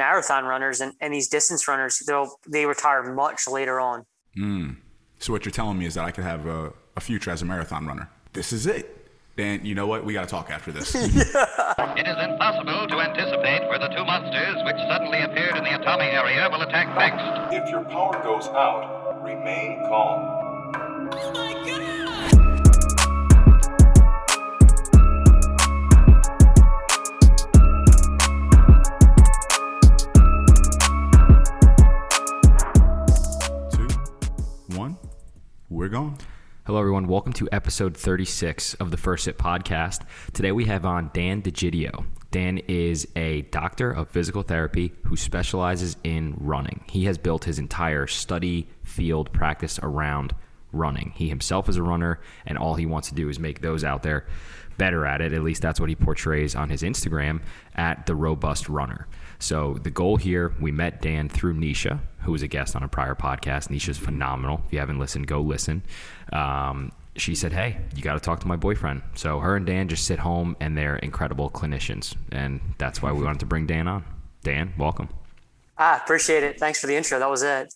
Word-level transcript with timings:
marathon 0.00 0.44
runners 0.44 0.80
and, 0.80 0.94
and 1.02 1.12
these 1.12 1.28
distance 1.28 1.68
runners, 1.68 2.02
they'll 2.06 2.30
they 2.48 2.64
retire 2.64 3.02
much 3.12 3.46
later 3.46 3.78
on. 3.78 4.06
Mm. 4.36 4.76
So 5.18 5.32
what 5.34 5.44
you're 5.44 5.52
telling 5.52 5.78
me 5.78 5.84
is 5.84 5.94
that 5.94 6.04
I 6.06 6.10
could 6.10 6.24
have 6.24 6.46
a, 6.46 6.72
a 6.96 7.00
future 7.00 7.30
as 7.30 7.42
a 7.42 7.44
marathon 7.44 7.86
runner. 7.86 8.08
This 8.32 8.52
is 8.52 8.66
it. 8.66 8.96
Dan, 9.36 9.64
you 9.64 9.74
know 9.74 9.86
what? 9.86 10.04
We 10.04 10.12
got 10.14 10.24
to 10.24 10.32
talk 10.36 10.50
after 10.50 10.72
this. 10.72 10.94
yeah. 10.94 11.94
It 12.00 12.06
is 12.06 12.18
impossible 12.30 12.88
to 12.88 12.96
anticipate 13.08 13.68
where 13.68 13.78
the 13.78 13.88
two 13.88 14.04
monsters 14.04 14.56
which 14.64 14.80
suddenly 14.88 15.20
appeared 15.20 15.56
in 15.56 15.64
the 15.64 15.70
Atami 15.70 16.12
area 16.12 16.48
will 16.50 16.62
attack 16.62 16.88
next. 16.96 17.54
If 17.54 17.70
your 17.70 17.84
power 17.84 18.18
goes 18.22 18.48
out, 18.48 19.22
remain 19.22 19.80
calm. 19.88 21.10
Oh 21.12 21.32
my 21.34 21.52
god! 21.66 21.89
We're 35.80 35.88
gone. 35.88 36.18
Hello, 36.66 36.78
everyone. 36.78 37.06
Welcome 37.08 37.32
to 37.32 37.48
episode 37.50 37.96
36 37.96 38.74
of 38.74 38.90
the 38.90 38.98
First 38.98 39.24
Sit 39.24 39.38
podcast. 39.38 40.02
Today 40.34 40.52
we 40.52 40.66
have 40.66 40.84
on 40.84 41.10
Dan 41.14 41.40
D'Egidio. 41.40 42.04
Dan 42.30 42.58
is 42.68 43.08
a 43.16 43.40
doctor 43.50 43.90
of 43.90 44.10
physical 44.10 44.42
therapy 44.42 44.92
who 45.06 45.16
specializes 45.16 45.96
in 46.04 46.34
running. 46.36 46.84
He 46.90 47.06
has 47.06 47.16
built 47.16 47.44
his 47.44 47.58
entire 47.58 48.06
study 48.06 48.68
field 48.82 49.32
practice 49.32 49.80
around 49.82 50.34
running. 50.70 51.14
He 51.16 51.30
himself 51.30 51.66
is 51.66 51.78
a 51.78 51.82
runner, 51.82 52.20
and 52.44 52.58
all 52.58 52.74
he 52.74 52.84
wants 52.84 53.08
to 53.08 53.14
do 53.14 53.30
is 53.30 53.38
make 53.38 53.62
those 53.62 53.82
out 53.82 54.02
there 54.02 54.26
better 54.76 55.06
at 55.06 55.22
it. 55.22 55.32
At 55.32 55.42
least 55.42 55.62
that's 55.62 55.80
what 55.80 55.88
he 55.88 55.94
portrays 55.94 56.54
on 56.54 56.68
his 56.68 56.82
Instagram 56.82 57.40
at 57.74 58.04
the 58.04 58.14
robust 58.14 58.68
runner. 58.68 59.08
So 59.40 59.74
the 59.74 59.90
goal 59.90 60.16
here, 60.16 60.54
we 60.60 60.70
met 60.70 61.00
Dan 61.00 61.28
through 61.28 61.54
Nisha, 61.54 62.00
who 62.20 62.32
was 62.32 62.42
a 62.42 62.48
guest 62.48 62.76
on 62.76 62.82
a 62.82 62.88
prior 62.88 63.14
podcast. 63.14 63.68
Nisha's 63.68 63.98
phenomenal. 63.98 64.60
If 64.66 64.72
you 64.72 64.78
haven't 64.78 64.98
listened, 64.98 65.26
go 65.26 65.40
listen. 65.40 65.82
Um, 66.32 66.92
she 67.16 67.34
said, 67.34 67.52
Hey, 67.52 67.78
you 67.96 68.02
got 68.02 68.14
to 68.14 68.20
talk 68.20 68.40
to 68.40 68.46
my 68.46 68.56
boyfriend. 68.56 69.02
So 69.14 69.40
her 69.40 69.56
and 69.56 69.66
Dan 69.66 69.88
just 69.88 70.04
sit 70.06 70.20
home 70.20 70.56
and 70.60 70.76
they're 70.76 70.96
incredible 70.96 71.50
clinicians. 71.50 72.14
And 72.30 72.60
that's 72.78 73.02
why 73.02 73.12
we 73.12 73.24
wanted 73.24 73.40
to 73.40 73.46
bring 73.46 73.66
Dan 73.66 73.88
on. 73.88 74.04
Dan, 74.42 74.74
welcome. 74.78 75.08
Ah, 75.78 76.00
appreciate 76.02 76.42
it. 76.42 76.58
Thanks 76.58 76.78
for 76.80 76.86
the 76.86 76.94
intro. 76.94 77.18
That 77.18 77.30
was 77.30 77.42
it. 77.42 77.74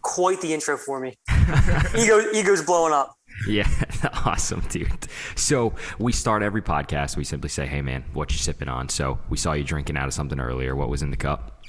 Quite 0.00 0.40
the 0.40 0.52
intro 0.52 0.76
for 0.76 0.98
me. 0.98 1.14
Ego, 1.96 2.20
ego's 2.32 2.62
blowing 2.62 2.92
up. 2.92 3.16
Yeah, 3.48 3.68
awesome, 4.24 4.60
dude. 4.68 5.08
So 5.34 5.74
we 5.98 6.12
start 6.12 6.42
every 6.42 6.62
podcast. 6.62 7.16
We 7.16 7.24
simply 7.24 7.48
say, 7.48 7.66
"Hey, 7.66 7.82
man, 7.82 8.04
what 8.12 8.30
you 8.30 8.38
sipping 8.38 8.68
on?" 8.68 8.88
So 8.88 9.18
we 9.28 9.36
saw 9.36 9.52
you 9.52 9.64
drinking 9.64 9.96
out 9.96 10.06
of 10.06 10.14
something 10.14 10.38
earlier. 10.40 10.76
What 10.76 10.88
was 10.88 11.02
in 11.02 11.10
the 11.10 11.16
cup? 11.16 11.62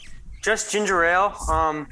Just 0.44 0.72
ginger 0.72 1.03
ale. 1.03 1.36
Um, 1.50 1.88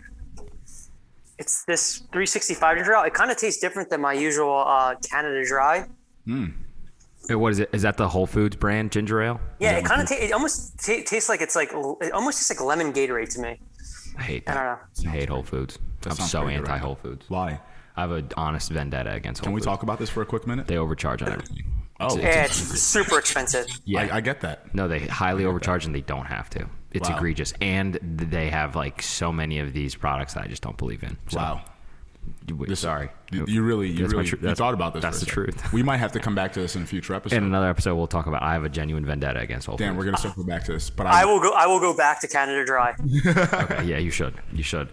it's 1.39 1.66
this 1.66 1.99
365 2.11 2.77
ginger 2.77 2.94
ale. 2.94 3.03
It 3.03 3.14
kind 3.14 3.31
of 3.31 3.38
tastes 3.38 3.59
different 3.59 3.89
than 3.89 4.02
my 4.02 4.14
usual 4.14 4.64
uh, 4.67 4.95
Canada 5.09 5.44
Dry. 5.47 5.88
Hmm. 6.25 6.47
What 7.30 7.52
is 7.53 7.59
it? 7.59 7.69
Is 7.72 7.83
that 7.83 7.97
the 7.97 8.08
Whole 8.08 8.27
Foods 8.27 8.55
brand 8.55 8.92
ginger 8.92 9.22
ale? 9.22 9.39
Yeah, 9.59 9.77
it 9.77 9.86
kind 9.86 10.02
of 10.02 10.09
ta- 10.09 10.16
it 10.19 10.31
almost 10.31 10.80
t- 10.80 11.03
tastes 11.03 11.30
like 11.30 11.42
it's 11.42 11.55
like 11.55 11.72
it 12.02 12.11
almost 12.11 12.38
tastes 12.39 12.49
like 12.49 12.61
lemon 12.61 12.92
Gatorade 12.94 13.30
to 13.33 13.39
me. 13.39 13.59
I 14.17 14.22
hate 14.23 14.45
that. 14.45 14.58
I 14.58 14.64
don't 14.64 15.05
know. 15.05 15.11
I 15.11 15.14
hate 15.14 15.30
Whole 15.30 15.44
Foods. 15.44 15.80
That 16.02 16.19
I'm 16.19 16.27
so 16.27 16.47
anti 16.47 16.77
Whole 16.77 16.95
Foods. 16.95 17.25
Why? 17.30 17.59
I 17.95 18.02
have 18.02 18.11
an 18.11 18.30
honest 18.38 18.70
vendetta 18.72 19.11
against. 19.14 19.39
Whole 19.42 19.45
Can 19.45 19.53
we 19.53 19.59
Foods. 19.59 19.66
talk 19.67 19.84
about 19.84 20.00
this 20.00 20.09
for 20.09 20.22
a 20.22 20.25
quick 20.25 20.47
minute? 20.47 20.67
They 20.67 20.78
overcharge 20.78 21.22
on 21.22 21.31
everything. 21.31 21.64
Oh, 22.00 22.17
yeah, 22.17 22.45
it's 22.45 22.56
super 22.56 23.20
expensive. 23.20 23.67
Yeah, 23.86 24.02
I, 24.11 24.17
I 24.17 24.22
get 24.22 24.42
that. 24.42 24.73
No, 24.73 24.88
they 24.88 25.00
highly 25.02 25.45
overcharge 25.45 25.86
and 25.86 25.94
they 25.94 26.02
don't 26.02 26.25
have 26.25 26.50
to. 26.52 26.67
It's 26.92 27.08
Wow. 27.09 27.17
egregious, 27.17 27.53
and 27.61 28.00
they 28.02 28.50
have 28.50 28.75
like 28.75 29.02
so 29.02 29.31
many 29.31 29.59
of 29.59 29.72
these 29.73 29.94
products 29.95 30.33
that 30.33 30.44
I 30.44 30.48
just 30.48 30.61
don't 30.64 30.78
believe 30.78 31.03
in. 31.03 31.16
So, 31.30 31.38
Wow. 31.38 31.61
you- 32.48 32.66
This- 32.66 32.80
sorry, 32.80 33.09
You, 33.31 33.45
you 33.48 33.61
really, 33.61 33.88
you 33.89 34.00
That's 34.02 34.14
really, 34.14 34.26
tru- 34.28 34.39
you 34.50 34.55
thought 34.55 34.73
about 34.73 34.94
this. 34.94 35.03
that's 35.03 35.20
the 35.22 35.26
second. 35.26 35.33
truth. 35.53 35.73
We 35.73 35.83
might 35.83 35.98
have 35.98 36.11
to 36.14 36.20
come 36.20 36.33
back 36.36 36.52
to 36.54 36.60
this 36.60 36.76
in 36.76 36.82
a 36.82 36.86
future 36.86 37.14
episode. 37.14 37.36
In 37.37 37.43
another 37.45 37.70
episode, 37.70 37.95
we'll 37.95 38.08
talk 38.08 38.26
about. 38.26 38.42
I 38.43 38.54
have 38.54 38.64
a 38.66 38.70
genuine 38.70 39.05
vendetta 39.05 39.39
against 39.39 39.67
Whole 39.67 39.77
Dan, 39.77 39.89
Foods. 39.93 39.98
we're 39.99 40.05
gonna 40.05 40.17
circle 40.17 40.43
back 40.43 40.64
to 40.66 40.73
this, 40.73 40.89
but 40.89 41.05
I 41.08 41.23
will 41.26 41.39
go. 41.39 41.52
I 41.54 41.67
will 41.67 41.80
go 41.80 41.95
back 41.95 42.20
to 42.21 42.27
Canada 42.27 42.66
Dry. 42.66 42.93
Okay, 43.26 43.83
yeah, 43.86 43.98
you 43.99 44.11
should. 44.11 44.33
You 44.52 44.64
should. 44.64 44.89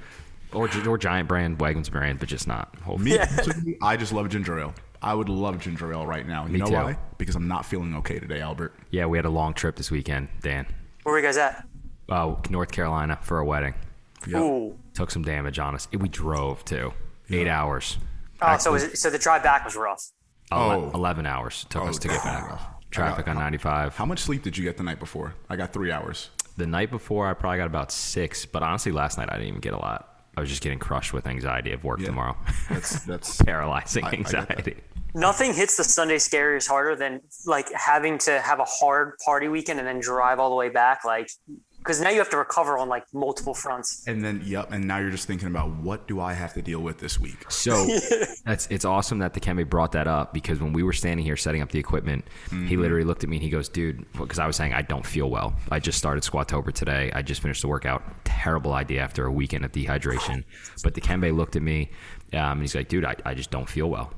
Or, 0.53 0.69
or 0.89 0.97
Giant 0.99 1.29
brand, 1.29 1.59
Wegmans 1.59 1.91
brand, 1.91 2.19
but 2.19 2.29
just 2.29 2.47
not 2.49 2.75
Whole 2.83 2.99
Foods. 2.99 3.57
Me, 3.65 3.77
I 3.83 3.97
just 3.97 4.13
love 4.13 4.29
ginger 4.31 4.59
ale. 4.59 4.75
I 5.03 5.15
would 5.15 5.29
love 5.29 5.59
ginger 5.61 5.93
ale 5.93 6.07
right 6.07 6.27
now. 6.27 6.47
You 6.47 6.53
Me 6.55 6.59
know 6.59 6.67
too. 6.67 6.73
why? 6.73 6.99
Because 7.19 7.35
I'm 7.37 7.47
not 7.49 7.67
feeling 7.67 7.95
okay 7.97 8.19
today, 8.19 8.41
Albert. 8.41 8.75
Yeah, 8.91 9.07
we 9.07 9.19
had 9.19 9.25
a 9.27 9.31
long 9.31 9.53
trip 9.55 9.77
this 9.77 9.91
weekend, 9.91 10.29
Dan. 10.43 10.67
Where 11.03 11.13
were 11.13 11.19
you 11.21 11.25
guys 11.25 11.37
at? 11.37 11.67
Uh, 12.09 12.35
North 12.51 12.71
Carolina 12.73 13.19
for 13.23 13.39
a 13.39 13.45
wedding. 13.45 13.75
Yep. 14.27 14.41
Ooh. 14.41 14.79
Took 14.95 15.11
some 15.11 15.23
damage 15.23 15.59
on 15.59 15.75
us. 15.75 15.87
We 15.93 16.09
drove 16.09 16.65
too. 16.65 16.93
Eight 17.31 17.47
hours. 17.47 17.99
Oh, 18.41 18.57
so 18.57 18.73
was 18.73 18.85
it, 18.85 18.99
so 18.99 19.11
the 19.11 19.19
drive 19.19 19.43
back 19.43 19.65
was 19.65 19.77
rough. 19.77 20.03
Ele- 20.51 20.91
Oh. 20.91 20.91
11 20.95 21.27
hours 21.27 21.67
took 21.69 21.85
us 21.85 21.99
to 21.99 22.09
get 22.09 22.23
back. 22.25 22.51
I 22.51 22.59
Traffic 22.91 23.27
got- 23.27 23.37
on 23.37 23.43
95. 23.43 23.95
How 23.97 24.07
much 24.07 24.21
sleep 24.21 24.43
did 24.43 24.57
you 24.57 24.65
get 24.65 24.79
the 24.79 24.83
night 24.83 24.99
before? 24.99 25.35
I 25.51 25.57
got 25.57 25.73
three 25.75 25.93
hours. 25.93 26.31
The 26.57 26.67
night 26.67 26.91
before, 26.91 27.29
I 27.29 27.35
probably 27.35 27.59
got 27.59 27.67
about 27.67 27.93
six, 27.93 28.47
but 28.47 28.63
honestly, 28.63 28.91
last 28.91 29.19
night 29.19 29.29
I 29.31 29.35
didn't 29.35 29.49
even 29.49 29.61
get 29.61 29.75
a 29.75 29.79
lot. 29.79 30.18
I 30.38 30.41
was 30.41 30.49
just 30.50 30.62
getting 30.62 30.78
crushed 30.78 31.12
with 31.12 31.26
anxiety 31.26 31.72
of 31.72 31.82
work 31.82 31.99
Yeah. 31.99 32.06
tomorrow. 32.06 32.37
That's 32.71 33.00
that's 33.04 33.43
Paralyzing 33.43 34.04
I- 34.04 34.06
I 34.06 34.10
that. 34.12 34.19
anxiety. 34.19 34.76
Nothing 35.15 35.53
hits 35.53 35.76
the 35.76 35.82
Sunday 35.82 36.16
scaries 36.16 36.69
harder 36.69 36.94
than 36.94 37.21
like 37.44 37.72
having 37.72 38.19
to 38.19 38.41
have 38.41 38.60
a 38.60 38.65
hard 38.65 39.15
party 39.25 39.49
weekend 39.49 39.81
and 39.81 39.88
then 39.88 39.99
drive 39.99 40.38
all 40.38 40.49
the 40.50 40.54
way 40.54 40.69
back. 40.69 41.04
Like, 41.04 41.28
because 41.78 42.00
now 42.00 42.11
you 42.11 42.19
have 42.19 42.31
to 42.31 42.37
recover 42.37 42.77
on 42.78 42.89
like 42.89 43.05
multiple 43.12 43.55
fronts. 43.55 44.05
and 44.06 44.25
then 44.25 44.43
yep, 44.44 44.71
and 44.72 44.87
now 44.87 44.99
you're 44.99 45.11
just 45.11 45.27
thinking 45.27 45.49
about 45.49 45.71
what 45.77 46.06
do 46.06 46.21
I 46.21 46.33
have 46.33 46.55
to 46.55 46.62
deal 46.62 46.81
with 46.81 46.99
this 46.99 47.19
week? 47.19 47.50
So 47.50 47.87
that's 48.44 48.66
it's 48.69 48.84
awesome 48.84 49.19
that 49.21 49.33
Dikembe 49.33 49.69
brought 49.69 49.93
that 49.93 50.06
up 50.06 50.34
because 50.34 50.61
when 50.61 50.72
we 50.72 50.83
were 50.83 50.93
standing 50.93 51.25
here 51.25 51.37
setting 51.37 51.62
up 51.62 51.71
the 51.71 51.78
equipment, 51.78 52.25
he 52.50 52.56
mm-hmm. 52.56 52.81
literally 52.81 53.05
looked 53.05 53.25
at 53.25 53.31
me 53.31 53.37
and 53.37 53.43
he 53.43 53.50
goes, 53.50 53.69
"Dude," 53.69 54.05
because 54.12 54.38
I 54.38 54.47
was 54.47 54.56
saying 54.56 54.75
I 54.75 54.83
don't 54.83 55.06
feel 55.06 55.31
well. 55.31 55.55
I 55.71 55.78
just 55.78 55.99
started 55.99 56.22
Squatober 56.22 56.72
today. 56.72 57.11
I 57.15 57.22
just 57.22 57.41
finished 57.41 57.62
the 57.62 57.69
workout. 57.69 58.03
Terrible 58.25 58.75
idea 58.75 59.00
after 59.00 59.27
a 59.27 59.33
weekend 59.33 59.65
of 59.65 59.72
dehydration. 59.72 60.44
But 60.84 60.94
Dikembe 60.94 61.34
looked 61.37 61.56
at 61.56 61.62
me 61.62 61.91
um, 62.33 62.41
and 62.41 62.61
he's 62.61 62.75
like, 62.75 62.89
"Dude, 62.89 63.05
I, 63.05 63.16
I 63.25 63.34
just 63.34 63.50
don't 63.50 63.69
feel 63.69 63.89
well. 63.89 64.12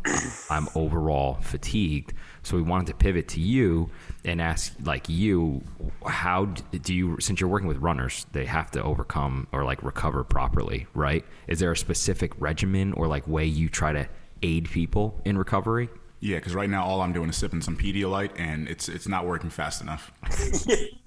I'm 0.50 0.68
overall 0.74 1.34
fatigued." 1.40 2.12
So 2.42 2.56
we 2.56 2.62
wanted 2.62 2.86
to 2.88 2.94
pivot 2.94 3.28
to 3.28 3.40
you 3.40 3.90
and 4.24 4.40
ask, 4.40 4.74
like, 4.82 5.08
you, 5.08 5.62
how 6.06 6.46
do 6.46 6.94
you, 6.94 7.18
since 7.20 7.40
you're 7.40 7.50
working 7.50 7.68
with 7.68 7.78
runners, 7.78 8.26
they 8.32 8.46
have 8.46 8.70
to 8.72 8.82
overcome 8.82 9.46
or 9.52 9.64
like 9.64 9.82
recover 9.82 10.24
properly, 10.24 10.86
right? 10.94 11.24
Is 11.48 11.58
there 11.60 11.70
a 11.70 11.76
specific 11.76 12.32
regimen 12.38 12.92
or 12.94 13.06
like 13.06 13.28
way 13.28 13.44
you 13.44 13.68
try 13.68 13.92
to 13.92 14.08
aid 14.42 14.70
people 14.70 15.20
in 15.24 15.36
recovery? 15.36 15.90
Yeah, 16.20 16.36
because 16.36 16.54
right 16.54 16.68
now 16.68 16.84
all 16.84 17.00
I'm 17.00 17.12
doing 17.12 17.30
is 17.30 17.36
sipping 17.36 17.62
some 17.62 17.76
Pedialyte, 17.76 18.32
and 18.36 18.68
it's 18.68 18.90
it's 18.90 19.08
not 19.08 19.26
working 19.26 19.48
fast 19.48 19.80
enough. 19.80 20.12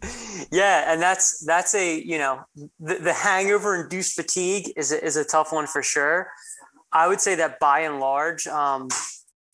Yeah, 0.52 0.92
and 0.92 1.02
that's 1.02 1.44
that's 1.46 1.74
a 1.74 2.00
you 2.00 2.18
know 2.18 2.42
the, 2.80 2.96
the 2.96 3.14
hangover 3.14 3.82
induced 3.82 4.16
fatigue 4.16 4.72
is 4.76 4.92
a, 4.92 5.04
is 5.04 5.16
a 5.16 5.24
tough 5.24 5.52
one 5.52 5.66
for 5.66 5.82
sure. 5.82 6.30
I 6.94 7.08
would 7.08 7.20
say 7.20 7.36
that 7.36 7.60
by 7.60 7.82
and 7.82 8.00
large, 8.00 8.48
um, 8.48 8.88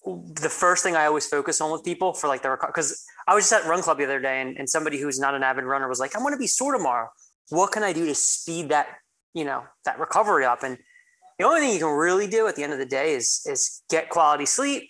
the 0.06 0.50
first 0.50 0.84
thing 0.84 0.96
I 0.96 1.06
always 1.06 1.26
focus 1.26 1.62
on 1.62 1.72
with 1.72 1.84
people 1.84 2.14
for 2.14 2.28
like 2.28 2.42
the 2.42 2.50
recovery, 2.50 2.72
because 2.76 3.04
I 3.28 3.36
was 3.36 3.50
just 3.50 3.54
at 3.54 3.70
Run 3.70 3.82
Club 3.82 3.98
the 3.98 4.04
other 4.04 4.20
day 4.20 4.42
and, 4.42 4.58
and 4.58 4.70
somebody 4.70 5.00
who's 5.00 5.20
not 5.20 5.36
an 5.36 5.44
avid 5.44 5.64
runner 5.64 5.88
was 5.88 6.00
like, 6.00 6.16
I'm 6.16 6.22
going 6.22 6.34
to 6.34 6.40
be 6.40 6.48
sore 6.48 6.74
tomorrow. 6.74 7.10
What 7.50 7.72
can 7.72 7.84
I 7.84 7.94
do 7.94 8.06
to 8.06 8.16
speed 8.16 8.70
that 8.70 8.88
you 9.34 9.46
know 9.46 9.64
that 9.86 10.00
recovery 10.00 10.46
up? 10.46 10.64
And 10.64 10.78
the 11.38 11.46
only 11.46 11.62
thing 11.62 11.74
you 11.74 11.80
can 11.80 11.90
really 11.90 12.28
do 12.28 12.48
at 12.48 12.56
the 12.56 12.64
end 12.64 12.74
of 12.74 12.80
the 12.80 12.86
day 12.86 13.16
is 13.16 13.42
is 13.46 13.82
get 13.90 14.10
quality 14.10 14.46
sleep, 14.46 14.90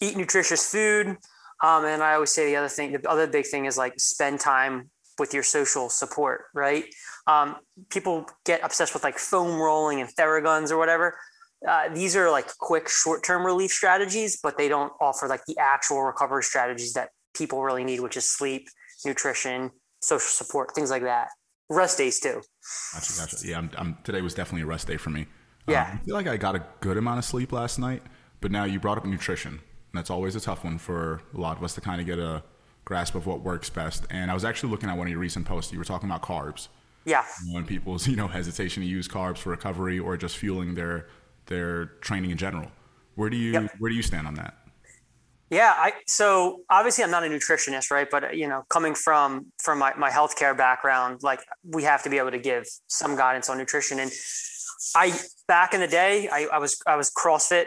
eat 0.00 0.16
nutritious 0.16 0.70
food, 0.70 1.16
um, 1.62 1.84
and 1.84 2.02
I 2.02 2.14
always 2.14 2.30
say 2.30 2.46
the 2.46 2.56
other 2.56 2.68
thing, 2.68 2.92
the 2.92 3.08
other 3.08 3.26
big 3.26 3.46
thing 3.46 3.64
is 3.64 3.78
like 3.78 3.94
spend 3.98 4.40
time 4.40 4.90
with 5.18 5.32
your 5.32 5.42
social 5.42 5.88
support, 5.88 6.44
right? 6.54 6.84
Um, 7.26 7.56
people 7.88 8.26
get 8.44 8.60
obsessed 8.62 8.92
with 8.92 9.04
like 9.04 9.18
foam 9.18 9.58
rolling 9.58 10.00
and 10.00 10.10
theraguns 10.14 10.70
or 10.70 10.76
whatever. 10.76 11.16
Uh, 11.66 11.88
these 11.94 12.16
are 12.16 12.30
like 12.30 12.48
quick 12.58 12.88
short-term 12.88 13.44
relief 13.44 13.70
strategies, 13.70 14.38
but 14.42 14.58
they 14.58 14.68
don't 14.68 14.92
offer 15.00 15.26
like 15.26 15.44
the 15.46 15.56
actual 15.58 16.02
recovery 16.02 16.42
strategies 16.42 16.92
that 16.92 17.10
people 17.34 17.62
really 17.62 17.84
need, 17.84 18.00
which 18.00 18.16
is 18.16 18.24
sleep, 18.24 18.68
nutrition, 19.04 19.70
social 20.00 20.28
support, 20.28 20.74
things 20.74 20.90
like 20.90 21.02
that. 21.02 21.28
Rest 21.68 21.98
days 21.98 22.20
too. 22.20 22.42
Gotcha, 22.94 23.12
gotcha. 23.18 23.36
Yeah, 23.46 23.58
I'm, 23.58 23.70
I'm, 23.76 23.98
today 24.04 24.20
was 24.20 24.34
definitely 24.34 24.62
a 24.62 24.66
rest 24.66 24.86
day 24.86 24.96
for 24.96 25.10
me. 25.10 25.22
Um, 25.22 25.26
Yeah. 25.68 25.90
I 25.92 26.04
feel 26.04 26.14
like 26.14 26.26
I 26.26 26.36
got 26.36 26.54
a 26.54 26.64
good 26.80 26.96
amount 26.96 27.18
of 27.18 27.24
sleep 27.24 27.52
last 27.52 27.78
night, 27.78 28.02
but 28.40 28.50
now 28.50 28.64
you 28.64 28.78
brought 28.78 28.98
up 28.98 29.04
nutrition. 29.04 29.52
And 29.52 29.60
that's 29.94 30.10
always 30.10 30.36
a 30.36 30.40
tough 30.40 30.62
one 30.62 30.78
for 30.78 31.22
a 31.34 31.40
lot 31.40 31.56
of 31.56 31.64
us 31.64 31.74
to 31.74 31.80
kind 31.80 32.00
of 32.00 32.06
get 32.06 32.18
a 32.18 32.44
grasp 32.84 33.14
of 33.14 33.26
what 33.26 33.40
works 33.40 33.68
best. 33.70 34.04
And 34.10 34.30
I 34.30 34.34
was 34.34 34.44
actually 34.44 34.70
looking 34.70 34.88
at 34.88 34.96
one 34.96 35.06
of 35.06 35.10
your 35.10 35.20
recent 35.20 35.46
posts. 35.46 35.72
You 35.72 35.78
were 35.78 35.84
talking 35.84 36.08
about 36.08 36.22
carbs. 36.22 36.68
Yeah. 37.04 37.24
And 37.54 37.66
people's 37.66 38.06
you 38.08 38.16
know 38.16 38.28
hesitation 38.28 38.82
to 38.82 38.88
use 38.88 39.08
carbs 39.08 39.38
for 39.38 39.50
recovery 39.50 39.98
or 39.98 40.16
just 40.16 40.36
fueling 40.36 40.74
their 40.74 41.06
their 41.46 41.86
training 42.00 42.30
in 42.30 42.36
general. 42.38 42.70
Where 43.14 43.30
do 43.30 43.36
you 43.36 43.52
Yep. 43.52 43.76
where 43.78 43.90
do 43.90 43.96
you 43.96 44.02
stand 44.02 44.26
on 44.26 44.34
that? 44.34 44.54
Yeah, 45.48 45.74
I 45.76 45.92
so 46.06 46.62
obviously 46.68 47.04
I'm 47.04 47.10
not 47.10 47.22
a 47.24 47.28
nutritionist, 47.28 47.90
right? 47.90 48.08
But 48.10 48.36
you 48.36 48.48
know, 48.48 48.64
coming 48.68 48.94
from 48.94 49.46
from 49.62 49.78
my, 49.78 49.94
my 49.96 50.10
healthcare 50.10 50.56
background, 50.56 51.22
like 51.22 51.40
we 51.64 51.84
have 51.84 52.02
to 52.02 52.10
be 52.10 52.18
able 52.18 52.32
to 52.32 52.38
give 52.38 52.66
some 52.88 53.16
guidance 53.16 53.48
on 53.48 53.56
nutrition. 53.56 54.00
And 54.00 54.10
I 54.96 55.16
back 55.46 55.72
in 55.72 55.80
the 55.80 55.86
day, 55.86 56.28
I, 56.28 56.48
I 56.52 56.58
was 56.58 56.80
I 56.86 56.96
was 56.96 57.10
CrossFit 57.10 57.66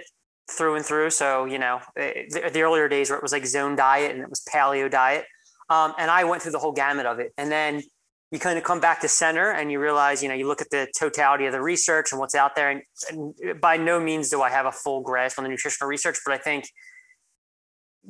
through 0.51 0.75
and 0.75 0.85
through. 0.85 1.11
So 1.11 1.45
you 1.45 1.57
know, 1.57 1.79
eh, 1.95 2.25
the, 2.29 2.49
the 2.51 2.61
earlier 2.63 2.89
days 2.89 3.09
where 3.09 3.17
it 3.17 3.23
was 3.23 3.31
like 3.31 3.45
zone 3.45 3.77
diet 3.77 4.11
and 4.11 4.21
it 4.21 4.29
was 4.29 4.41
paleo 4.53 4.91
diet, 4.91 5.25
um, 5.69 5.93
and 5.97 6.11
I 6.11 6.25
went 6.25 6.41
through 6.41 6.51
the 6.51 6.59
whole 6.59 6.73
gamut 6.73 7.05
of 7.05 7.19
it. 7.19 7.31
And 7.37 7.49
then 7.49 7.81
you 8.31 8.39
kind 8.39 8.57
of 8.57 8.63
come 8.63 8.79
back 8.79 9.01
to 9.01 9.07
center 9.07 9.51
and 9.51 9.71
you 9.71 9.79
realize, 9.79 10.21
you 10.21 10.29
know, 10.29 10.35
you 10.35 10.47
look 10.47 10.61
at 10.61 10.69
the 10.69 10.87
totality 10.97 11.45
of 11.45 11.51
the 11.51 11.61
research 11.61 12.11
and 12.11 12.19
what's 12.19 12.35
out 12.35 12.55
there. 12.55 12.69
And, 12.69 12.81
and 13.09 13.59
by 13.59 13.77
no 13.77 13.99
means 13.99 14.29
do 14.29 14.41
I 14.41 14.49
have 14.51 14.67
a 14.67 14.71
full 14.71 15.01
grasp 15.01 15.39
on 15.39 15.43
the 15.43 15.49
nutritional 15.49 15.89
research, 15.89 16.17
but 16.25 16.33
I 16.33 16.37
think 16.37 16.65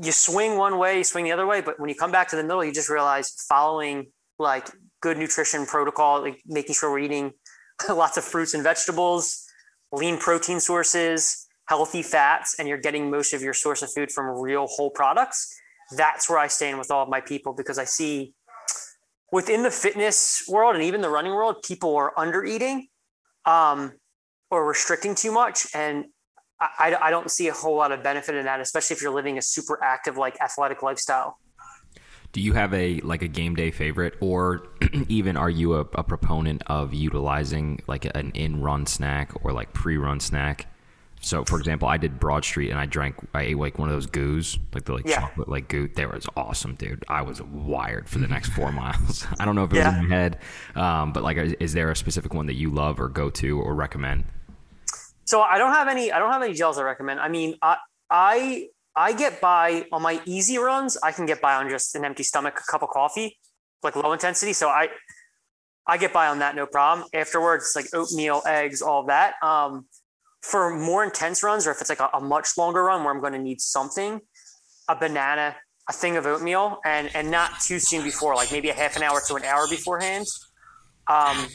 you 0.02 0.12
swing 0.12 0.58
one 0.58 0.78
way, 0.78 0.98
you 0.98 1.04
swing 1.04 1.24
the 1.24 1.32
other 1.32 1.48
way. 1.48 1.62
But 1.62 1.80
when 1.80 1.90
you 1.90 1.96
come 1.96 2.12
back 2.12 2.28
to 2.30 2.36
the 2.36 2.44
middle, 2.44 2.64
you 2.64 2.74
just 2.74 2.90
realize 2.90 3.34
following 3.48 4.08
like 4.38 4.70
good 5.02 5.18
nutrition 5.18 5.66
protocol, 5.66 6.22
like 6.22 6.42
making 6.46 6.76
sure 6.76 6.92
we're 6.92 7.00
eating 7.00 7.32
lots 7.90 8.18
of 8.18 8.26
fruits 8.26 8.54
and 8.54 8.64
vegetables, 8.64 9.46
lean 9.94 10.18
protein 10.18 10.60
sources, 10.60 11.48
healthy 11.68 12.02
fats, 12.02 12.56
and 12.60 12.68
you're 12.68 12.78
getting 12.78 13.10
most 13.10 13.34
of 13.34 13.42
your 13.42 13.54
source 13.54 13.82
of 13.82 13.92
food 13.94 14.12
from 14.12 14.26
real 14.40 14.68
whole 14.68 14.90
products. 14.90 15.56
That's 15.96 16.30
where 16.30 16.40
I 16.40 16.48
stand 16.48 16.78
with 16.78 16.92
all 16.92 17.04
of 17.04 17.10
my 17.10 17.22
people 17.22 17.54
because 17.54 17.80
I 17.80 17.86
see 17.86 18.34
within 19.32 19.64
the 19.64 19.72
fitness 19.72 20.44
world 20.48 20.76
and 20.76 20.84
even 20.84 21.02
the 21.02 21.10
running 21.10 21.32
world, 21.32 21.64
people 21.64 21.96
are 21.96 22.18
under 22.18 22.44
eating 22.44 22.88
um, 23.46 23.94
or 24.50 24.68
restricting 24.68 25.16
too 25.16 25.32
much. 25.32 25.68
And 25.74 26.06
I, 26.60 26.96
I 27.00 27.10
don't 27.10 27.32
see 27.32 27.48
a 27.48 27.54
whole 27.54 27.76
lot 27.76 27.92
of 27.92 28.04
benefit 28.04 28.36
in 28.36 28.46
that, 28.46 28.60
especially 28.60 28.96
if 28.96 29.02
you're 29.02 29.14
living 29.14 29.38
a 29.38 29.42
super 29.42 29.82
active, 29.84 30.18
like 30.18 30.40
athletic 30.42 30.84
lifestyle. 30.84 31.38
Do 32.32 32.42
you 32.42 32.54
have 32.54 32.74
a 32.74 33.00
like 33.02 33.24
a 33.24 33.28
game 33.28 33.56
day 33.56 33.72
favorite, 33.72 34.16
or 34.20 34.68
even 35.08 35.36
are 35.36 35.50
you 35.50 35.76
a, 35.76 35.80
a 35.80 36.04
proponent 36.04 36.62
of 36.68 36.94
utilizing 36.94 37.82
like 37.88 38.06
an 38.14 38.32
in 38.36 38.62
run 38.62 38.86
snack 38.86 39.32
or 39.44 39.52
like 39.52 39.74
pre 39.74 39.98
run 39.98 40.20
snack? 40.20 40.68
So, 41.22 41.44
for 41.44 41.60
example, 41.60 41.88
I 41.88 41.98
did 41.98 42.20
Broad 42.20 42.46
Street 42.46 42.70
and 42.70 42.80
I 42.80 42.86
drank, 42.86 43.16
I 43.34 43.42
ate 43.42 43.58
like 43.58 43.78
one 43.78 43.90
of 43.90 43.94
those 43.94 44.06
goos, 44.06 44.58
like 44.74 44.86
the 44.86 44.94
like 44.94 45.06
yeah. 45.06 45.20
chocolate 45.20 45.50
like 45.50 45.68
goo. 45.68 45.90
They 45.90 46.06
was 46.06 46.26
awesome, 46.38 46.76
dude. 46.76 47.04
I 47.10 47.22
was 47.22 47.42
wired 47.42 48.08
for 48.08 48.20
the 48.20 48.28
next 48.36 48.50
four 48.50 48.72
miles. 48.72 49.28
I 49.40 49.46
don't 49.46 49.56
know 49.56 49.66
if 49.66 49.74
it 49.74 49.78
yeah. 49.78 49.90
was 49.90 50.00
in 50.00 50.10
my 50.10 50.16
head, 50.16 50.38
um, 50.76 51.12
but 51.12 51.24
like, 51.24 51.38
is 51.38 51.74
there 51.74 51.92
a 51.92 51.96
specific 51.96 52.34
one 52.34 52.46
that 52.46 52.56
you 52.56 52.70
love 52.70 53.00
or 53.00 53.10
go 53.10 53.30
to 53.32 53.60
or 53.60 53.76
recommend? 53.76 54.24
So 55.26 55.42
I 55.42 55.58
don't 55.58 55.74
have 55.74 55.88
any. 55.88 56.12
I 56.12 56.20
don't 56.20 56.32
have 56.32 56.42
any 56.42 56.54
gels 56.54 56.78
I 56.78 56.84
recommend. 56.84 57.20
I 57.20 57.28
mean, 57.28 57.56
I 57.62 57.78
I 58.10 58.68
I 58.96 59.14
get 59.14 59.42
by 59.42 59.86
on 59.92 60.02
my 60.02 60.22
easy 60.26 60.58
runs. 60.58 60.98
I 61.04 61.12
can 61.12 61.26
get 61.26 61.42
by 61.42 61.56
on 61.56 61.70
just 61.70 61.96
an 61.96 62.04
empty 62.04 62.24
stomach, 62.24 62.60
a 62.60 62.72
cup 62.72 62.82
of 62.82 62.90
coffee, 62.90 63.38
like 63.84 63.96
low 63.96 64.12
intensity. 64.14 64.54
So 64.54 64.70
I 64.70 64.88
I 65.86 65.98
get 65.98 66.14
by 66.14 66.28
on 66.28 66.40
that 66.40 66.56
no 66.56 66.66
problem. 66.66 67.08
Afterwards, 67.14 67.74
like 67.76 67.86
oatmeal, 67.94 68.42
eggs, 68.46 68.82
all 68.82 69.06
that. 69.06 69.36
Um, 69.44 69.86
for 70.42 70.76
more 70.76 71.04
intense 71.04 71.44
runs, 71.44 71.68
or 71.68 71.72
if 71.72 71.82
it's 71.82 71.90
like 71.90 72.00
a, 72.00 72.10
a 72.14 72.22
much 72.22 72.58
longer 72.58 72.84
run 72.84 73.04
where 73.04 73.14
I'm 73.14 73.20
going 73.20 73.34
to 73.34 73.40
need 73.40 73.62
something, 73.62 74.22
a 74.88 74.96
banana, 74.96 75.56
a 75.90 75.94
thing 75.94 76.18
of 76.18 76.26
oatmeal, 76.26 76.80
and 76.86 77.10
and 77.16 77.30
not 77.30 77.60
too 77.62 77.80
soon 77.80 78.04
before, 78.04 78.36
like 78.36 78.52
maybe 78.52 78.70
a 78.70 78.74
half 78.74 78.96
an 78.96 79.04
hour 79.04 79.22
to 79.28 79.36
an 79.36 79.44
hour 79.44 79.68
beforehand. 79.70 80.26
Um, 81.08 81.48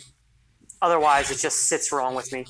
otherwise, 0.82 1.31
it 1.31 1.38
just 1.38 1.69
sits 1.69 1.92
wrong 1.92 2.14
with 2.14 2.32
me. 2.32 2.44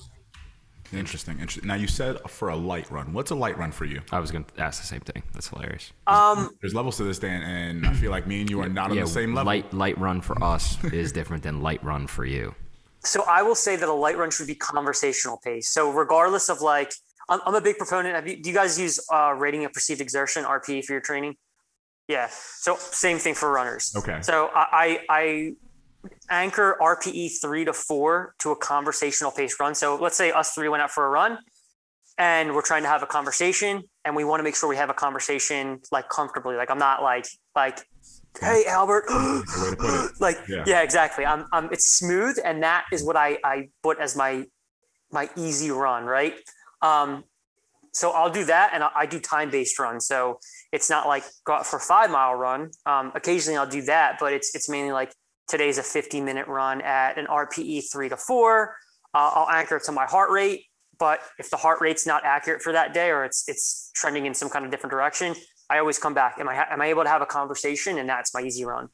Interesting. 0.92 1.38
Interesting. 1.40 1.66
Now 1.66 1.74
you 1.74 1.86
said 1.86 2.18
for 2.28 2.50
a 2.50 2.56
light 2.56 2.90
run. 2.90 3.12
What's 3.12 3.30
a 3.30 3.34
light 3.34 3.58
run 3.58 3.72
for 3.72 3.84
you? 3.84 4.00
I 4.12 4.20
was 4.20 4.30
going 4.30 4.44
to 4.44 4.62
ask 4.62 4.80
the 4.80 4.86
same 4.86 5.00
thing. 5.00 5.22
That's 5.32 5.48
hilarious. 5.48 5.92
Um, 6.06 6.50
there's 6.60 6.74
levels 6.74 6.96
to 6.98 7.04
this, 7.04 7.18
Dan, 7.18 7.42
and 7.42 7.86
I 7.86 7.92
feel 7.94 8.10
like 8.10 8.26
me 8.26 8.40
and 8.42 8.50
you 8.50 8.60
are 8.60 8.68
not 8.68 8.92
yeah, 8.92 9.00
on 9.00 9.06
the 9.06 9.10
same 9.10 9.34
level. 9.34 9.46
Light 9.46 9.72
light 9.72 9.98
run 9.98 10.20
for 10.20 10.42
us 10.42 10.82
is 10.84 11.12
different 11.12 11.42
than 11.42 11.62
light 11.62 11.82
run 11.82 12.06
for 12.06 12.24
you. 12.24 12.54
So 13.04 13.22
I 13.22 13.42
will 13.42 13.54
say 13.54 13.76
that 13.76 13.88
a 13.88 13.92
light 13.92 14.16
run 14.16 14.30
should 14.30 14.46
be 14.46 14.54
conversational 14.54 15.38
pace. 15.42 15.68
So 15.70 15.90
regardless 15.90 16.48
of 16.48 16.60
like, 16.60 16.92
I'm, 17.28 17.40
I'm 17.46 17.54
a 17.54 17.60
big 17.60 17.78
proponent. 17.78 18.26
You, 18.26 18.42
do 18.42 18.50
you 18.50 18.54
guys 18.54 18.78
use 18.78 19.00
uh, 19.12 19.34
rating 19.36 19.64
of 19.64 19.72
perceived 19.72 20.00
exertion 20.00 20.44
(RP) 20.44 20.84
for 20.84 20.92
your 20.92 21.00
training? 21.00 21.36
Yeah. 22.08 22.28
So 22.30 22.76
same 22.76 23.18
thing 23.18 23.34
for 23.34 23.50
runners. 23.50 23.94
Okay. 23.96 24.20
So 24.20 24.50
I, 24.54 25.00
I 25.08 25.52
anchor 26.30 26.76
RPE 26.80 27.40
three 27.40 27.64
to 27.64 27.72
four 27.72 28.34
to 28.40 28.50
a 28.50 28.56
conversational 28.56 29.30
pace 29.30 29.56
run. 29.58 29.74
So 29.74 29.96
let's 29.96 30.16
say 30.16 30.30
us 30.30 30.52
three 30.52 30.68
went 30.68 30.82
out 30.82 30.90
for 30.90 31.06
a 31.06 31.08
run 31.08 31.38
and 32.18 32.54
we're 32.54 32.62
trying 32.62 32.82
to 32.82 32.88
have 32.88 33.02
a 33.02 33.06
conversation 33.06 33.84
and 34.04 34.14
we 34.14 34.24
want 34.24 34.40
to 34.40 34.44
make 34.44 34.56
sure 34.56 34.68
we 34.68 34.76
have 34.76 34.90
a 34.90 34.94
conversation 34.94 35.80
like 35.90 36.08
comfortably. 36.08 36.56
Like 36.56 36.70
I'm 36.70 36.78
not 36.78 37.02
like, 37.02 37.26
like, 37.56 37.86
Hey 38.40 38.64
Albert, 38.66 39.04
like, 40.20 40.38
yeah. 40.48 40.64
yeah. 40.66 40.82
exactly. 40.82 41.24
I'm, 41.24 41.46
I'm, 41.52 41.72
it's 41.72 41.98
smooth. 41.98 42.38
And 42.44 42.62
that 42.62 42.84
is 42.92 43.04
what 43.04 43.16
I, 43.16 43.38
I 43.44 43.68
put 43.82 43.98
as 43.98 44.16
my, 44.16 44.44
my 45.12 45.30
easy 45.36 45.70
run. 45.70 46.04
Right. 46.04 46.34
Um, 46.82 47.24
so 47.92 48.10
I'll 48.10 48.30
do 48.30 48.44
that 48.46 48.70
and 48.72 48.82
I 48.82 49.06
do 49.06 49.20
time 49.20 49.50
based 49.50 49.78
runs. 49.78 50.06
So 50.06 50.40
it's 50.72 50.90
not 50.90 51.06
like 51.06 51.22
go 51.44 51.52
out 51.54 51.66
for 51.66 51.76
a 51.76 51.80
five 51.80 52.10
mile 52.10 52.34
run. 52.34 52.70
Um, 52.86 53.12
occasionally 53.14 53.56
I'll 53.56 53.68
do 53.68 53.82
that, 53.82 54.16
but 54.18 54.32
it's, 54.32 54.52
it's 54.54 54.68
mainly 54.68 54.92
like 54.92 55.12
Today's 55.46 55.76
a 55.76 55.82
50 55.82 56.22
minute 56.22 56.46
run 56.48 56.80
at 56.80 57.18
an 57.18 57.26
RPE 57.26 57.84
three 57.92 58.08
to 58.08 58.16
four. 58.16 58.76
Uh, 59.12 59.30
I'll 59.34 59.50
anchor 59.50 59.76
it 59.76 59.84
to 59.84 59.92
my 59.92 60.06
heart 60.06 60.30
rate. 60.30 60.64
But 60.98 61.20
if 61.38 61.50
the 61.50 61.56
heart 61.56 61.80
rate's 61.80 62.06
not 62.06 62.24
accurate 62.24 62.62
for 62.62 62.72
that 62.72 62.94
day 62.94 63.10
or 63.10 63.24
it's 63.24 63.44
it's 63.48 63.90
trending 63.94 64.26
in 64.26 64.32
some 64.32 64.48
kind 64.48 64.64
of 64.64 64.70
different 64.70 64.92
direction, 64.92 65.34
I 65.70 65.78
always 65.78 65.98
come 65.98 66.14
back. 66.14 66.36
Am 66.38 66.48
I 66.48 66.66
am 66.70 66.80
I 66.80 66.86
able 66.86 67.04
to 67.04 67.08
have 67.08 67.22
a 67.22 67.26
conversation? 67.26 67.98
And 67.98 68.08
that's 68.08 68.34
my 68.34 68.42
easy 68.42 68.64
run. 68.64 68.88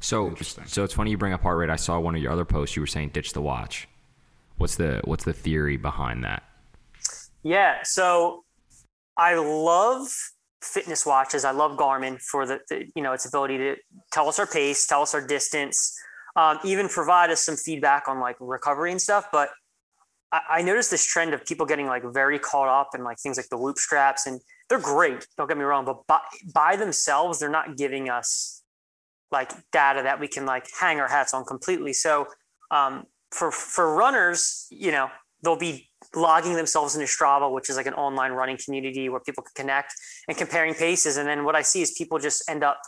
So 0.00 0.34
so 0.66 0.84
it's 0.84 0.94
funny 0.94 1.10
you 1.10 1.18
bring 1.18 1.32
up 1.32 1.42
heart 1.42 1.58
rate. 1.58 1.70
I 1.70 1.76
saw 1.76 1.98
one 1.98 2.14
of 2.14 2.22
your 2.22 2.32
other 2.32 2.44
posts. 2.44 2.76
You 2.76 2.82
were 2.82 2.86
saying 2.86 3.10
ditch 3.10 3.32
the 3.32 3.42
watch. 3.42 3.88
What's 4.56 4.76
the 4.76 5.00
what's 5.04 5.24
the 5.24 5.32
theory 5.32 5.76
behind 5.76 6.24
that? 6.24 6.42
Yeah. 7.42 7.82
So 7.82 8.44
I 9.16 9.34
love 9.34 10.08
fitness 10.62 11.06
watches. 11.06 11.44
I 11.44 11.52
love 11.52 11.76
Garmin 11.76 12.20
for 12.20 12.46
the, 12.46 12.60
the, 12.68 12.86
you 12.94 13.02
know 13.02 13.12
its 13.12 13.26
ability 13.26 13.58
to 13.58 13.76
tell 14.12 14.28
us 14.28 14.38
our 14.38 14.46
pace, 14.46 14.86
tell 14.86 15.02
us 15.02 15.14
our 15.14 15.24
distance, 15.24 15.96
um, 16.36 16.58
even 16.64 16.88
provide 16.88 17.30
us 17.30 17.44
some 17.44 17.56
feedback 17.56 18.08
on 18.08 18.20
like 18.20 18.36
recovery 18.40 18.90
and 18.90 19.00
stuff. 19.00 19.26
But 19.30 19.50
I, 20.32 20.40
I 20.50 20.62
noticed 20.62 20.90
this 20.90 21.04
trend 21.04 21.34
of 21.34 21.44
people 21.44 21.66
getting 21.66 21.86
like 21.86 22.02
very 22.12 22.38
caught 22.38 22.68
up 22.68 22.90
in 22.94 23.04
like 23.04 23.18
things 23.18 23.36
like 23.36 23.48
the 23.48 23.58
Whoop 23.58 23.78
straps, 23.78 24.26
and 24.26 24.40
they're 24.68 24.78
great. 24.78 25.26
Don't 25.36 25.48
get 25.48 25.56
me 25.56 25.64
wrong, 25.64 25.84
but 25.84 26.06
by, 26.06 26.20
by 26.52 26.76
themselves, 26.76 27.38
they're 27.38 27.48
not 27.48 27.76
giving 27.76 28.10
us 28.10 28.62
like 29.30 29.52
data 29.72 30.02
that 30.02 30.20
we 30.20 30.28
can 30.28 30.46
like 30.46 30.66
hang 30.78 31.00
our 31.00 31.08
hats 31.08 31.34
on 31.34 31.44
completely. 31.44 31.92
So 31.92 32.26
um, 32.70 33.04
for 33.30 33.50
for 33.50 33.94
runners, 33.94 34.66
you 34.70 34.90
know, 34.90 35.10
they'll 35.42 35.56
be 35.56 35.88
logging 36.14 36.54
themselves 36.54 36.94
into 36.94 37.06
Strava, 37.06 37.52
which 37.52 37.68
is 37.68 37.76
like 37.76 37.86
an 37.86 37.94
online 37.94 38.32
running 38.32 38.58
community 38.62 39.08
where 39.08 39.20
people 39.20 39.42
can 39.42 39.52
connect 39.54 39.94
and 40.28 40.36
comparing 40.36 40.74
paces. 40.74 41.16
And 41.16 41.28
then 41.28 41.44
what 41.44 41.54
I 41.54 41.62
see 41.62 41.82
is 41.82 41.92
people 41.92 42.18
just 42.18 42.48
end 42.48 42.64
up 42.64 42.80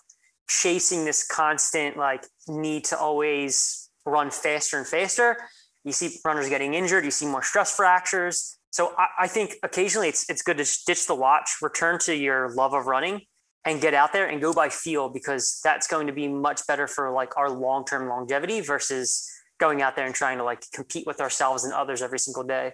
chasing 0.48 1.04
this 1.04 1.26
constant 1.26 1.96
like 1.96 2.24
need 2.48 2.84
to 2.84 2.98
always 2.98 3.90
run 4.06 4.30
faster 4.30 4.78
and 4.78 4.86
faster. 4.86 5.36
You 5.84 5.92
see 5.92 6.18
runners 6.24 6.48
getting 6.48 6.74
injured, 6.74 7.04
you 7.04 7.10
see 7.10 7.26
more 7.26 7.42
stress 7.42 7.74
fractures. 7.74 8.58
So 8.70 8.94
I, 8.96 9.06
I 9.20 9.26
think 9.26 9.56
occasionally 9.62 10.08
it's 10.08 10.28
it's 10.30 10.42
good 10.42 10.58
to 10.58 10.78
ditch 10.86 11.06
the 11.06 11.14
watch, 11.14 11.56
return 11.60 11.98
to 12.00 12.14
your 12.14 12.54
love 12.54 12.72
of 12.72 12.86
running 12.86 13.22
and 13.64 13.80
get 13.80 13.92
out 13.92 14.12
there 14.12 14.26
and 14.26 14.40
go 14.40 14.52
by 14.52 14.68
feel 14.68 15.08
because 15.08 15.60
that's 15.62 15.86
going 15.86 16.06
to 16.06 16.12
be 16.12 16.26
much 16.28 16.66
better 16.66 16.86
for 16.86 17.10
like 17.10 17.36
our 17.36 17.50
long-term 17.50 18.08
longevity 18.08 18.60
versus 18.60 19.28
going 19.58 19.82
out 19.82 19.96
there 19.96 20.06
and 20.06 20.14
trying 20.14 20.38
to 20.38 20.44
like 20.44 20.64
compete 20.72 21.06
with 21.06 21.20
ourselves 21.20 21.64
and 21.64 21.74
others 21.74 22.00
every 22.00 22.18
single 22.18 22.42
day. 22.42 22.72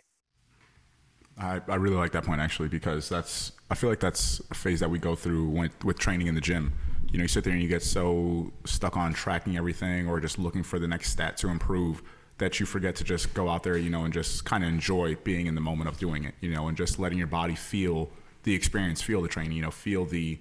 I, 1.38 1.61
I 1.67 1.75
really 1.75 1.97
like 1.97 2.12
that 2.12 2.25
point 2.25 2.41
actually 2.41 2.69
because 2.69 3.09
that's 3.09 3.53
I 3.71 3.75
feel 3.75 3.91
like 3.91 4.00
that's 4.00 4.41
a 4.50 4.55
phase 4.55 4.81
that 4.81 4.91
we 4.91 4.99
go 4.99 5.15
through 5.15 5.49
when, 5.49 5.71
with 5.85 5.99
training 5.99 6.29
in 6.29 6.35
the 6.35 6.41
gym. 6.41 6.73
You 7.11 7.19
know, 7.19 7.23
you 7.23 7.29
sit 7.29 7.45
there 7.45 7.53
and 7.53 7.62
you 7.62 7.69
get 7.69 7.83
so 7.83 8.53
stuck 8.65 8.97
on 8.97 9.12
tracking 9.12 9.57
everything 9.57 10.09
or 10.09 10.21
just 10.21 10.38
looking 10.38 10.62
for 10.62 10.79
the 10.79 10.88
next 10.88 11.11
stat 11.11 11.37
to 11.38 11.49
improve 11.49 12.03
that 12.38 12.61
you 12.61 12.66
forget 12.66 12.97
to 12.97 13.05
just 13.05 13.33
go 13.35 13.49
out 13.49 13.62
there, 13.62 13.76
you 13.76 13.90
know, 13.90 14.05
and 14.05 14.12
just 14.12 14.45
kind 14.45 14.62
of 14.62 14.69
enjoy 14.69 15.16
being 15.25 15.47
in 15.47 15.55
the 15.55 15.61
moment 15.61 15.88
of 15.88 15.99
doing 15.99 16.25
it, 16.25 16.35
you 16.40 16.50
know, 16.50 16.69
and 16.69 16.76
just 16.76 16.99
letting 16.99 17.19
your 17.19 17.26
body 17.26 17.55
feel 17.55 18.11
the 18.43 18.55
experience, 18.55 19.00
feel 19.00 19.23
the 19.23 19.28
training, 19.28 19.52
you 19.52 19.62
know, 19.62 19.71
feel 19.71 20.05
the 20.05 20.38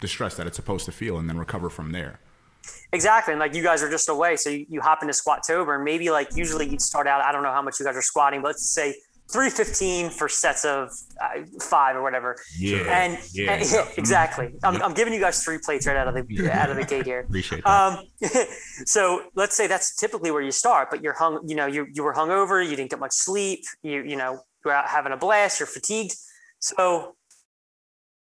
the 0.00 0.08
stress 0.08 0.36
that 0.36 0.46
it's 0.46 0.56
supposed 0.56 0.84
to 0.84 0.92
feel, 0.92 1.16
and 1.18 1.28
then 1.28 1.38
recover 1.38 1.70
from 1.70 1.92
there. 1.92 2.20
Exactly, 2.92 3.32
and 3.32 3.40
like 3.40 3.54
you 3.54 3.62
guys 3.62 3.82
are 3.82 3.90
just 3.90 4.10
away, 4.10 4.36
so 4.36 4.50
you, 4.50 4.66
you 4.68 4.80
hop 4.80 5.02
into 5.02 5.14
Squattober, 5.14 5.74
and 5.74 5.84
maybe 5.84 6.10
like 6.10 6.28
usually 6.36 6.68
you'd 6.68 6.82
start 6.82 7.06
out. 7.06 7.22
I 7.22 7.32
don't 7.32 7.42
know 7.42 7.52
how 7.52 7.62
much 7.62 7.80
you 7.80 7.86
guys 7.86 7.96
are 7.96 8.02
squatting, 8.02 8.42
but 8.42 8.48
let's 8.48 8.68
say 8.68 8.94
315 9.28 10.10
for 10.10 10.28
sets 10.28 10.64
of 10.64 10.90
uh, 11.20 11.42
five 11.60 11.96
or 11.96 12.02
whatever. 12.02 12.36
Yeah. 12.56 12.78
And, 12.78 13.18
yeah. 13.32 13.52
and 13.52 13.70
yeah 13.72 13.88
exactly. 13.96 14.54
I'm, 14.62 14.80
I'm, 14.82 14.94
giving 14.94 15.12
you 15.12 15.20
guys 15.20 15.42
three 15.42 15.58
plates 15.58 15.86
right 15.86 15.96
out 15.96 16.08
of 16.08 16.14
the 16.14 16.50
out 16.50 16.70
of 16.70 16.76
the 16.76 16.84
gate 16.84 17.04
here. 17.04 17.20
Appreciate 17.28 17.64
that. 17.64 17.70
Um, 17.70 18.04
so 18.86 19.24
let's 19.34 19.56
say 19.56 19.66
that's 19.66 19.96
typically 19.96 20.30
where 20.30 20.42
you 20.42 20.52
start, 20.52 20.90
but 20.90 21.02
you're 21.02 21.14
hung, 21.14 21.46
you 21.48 21.56
know, 21.56 21.66
you, 21.66 21.86
you 21.92 22.04
were 22.04 22.14
hungover, 22.14 22.62
you 22.64 22.76
didn't 22.76 22.90
get 22.90 23.00
much 23.00 23.12
sleep, 23.12 23.64
you, 23.82 24.02
you 24.02 24.16
know, 24.16 24.40
you're 24.64 24.74
out 24.74 24.88
having 24.88 25.12
a 25.12 25.16
blast, 25.16 25.58
you're 25.58 25.66
fatigued. 25.66 26.14
So 26.60 27.16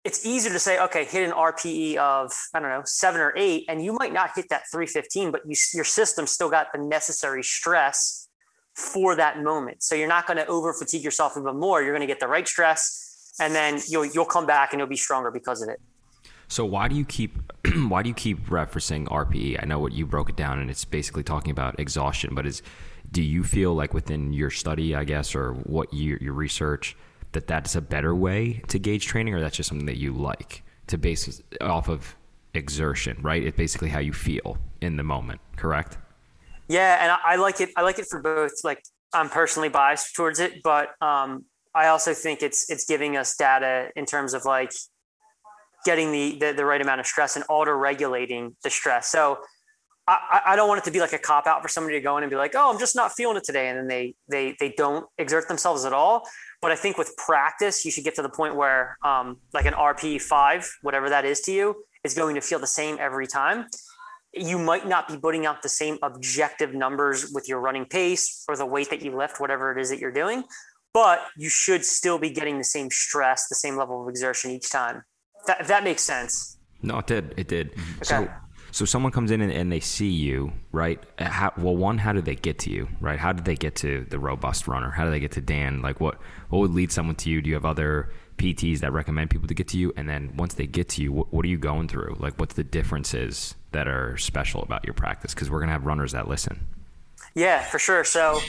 it's 0.03 0.25
easier 0.25 0.53
to 0.53 0.59
say, 0.59 0.79
okay, 0.81 1.05
hit 1.05 1.29
an 1.29 1.33
RPE 1.33 1.97
of, 1.97 2.33
I 2.55 2.61
don't 2.61 2.71
know, 2.71 2.83
seven 2.85 3.21
or 3.21 3.35
eight, 3.37 3.65
and 3.69 3.85
you 3.85 3.93
might 3.93 4.12
not 4.12 4.31
hit 4.35 4.49
that 4.50 4.62
315, 4.71 5.31
but 5.31 5.43
you, 5.47 5.57
your 5.75 5.85
system 5.85 6.26
still 6.26 6.49
got 6.49 6.69
the 6.73 6.79
necessary 6.81 7.43
stress 7.43 8.25
for 8.76 9.16
that 9.16 9.42
moment. 9.42 9.83
So 9.83 9.95
you're 9.95 10.09
not 10.09 10.26
going 10.26 10.37
to 10.37 10.47
over 10.47 10.73
fatigue 10.73 11.02
yourself 11.02 11.37
even 11.38 11.56
more. 11.59 11.83
You're 11.83 11.92
going 11.92 12.06
to 12.06 12.06
get 12.06 12.21
the 12.21 12.28
right 12.28 12.47
stress, 12.47 13.35
and 13.40 13.54
then 13.54 13.80
you'll, 13.88 14.04
you'll 14.04 14.26
come 14.26 14.47
back 14.47 14.73
and 14.73 14.80
you'll 14.80 14.88
be 14.88 14.97
stronger 14.97 15.30
because 15.30 15.62
of 15.62 15.68
it. 15.68 15.80
So 16.49 16.64
why 16.64 16.87
do 16.88 16.95
you 16.95 17.04
keep 17.04 17.37
why 17.88 18.02
do 18.02 18.09
you 18.09 18.14
keep 18.14 18.47
referencing 18.47 19.06
RPE? 19.09 19.59
I 19.61 19.66
know 19.66 19.78
what 19.78 19.92
you 19.92 20.06
broke 20.06 20.28
it 20.28 20.37
down, 20.37 20.59
and 20.59 20.71
it's 20.71 20.85
basically 20.85 21.23
talking 21.23 21.50
about 21.50 21.80
exhaustion. 21.80 22.35
But 22.35 22.47
is 22.47 22.62
do 23.11 23.23
you 23.23 23.42
feel 23.42 23.75
like 23.75 23.95
within 23.95 24.33
your 24.33 24.50
study, 24.50 24.95
I 24.95 25.04
guess, 25.04 25.35
or 25.35 25.52
what 25.52 25.92
you, 25.92 26.18
your 26.21 26.35
research, 26.35 26.97
that 27.33 27.47
that's 27.47 27.75
a 27.75 27.80
better 27.80 28.14
way 28.14 28.62
to 28.68 28.78
gauge 28.78 29.06
training, 29.06 29.35
or 29.35 29.40
that's 29.40 29.56
just 29.56 29.68
something 29.68 29.87
that 29.87 29.99
you 29.99 30.12
like 30.12 30.62
to 30.88 30.99
base 30.99 31.42
off 31.61 31.88
of 31.88 32.16
exertion, 32.54 33.18
right? 33.23 33.42
It's 33.42 33.56
basically 33.56 33.88
how 33.88 33.99
you 33.99 34.12
feel 34.12 34.59
in 34.80 34.97
the 34.97 35.02
moment, 35.02 35.40
correct? 35.56 35.99
Yeah, 36.68 36.99
and 37.00 37.12
I, 37.12 37.35
I 37.35 37.37
like 37.37 37.61
it. 37.61 37.70
I 37.76 37.82
like 37.82 37.99
it 37.99 38.06
for 38.11 38.20
both. 38.20 38.52
Like 38.64 38.82
I'm 39.12 39.28
personally 39.28 39.68
biased 39.68 40.14
towards 40.14 40.40
it, 40.40 40.62
but 40.62 40.90
um, 41.00 41.44
I 41.75 41.88
also 41.88 42.14
think 42.14 42.42
it's 42.42 42.68
it's 42.70 42.85
giving 42.87 43.16
us 43.16 43.37
data 43.37 43.90
in 43.96 44.06
terms 44.06 44.35
of 44.35 44.44
like 44.44 44.73
getting 45.85 46.11
the, 46.11 46.37
the, 46.40 46.52
the 46.52 46.64
right 46.64 46.80
amount 46.80 47.00
of 47.00 47.06
stress 47.06 47.37
and 47.37 47.44
auto 47.49 47.70
regulating 47.70 48.56
the 48.64 48.70
stress. 48.70 49.08
So 49.08 49.38
I, 50.08 50.40
I 50.46 50.56
don't 50.56 50.68
want 50.68 50.78
it 50.78 50.85
to 50.85 50.90
be 50.90 51.00
like 51.00 51.12
a 51.12 51.18
cop 51.18 51.46
out 51.46 51.62
for 51.62 51.68
somebody 51.68 51.96
to 51.96 52.00
go 52.00 52.16
in 52.16 52.23
and 52.23 52.30
be 52.30 52.37
like, 52.37 52.54
oh, 52.54 52.73
I'm 52.73 52.78
just 52.78 52.94
not 52.94 53.12
feeling 53.12 53.37
it 53.37 53.44
today, 53.44 53.68
and 53.68 53.78
then 53.78 53.88
they 53.88 54.14
they 54.28 54.56
they 54.61 54.75
don't 54.76 55.06
exert 55.18 55.49
themselves 55.49 55.85
at 55.85 55.92
all. 55.92 56.23
But 56.62 56.73
I 56.73 56.76
think 56.76 56.96
with 56.96 57.16
practice, 57.16 57.85
you 57.85 57.90
should 57.90 58.04
get 58.04 58.14
to 58.16 58.23
the 58.23 58.28
point 58.28 58.56
where, 58.56 58.96
um, 59.04 59.37
like 59.52 59.66
an 59.66 59.75
RP 59.75 60.20
five, 60.20 60.68
whatever 60.82 61.08
that 61.11 61.25
is 61.25 61.40
to 61.42 61.52
you, 61.52 61.85
is 62.04 62.14
going 62.14 62.35
to 62.37 62.40
feel 62.40 62.58
the 62.58 62.66
same 62.66 62.96
every 63.00 63.26
time. 63.26 63.66
You 64.37 64.59
might 64.59 64.87
not 64.87 65.09
be 65.09 65.16
putting 65.16 65.47
out 65.47 65.62
the 65.62 65.69
same 65.69 65.99
objective 66.02 66.75
numbers 66.75 67.31
with 67.33 67.49
your 67.49 67.61
running 67.61 67.87
pace 67.87 68.45
or 68.49 68.57
the 68.57 68.66
weight 68.66 68.90
that 68.90 69.02
you 69.02 69.16
lift, 69.16 69.40
whatever 69.40 69.73
it 69.73 69.81
is 69.81 69.90
that 69.90 69.99
you're 69.99 70.12
doing, 70.12 70.45
but 70.93 71.21
you 71.37 71.49
should 71.49 71.85
still 71.85 72.19
be 72.19 72.31
getting 72.31 72.59
the 72.59 72.64
same 72.64 72.90
stress, 72.90 73.49
the 73.49 73.55
same 73.55 73.76
level 73.76 74.02
of 74.02 74.09
exertion 74.09 74.50
each 74.50 74.71
time. 74.71 75.02
That, 75.47 75.61
if 75.61 75.69
that 75.69 75.85
makes 75.85 76.02
sense. 76.02 76.59
No, 76.83 76.99
it 76.99 77.07
did. 77.07 77.35
It 77.37 77.49
did. 77.49 77.73
Mm-hmm. 77.73 77.93
Okay. 77.97 78.05
So 78.05 78.28
so 78.76 78.85
someone 78.85 79.11
comes 79.11 79.31
in 79.31 79.40
and, 79.40 79.50
and 79.50 79.73
they 79.73 79.81
see 79.81 80.11
you, 80.11 80.52
right? 80.71 81.02
Uh, 81.19 81.25
how, 81.25 81.50
well, 81.57 81.75
one, 81.75 81.97
how 81.97 82.12
did 82.12 82.26
they 82.26 82.35
get 82.35 82.59
to 82.59 82.71
you, 82.71 82.88
right? 83.00 83.19
How 83.19 83.33
did 83.33 83.47
they 83.47 83.55
get 83.55 83.75
to 83.76 84.05
the 84.11 84.19
robust 84.19 84.69
runner? 84.69 84.90
How 84.90 85.07
do 85.07 85.11
they 85.11 85.19
get 85.19 85.33
to 85.33 85.40
Dan? 85.40 85.81
Like, 85.81 85.99
what 85.99 86.19
what 86.50 86.59
would 86.59 86.73
lead 86.73 86.93
someone 86.93 87.16
to 87.16 87.31
you? 87.31 87.40
Do 87.40 87.49
you 87.49 87.55
have 87.55 87.64
other 87.64 88.12
PTs 88.37 88.81
that 88.81 88.93
recommend 88.93 89.31
people 89.31 89.49
to 89.49 89.55
get 89.55 89.69
to 89.69 89.78
you? 89.78 89.95
And 89.97 90.07
then 90.07 90.37
once 90.37 90.52
they 90.52 90.66
get 90.66 90.90
to 90.90 91.02
you, 91.02 91.11
what, 91.11 91.33
what 91.33 91.47
are 91.47 91.49
you 91.49 91.57
going 91.57 91.88
through? 91.88 92.16
Like, 92.19 92.38
what's 92.38 92.55
the 92.55 92.64
differences 92.64 93.55
that 93.76 93.87
are 93.87 94.16
special 94.16 94.62
about 94.62 94.85
your 94.85 94.95
practice? 94.95 95.35
Because 95.35 95.50
we're 95.50 95.61
gonna 95.61 95.73
have 95.73 95.87
runners 95.87 96.12
that 96.12 96.28
listen. 96.28 96.66
Yeah, 97.35 97.62
for 97.62 97.78
sure. 97.78 98.02
So, 98.04 98.40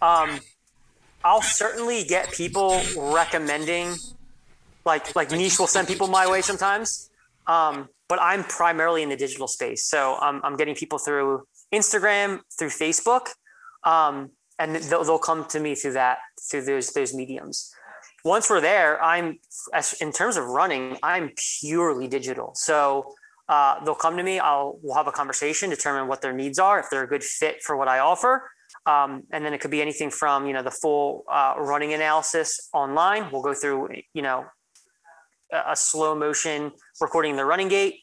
um, 0.00 0.40
I'll 1.24 1.42
certainly 1.42 2.04
get 2.04 2.32
people 2.32 2.80
recommending, 2.96 3.94
like 4.84 5.14
like 5.14 5.28
Nisha 5.30 5.58
will 5.60 5.66
send 5.66 5.88
people 5.88 6.08
my 6.08 6.30
way 6.30 6.42
sometimes. 6.42 7.10
Um, 7.46 7.88
but 8.12 8.20
I'm 8.20 8.44
primarily 8.44 9.02
in 9.02 9.08
the 9.08 9.16
digital 9.16 9.48
space. 9.48 9.88
So 9.88 10.16
I'm, 10.20 10.40
I'm 10.44 10.56
getting 10.56 10.74
people 10.74 10.98
through 10.98 11.46
Instagram, 11.72 12.40
through 12.58 12.68
Facebook, 12.68 13.28
um, 13.84 14.30
and 14.58 14.76
they'll, 14.76 15.02
they'll 15.02 15.18
come 15.18 15.46
to 15.46 15.58
me 15.58 15.74
through 15.74 15.94
that, 15.94 16.18
through 16.50 16.64
those, 16.66 16.92
those 16.92 17.14
mediums. 17.14 17.72
Once 18.22 18.50
we're 18.50 18.60
there, 18.60 19.02
I'm, 19.02 19.38
in 20.00 20.12
terms 20.12 20.36
of 20.36 20.44
running, 20.44 20.98
I'm 21.02 21.30
purely 21.60 22.06
digital. 22.06 22.52
So 22.54 23.14
uh, 23.52 23.84
they'll 23.84 23.94
come 23.94 24.16
to 24.16 24.22
me, 24.22 24.38
I'll, 24.38 24.78
we'll 24.82 24.96
have 24.96 25.08
a 25.08 25.12
conversation, 25.12 25.68
determine 25.68 26.08
what 26.08 26.22
their 26.22 26.32
needs 26.32 26.58
are, 26.58 26.80
if 26.80 26.86
they're 26.90 27.04
a 27.04 27.06
good 27.06 27.22
fit 27.22 27.62
for 27.62 27.76
what 27.76 27.86
I 27.86 27.98
offer. 27.98 28.50
Um, 28.86 29.24
and 29.30 29.44
then 29.44 29.52
it 29.52 29.60
could 29.60 29.70
be 29.70 29.82
anything 29.82 30.10
from, 30.10 30.46
you 30.46 30.54
know, 30.54 30.62
the 30.62 30.70
full 30.70 31.24
uh, 31.30 31.52
running 31.58 31.92
analysis 31.92 32.70
online. 32.72 33.30
We'll 33.30 33.42
go 33.42 33.52
through, 33.52 33.90
you 34.14 34.22
know, 34.22 34.46
a 35.52 35.76
slow 35.76 36.14
motion 36.14 36.72
recording 36.98 37.36
the 37.36 37.44
running 37.44 37.68
gait. 37.68 37.96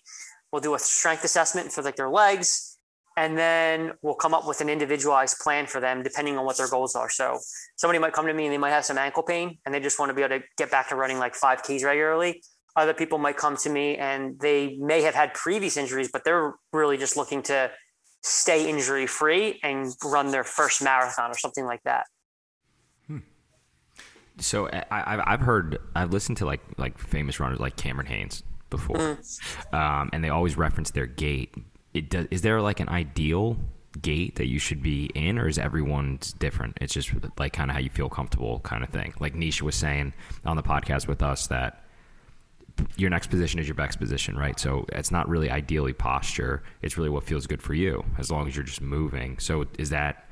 We'll 0.51 0.61
do 0.61 0.75
a 0.75 0.79
strength 0.79 1.23
assessment 1.23 1.71
for 1.71 1.81
like 1.81 1.95
their 1.95 2.11
legs, 2.11 2.77
and 3.17 3.35
then 3.35 3.93
we'll 4.03 4.13
come 4.13 4.35
up 4.35 4.47
with 4.47 4.61
an 4.61 4.69
individualized 4.69 5.39
plan 5.39 5.65
for 5.65 5.79
them 5.81 6.03
depending 6.03 6.37
on 6.37 6.45
what 6.45 6.57
their 6.57 6.69
goals 6.69 6.93
are. 6.95 7.09
So 7.09 7.39
somebody 7.75 7.97
might 7.97 8.13
come 8.13 8.27
to 8.27 8.35
me 8.35 8.45
and 8.45 8.53
they 8.53 8.59
might 8.59 8.69
have 8.69 8.85
some 8.85 8.99
ankle 8.99 9.23
pain 9.23 9.57
and 9.65 9.73
they 9.73 9.79
just 9.79 9.97
want 9.97 10.11
to 10.11 10.13
be 10.13 10.21
able 10.21 10.37
to 10.37 10.45
get 10.59 10.69
back 10.69 10.89
to 10.89 10.95
running 10.95 11.17
like 11.17 11.33
five 11.33 11.63
Ks 11.63 11.83
regularly. 11.83 12.43
Other 12.79 12.93
people 12.93 13.17
might 13.17 13.37
come 13.37 13.57
to 13.57 13.69
me 13.69 13.97
and 13.97 14.39
they 14.39 14.77
may 14.77 15.01
have 15.01 15.13
had 15.13 15.33
previous 15.33 15.77
injuries, 15.77 16.09
but 16.11 16.23
they're 16.23 16.53
really 16.73 16.97
just 16.97 17.17
looking 17.17 17.43
to 17.43 17.71
stay 18.23 18.69
injury 18.69 19.07
free 19.07 19.59
and 19.63 19.93
run 20.03 20.31
their 20.31 20.43
first 20.43 20.81
marathon 20.81 21.31
or 21.31 21.37
something 21.37 21.65
like 21.65 21.81
that 21.83 22.05
so 24.41 24.69
I, 24.91 25.23
have 25.27 25.41
heard 25.41 25.77
I've 25.95 26.11
listened 26.11 26.37
to 26.37 26.45
like 26.45 26.61
like 26.77 26.97
famous 26.97 27.39
runners 27.39 27.59
like 27.59 27.75
Cameron 27.75 28.07
Hanes 28.07 28.43
before, 28.69 28.97
mm. 28.97 29.73
um, 29.73 30.09
and 30.13 30.23
they 30.23 30.29
always 30.29 30.57
reference 30.57 30.91
their 30.91 31.05
gait. 31.05 31.53
It 31.93 32.09
does. 32.09 32.27
Is 32.31 32.41
there 32.41 32.61
like 32.61 32.79
an 32.79 32.89
ideal 32.89 33.57
gait 34.01 34.35
that 34.35 34.47
you 34.47 34.59
should 34.59 34.81
be 34.81 35.05
in, 35.15 35.37
or 35.37 35.47
is 35.47 35.57
everyone's 35.57 36.33
different? 36.33 36.77
It's 36.81 36.93
just 36.93 37.11
like 37.37 37.53
kind 37.53 37.69
of 37.69 37.75
how 37.75 37.81
you 37.81 37.89
feel 37.89 38.09
comfortable, 38.09 38.59
kind 38.61 38.83
of 38.83 38.89
thing. 38.89 39.13
Like 39.19 39.33
Nisha 39.33 39.61
was 39.61 39.75
saying 39.75 40.13
on 40.45 40.55
the 40.55 40.63
podcast 40.63 41.07
with 41.07 41.21
us 41.21 41.47
that 41.47 41.85
your 42.97 43.09
next 43.09 43.27
position 43.27 43.59
is 43.59 43.67
your 43.67 43.75
best 43.75 43.99
position, 43.99 44.37
right? 44.37 44.59
So 44.59 44.85
it's 44.89 45.11
not 45.11 45.27
really 45.27 45.49
ideally 45.49 45.93
posture. 45.93 46.63
It's 46.81 46.97
really 46.97 47.09
what 47.09 47.23
feels 47.23 47.47
good 47.47 47.61
for 47.61 47.73
you, 47.73 48.03
as 48.17 48.31
long 48.31 48.47
as 48.47 48.55
you're 48.55 48.65
just 48.65 48.81
moving. 48.81 49.39
So 49.39 49.65
is 49.77 49.89
that 49.89 50.25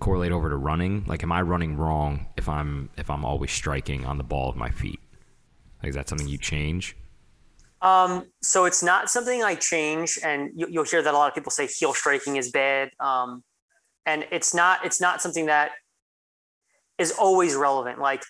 correlate 0.00 0.32
over 0.32 0.50
to 0.50 0.56
running? 0.56 1.04
Like, 1.06 1.22
am 1.22 1.32
I 1.32 1.42
running 1.42 1.76
wrong 1.76 2.26
if 2.36 2.48
I'm 2.48 2.90
if 2.96 3.10
I'm 3.10 3.24
always 3.24 3.50
striking 3.50 4.04
on 4.04 4.18
the 4.18 4.24
ball 4.24 4.48
of 4.48 4.56
my 4.56 4.70
feet? 4.70 5.00
Like, 5.82 5.90
is 5.90 5.96
that 5.96 6.08
something 6.08 6.28
you 6.28 6.38
change? 6.38 6.96
Um, 7.82 8.26
so 8.42 8.64
it's 8.64 8.82
not 8.82 9.10
something 9.10 9.42
I 9.42 9.54
change, 9.54 10.18
and 10.24 10.50
you, 10.54 10.66
will 10.70 10.84
hear 10.84 11.02
that 11.02 11.12
a 11.12 11.16
lot 11.16 11.28
of 11.28 11.34
people 11.34 11.50
say 11.50 11.66
heel 11.66 11.92
striking 11.92 12.36
is 12.36 12.50
bad, 12.50 12.90
um, 12.98 13.44
and 14.06 14.26
it's 14.30 14.54
not. 14.54 14.84
It's 14.84 15.00
not 15.00 15.20
something 15.20 15.46
that 15.46 15.72
is 16.98 17.12
always 17.12 17.54
relevant. 17.54 17.98
Like 17.98 18.22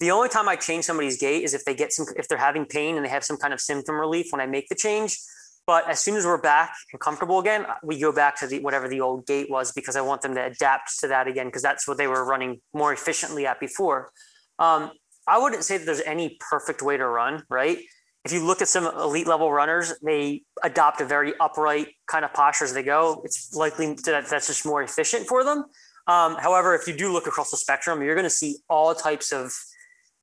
the 0.00 0.10
only 0.10 0.28
time 0.28 0.48
I 0.48 0.56
change 0.56 0.84
somebody's 0.84 1.18
gait 1.18 1.42
is 1.42 1.54
if 1.54 1.64
they 1.64 1.74
get 1.74 1.92
some, 1.92 2.06
if 2.16 2.28
they're 2.28 2.38
having 2.38 2.64
pain 2.64 2.96
and 2.96 3.04
they 3.04 3.10
have 3.10 3.24
some 3.24 3.36
kind 3.36 3.52
of 3.52 3.60
symptom 3.60 3.96
relief 3.96 4.26
when 4.30 4.40
I 4.40 4.46
make 4.46 4.68
the 4.68 4.74
change. 4.74 5.18
But 5.66 5.88
as 5.88 6.00
soon 6.00 6.16
as 6.16 6.24
we're 6.24 6.40
back 6.40 6.74
and 6.92 7.00
comfortable 7.00 7.38
again, 7.38 7.66
we 7.82 8.00
go 8.00 8.10
back 8.10 8.38
to 8.40 8.46
the 8.46 8.60
whatever 8.60 8.88
the 8.88 9.02
old 9.02 9.26
gait 9.26 9.50
was 9.50 9.70
because 9.72 9.96
I 9.96 10.00
want 10.00 10.22
them 10.22 10.34
to 10.34 10.44
adapt 10.44 10.98
to 11.00 11.08
that 11.08 11.26
again 11.28 11.46
because 11.46 11.62
that's 11.62 11.86
what 11.86 11.98
they 11.98 12.06
were 12.06 12.24
running 12.24 12.60
more 12.72 12.92
efficiently 12.92 13.46
at 13.46 13.60
before. 13.60 14.10
Um, 14.58 14.90
I 15.26 15.38
wouldn't 15.38 15.64
say 15.64 15.76
that 15.76 15.84
there's 15.84 16.00
any 16.00 16.38
perfect 16.40 16.80
way 16.80 16.96
to 16.96 17.06
run, 17.06 17.42
right? 17.50 17.78
If 18.24 18.32
you 18.32 18.44
look 18.44 18.62
at 18.62 18.68
some 18.68 18.86
elite 18.86 19.26
level 19.26 19.52
runners, 19.52 19.92
they 20.02 20.42
adopt 20.62 21.02
a 21.02 21.04
very 21.04 21.34
upright 21.38 21.88
kind 22.06 22.24
of 22.24 22.32
posture 22.32 22.64
as 22.64 22.72
they 22.72 22.82
go. 22.82 23.20
It's 23.24 23.54
likely 23.54 23.92
that 24.04 24.26
that's 24.28 24.46
just 24.46 24.64
more 24.64 24.82
efficient 24.82 25.26
for 25.26 25.44
them. 25.44 25.66
Um, 26.06 26.36
however, 26.36 26.74
if 26.74 26.88
you 26.88 26.96
do 26.96 27.12
look 27.12 27.26
across 27.26 27.50
the 27.50 27.58
spectrum, 27.58 28.02
you're 28.02 28.14
going 28.14 28.24
to 28.24 28.30
see 28.30 28.56
all 28.70 28.94
types 28.94 29.32
of 29.32 29.52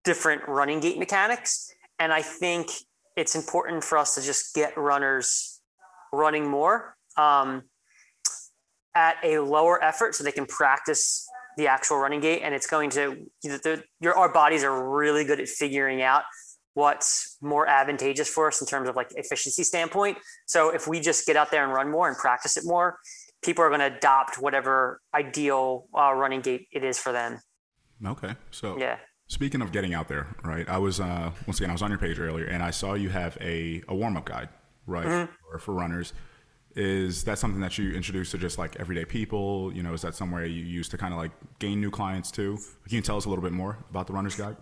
different 0.06 0.48
running 0.48 0.80
gait 0.80 0.98
mechanics. 0.98 1.74
And 2.00 2.14
I 2.14 2.22
think 2.22 2.70
it's 3.16 3.36
important 3.36 3.84
for 3.84 3.98
us 3.98 4.16
to 4.16 4.22
just 4.22 4.54
get 4.56 4.78
runners 4.78 5.62
running 6.14 6.50
more 6.50 6.96
um, 7.18 7.64
at 8.96 9.18
a 9.24 9.40
lower 9.40 9.84
effort 9.84 10.16
so 10.16 10.24
they 10.24 10.32
can 10.32 10.46
practice 10.46 11.28
the 11.58 11.68
actual 11.68 11.98
running 11.98 12.20
gait. 12.20 12.42
And 12.42 12.54
it's 12.54 12.68
going 12.68 12.90
to 12.92 13.26
your 14.00 14.18
our 14.18 14.32
bodies 14.32 14.64
are 14.64 14.90
really 14.90 15.24
good 15.26 15.40
at 15.40 15.48
figuring 15.48 16.02
out 16.02 16.24
what's 16.74 17.38
more 17.42 17.68
advantageous 17.68 18.30
for 18.30 18.48
us 18.48 18.60
in 18.60 18.68
terms 18.68 18.90
of 18.90 18.96
like 18.98 19.08
efficiency 19.16 19.64
standpoint. 19.64 20.18
So 20.46 20.70
if 20.70 20.88
we 20.88 21.00
just 21.00 21.26
get 21.26 21.38
out 21.38 21.50
there 21.50 21.64
and 21.64 21.74
run 21.74 21.90
more 21.90 22.10
and 22.10 22.18
practice 22.18 22.58
it 22.58 22.64
more 22.66 23.00
people 23.42 23.64
are 23.64 23.70
going 23.70 23.80
to 23.80 23.96
adopt 23.96 24.40
whatever 24.40 25.00
ideal 25.14 25.86
uh, 25.98 26.12
running 26.14 26.42
gait 26.42 26.68
it 26.72 26.84
is 26.84 26.98
for 26.98 27.14
them. 27.14 27.40
Okay. 28.06 28.36
So 28.52 28.78
yeah 28.78 28.98
Speaking 29.28 29.62
of 29.62 29.72
getting 29.72 29.94
out 29.94 30.08
there, 30.08 30.28
right? 30.44 30.70
I 30.70 30.78
was 30.78 31.00
uh, 31.00 31.32
once 31.48 31.60
again 31.60 31.72
I 31.72 31.74
was 31.74 31.82
on 31.82 31.90
your 31.90 31.98
page 31.98 32.20
earlier, 32.20 32.46
and 32.46 32.62
I 32.62 32.70
saw 32.70 32.94
you 32.94 33.10
have 33.10 33.38
a, 33.42 33.82
a 33.88 33.96
warm 33.96 34.18
up 34.18 34.26
guide, 34.26 34.50
right, 34.86 35.06
mm-hmm. 35.06 35.32
for, 35.52 35.60
for 35.60 35.74
runners. 35.74 36.14
Is 36.76 37.24
that 37.24 37.40
something 37.40 37.62
that 37.62 37.78
you 37.78 37.94
introduce 37.94 38.32
to 38.32 38.38
just 38.38 38.58
like 38.60 38.76
everyday 38.76 39.06
people? 39.06 39.72
You 39.74 39.82
know, 39.82 39.94
is 39.94 40.02
that 40.02 40.14
somewhere 40.14 40.46
you 40.46 40.64
use 40.64 40.90
to 40.90 40.98
kind 40.98 41.14
of 41.14 41.20
like 41.20 41.32
gain 41.58 41.82
new 41.82 41.90
clients 41.90 42.30
too? 42.30 42.60
Can 42.88 42.98
you 42.98 43.02
tell 43.02 43.18
us 43.18 43.26
a 43.26 43.30
little 43.30 43.44
bit 43.44 43.54
more 43.54 43.78
about 43.90 44.08
the 44.08 44.14
runner's 44.14 44.36
guide? 44.36 44.58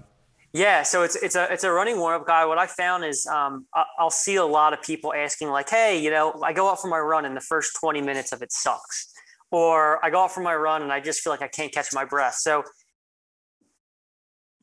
Yeah, 0.54 0.84
so 0.84 1.02
it's 1.02 1.16
it's 1.16 1.36
a 1.36 1.52
it's 1.52 1.64
a 1.64 1.72
running 1.72 1.98
warm 1.98 2.22
up 2.22 2.28
guide. 2.28 2.46
What 2.46 2.60
I 2.60 2.68
found 2.68 3.04
is 3.04 3.26
um, 3.26 3.66
I'll 3.98 4.12
see 4.12 4.36
a 4.36 4.46
lot 4.46 4.72
of 4.72 4.82
people 4.84 5.12
asking 5.12 5.50
like, 5.50 5.70
"Hey, 5.70 6.00
you 6.00 6.12
know, 6.12 6.40
I 6.44 6.54
go 6.54 6.70
out 6.70 6.80
for 6.80 6.88
my 6.88 7.00
run 7.00 7.26
and 7.26 7.36
the 7.36 7.42
first 7.42 7.76
twenty 7.80 8.02
minutes 8.02 8.32
of 8.32 8.44
it 8.44 8.52
sucks," 8.54 9.12
or 9.50 10.04
I 10.06 10.12
go 10.12 10.24
out 10.24 10.32
for 10.32 10.42
my 10.42 10.56
run 10.56 10.84
and 10.84 10.94
I 10.94 11.00
just 11.00 11.22
feel 11.22 11.34
like 11.34 11.42
I 11.42 11.48
can't 11.48 11.72
catch 11.74 11.92
my 11.92 12.06
breath. 12.06 12.36
So 12.36 12.64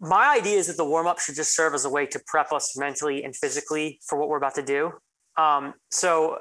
my 0.01 0.35
idea 0.37 0.57
is 0.57 0.67
that 0.67 0.77
the 0.77 0.85
warm 0.85 1.07
up 1.07 1.21
should 1.21 1.35
just 1.35 1.55
serve 1.55 1.75
as 1.75 1.85
a 1.85 1.91
way 1.91 2.07
to 2.07 2.21
prep 2.27 2.53
us 2.53 2.77
mentally 2.77 3.23
and 3.23 3.37
physically 3.37 4.01
for 4.07 4.19
what 4.19 4.29
we're 4.29 4.39
about 4.39 4.55
to 4.55 4.63
do. 4.63 4.93
Um, 5.37 5.75
so 5.91 6.39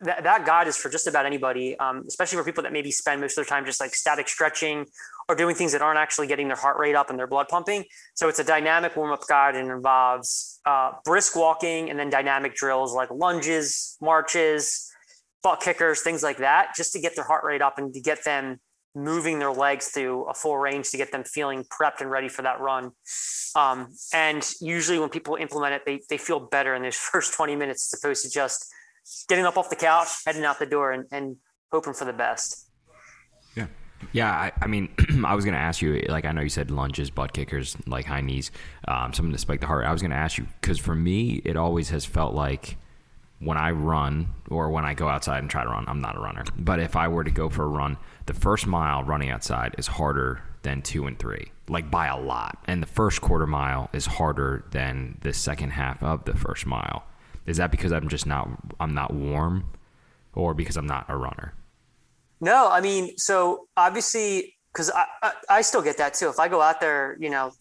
that, 0.00 0.22
that 0.24 0.46
guide 0.46 0.68
is 0.68 0.76
for 0.76 0.90
just 0.90 1.06
about 1.06 1.26
anybody, 1.26 1.78
um, 1.78 2.04
especially 2.06 2.36
for 2.36 2.44
people 2.44 2.62
that 2.62 2.72
maybe 2.72 2.90
spend 2.90 3.20
most 3.20 3.32
of 3.32 3.46
their 3.46 3.56
time 3.56 3.64
just 3.64 3.80
like 3.80 3.94
static 3.94 4.28
stretching 4.28 4.86
or 5.28 5.34
doing 5.34 5.54
things 5.54 5.72
that 5.72 5.82
aren't 5.82 5.98
actually 5.98 6.26
getting 6.26 6.48
their 6.48 6.56
heart 6.56 6.78
rate 6.78 6.94
up 6.94 7.10
and 7.10 7.18
their 7.18 7.26
blood 7.26 7.48
pumping. 7.48 7.84
So 8.14 8.28
it's 8.28 8.38
a 8.38 8.44
dynamic 8.44 8.96
warm 8.96 9.12
up 9.12 9.26
guide 9.28 9.56
and 9.56 9.70
involves 9.70 10.60
uh, 10.64 10.92
brisk 11.04 11.34
walking 11.36 11.90
and 11.90 11.98
then 11.98 12.10
dynamic 12.10 12.54
drills 12.54 12.94
like 12.94 13.10
lunges, 13.10 13.96
marches, 14.00 14.90
butt 15.42 15.60
kickers, 15.60 16.02
things 16.02 16.22
like 16.22 16.38
that, 16.38 16.74
just 16.76 16.92
to 16.92 17.00
get 17.00 17.16
their 17.16 17.24
heart 17.24 17.44
rate 17.44 17.62
up 17.62 17.78
and 17.78 17.94
to 17.94 18.00
get 18.00 18.24
them 18.24 18.60
moving 18.98 19.38
their 19.38 19.52
legs 19.52 19.88
through 19.88 20.24
a 20.24 20.34
full 20.34 20.58
range 20.58 20.90
to 20.90 20.96
get 20.96 21.12
them 21.12 21.24
feeling 21.24 21.64
prepped 21.64 22.00
and 22.00 22.10
ready 22.10 22.28
for 22.28 22.42
that 22.42 22.60
run. 22.60 22.90
Um, 23.54 23.94
and 24.12 24.46
usually 24.60 24.98
when 24.98 25.08
people 25.08 25.36
implement 25.36 25.74
it, 25.74 25.82
they, 25.86 26.00
they 26.10 26.18
feel 26.18 26.40
better 26.40 26.74
in 26.74 26.82
those 26.82 26.96
first 27.12 27.32
20 27.34 27.56
minutes 27.56 27.92
as 27.92 28.00
opposed 28.00 28.24
to 28.24 28.30
just 28.30 28.66
getting 29.28 29.46
up 29.46 29.56
off 29.56 29.70
the 29.70 29.76
couch, 29.76 30.08
heading 30.26 30.44
out 30.44 30.58
the 30.58 30.66
door 30.66 30.92
and, 30.92 31.06
and 31.12 31.36
hoping 31.72 31.94
for 31.94 32.04
the 32.04 32.12
best. 32.12 32.68
Yeah. 33.56 33.66
Yeah, 34.12 34.30
I, 34.30 34.52
I 34.60 34.66
mean, 34.66 34.90
I 35.24 35.34
was 35.34 35.44
gonna 35.44 35.56
ask 35.56 35.82
you. 35.82 36.04
Like, 36.08 36.24
I 36.24 36.32
know 36.32 36.42
you 36.42 36.48
said 36.48 36.70
lunges, 36.70 37.10
butt 37.10 37.32
kickers, 37.32 37.76
like 37.86 38.06
high 38.06 38.20
knees, 38.20 38.52
um, 38.86 39.12
something 39.12 39.32
to 39.32 39.38
spike 39.38 39.60
the 39.60 39.66
heart. 39.66 39.86
I 39.86 39.92
was 39.92 40.02
gonna 40.02 40.14
ask 40.14 40.38
you 40.38 40.46
because 40.60 40.78
for 40.78 40.94
me, 40.94 41.42
it 41.44 41.56
always 41.56 41.90
has 41.90 42.04
felt 42.04 42.34
like 42.34 42.76
when 43.40 43.56
I 43.56 43.70
run 43.70 44.28
or 44.50 44.70
when 44.70 44.84
I 44.84 44.94
go 44.94 45.08
outside 45.08 45.38
and 45.38 45.50
try 45.50 45.62
to 45.62 45.70
run, 45.70 45.84
I'm 45.88 46.00
not 46.00 46.16
a 46.16 46.20
runner. 46.20 46.44
But 46.56 46.80
if 46.80 46.96
I 46.96 47.08
were 47.08 47.24
to 47.24 47.30
go 47.30 47.48
for 47.48 47.64
a 47.64 47.68
run, 47.68 47.96
the 48.26 48.34
first 48.34 48.66
mile 48.66 49.04
running 49.04 49.30
outside 49.30 49.74
is 49.78 49.86
harder 49.86 50.42
than 50.62 50.82
two 50.82 51.06
and 51.06 51.18
three, 51.18 51.52
like 51.68 51.90
by 51.90 52.06
a 52.06 52.18
lot. 52.18 52.58
And 52.66 52.82
the 52.82 52.86
first 52.86 53.20
quarter 53.20 53.46
mile 53.46 53.90
is 53.92 54.06
harder 54.06 54.64
than 54.72 55.18
the 55.22 55.32
second 55.32 55.70
half 55.70 56.02
of 56.02 56.24
the 56.24 56.34
first 56.34 56.66
mile. 56.66 57.04
Is 57.46 57.56
that 57.56 57.70
because 57.70 57.92
I'm 57.92 58.08
just 58.08 58.26
not 58.26 58.48
I'm 58.78 58.92
not 58.92 59.14
warm, 59.14 59.70
or 60.34 60.52
because 60.52 60.76
I'm 60.76 60.86
not 60.86 61.06
a 61.08 61.16
runner? 61.16 61.54
No, 62.40 62.68
I 62.70 62.80
mean, 62.80 63.16
so 63.16 63.68
obviously, 63.76 64.56
because 64.72 64.90
I, 64.90 65.06
I, 65.22 65.32
I 65.48 65.60
still 65.62 65.82
get 65.82 65.96
that 65.96 66.14
too. 66.14 66.28
If 66.28 66.38
I 66.38 66.48
go 66.48 66.60
out 66.60 66.80
there, 66.80 67.16
you 67.18 67.30
know, 67.30 67.52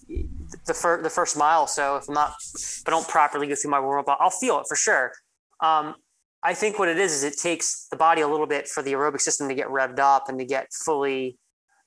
the 0.66 0.74
first 0.74 1.04
the 1.04 1.10
first 1.10 1.38
mile, 1.38 1.68
so 1.68 1.96
if 1.96 2.10
I'm 2.10 2.16
not, 2.16 2.34
if 2.56 2.84
I 2.86 2.92
don't 2.92 3.08
properly 3.08 3.48
go 3.48 3.56
through 3.56 3.72
my 3.72 3.80
warm 3.80 4.00
up, 4.00 4.18
I'll 4.20 4.30
feel 4.30 4.60
it 4.60 4.66
for 4.68 4.76
sure. 4.76 5.14
Um, 5.62 5.96
I 6.44 6.54
think 6.54 6.80
what 6.80 6.88
it 6.88 6.98
is 6.98 7.14
is 7.14 7.24
it 7.24 7.38
takes 7.38 7.88
the 7.90 7.98
body 7.98 8.22
a 8.22 8.28
little 8.28 8.46
bit 8.48 8.68
for 8.68 8.84
the 8.84 8.94
aerobic 8.94 9.22
system 9.22 9.50
to 9.50 9.56
get 9.56 9.68
revved 9.68 10.00
up 10.00 10.30
and 10.30 10.40
to 10.40 10.46
get 10.46 10.72
fully 10.72 11.38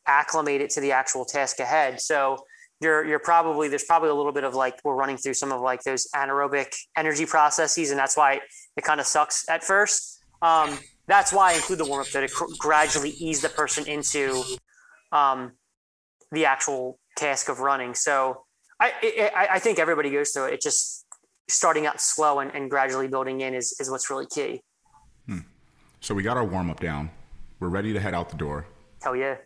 acclimated 0.07 0.71
to 0.71 0.81
the 0.81 0.93
actual 0.93 1.25
task 1.25 1.61
ahead. 1.61 2.01
So 2.01 2.45
you're 2.81 3.05
you're 3.07 3.21
probably 3.21 3.69
there's 3.69 3.85
probably 3.85 4.09
a 4.09 4.15
little 4.15 4.33
bit 4.33 4.45
of 4.45 4.55
like 4.55 4.79
we're 4.85 4.95
running 4.95 5.17
through 5.17 5.35
some 5.35 5.53
of 5.53 5.61
like 5.61 5.83
those 5.83 6.09
anaerobic 6.15 6.75
energy 6.97 7.27
processes, 7.27 7.91
and 7.91 7.99
that's 7.99 8.17
why 8.17 8.41
it 8.77 8.85
kind 8.85 9.01
of 9.01 9.07
sucks 9.07 9.49
at 9.49 9.63
first. 9.63 10.25
Um, 10.43 10.79
that's 11.07 11.33
why 11.33 11.53
I 11.53 11.55
include 11.55 11.79
the 11.79 11.85
warm 11.85 12.01
up 12.01 12.07
to 12.09 12.27
cr- 12.29 12.45
gradually 12.59 13.11
ease 13.11 13.43
the 13.43 13.51
person 13.51 13.87
into 13.87 14.43
um, 15.13 15.53
the 16.33 16.47
actual 16.47 16.99
task 17.17 17.49
of 17.49 17.61
running. 17.61 17.95
So 17.95 18.45
I, 18.81 19.31
I 19.35 19.49
I 19.53 19.59
think 19.59 19.79
everybody 19.79 20.11
goes 20.11 20.31
through 20.31 20.47
it. 20.47 20.55
It 20.55 20.63
just 20.63 21.05
starting 21.53 21.87
out 21.87 22.01
slow 22.01 22.41
and, 22.41 22.51
and 22.55 22.71
gradually 22.71 23.09
building 23.09 23.41
in 23.41 23.55
is, 23.55 23.77
is 23.81 23.91
what's 23.91 24.09
really 24.11 24.27
key. 24.27 24.61
So 26.01 26.15
we 26.15 26.23
got 26.23 26.37
our 26.39 26.45
warm 26.45 26.71
up 26.71 26.81
down. 26.81 27.11
We're 27.61 27.69
ready 27.69 27.93
to 27.93 28.01
head 28.01 28.15
out 28.15 28.31
the 28.31 28.37
door. 28.37 28.67
Hell 29.03 29.15
yeah. 29.15 29.37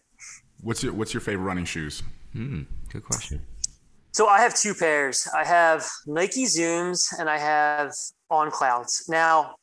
What's 0.63 0.83
your 0.83 0.93
What's 0.93 1.13
your 1.13 1.21
favorite 1.21 1.45
running 1.45 1.65
shoes? 1.65 2.03
Hmm, 2.33 2.63
good 2.91 3.05
question. 3.05 3.43
So 4.13 4.29
I 4.29 4.39
have 4.39 4.55
two 4.55 4.73
pairs. 4.73 5.29
I 5.37 5.45
have 5.45 5.85
Nike 6.07 6.45
Zooms 6.45 7.13
and 7.19 7.29
I 7.29 7.39
have 7.39 7.93
On 8.31 8.51
Clouds. 8.53 9.07
Now, 9.09 9.57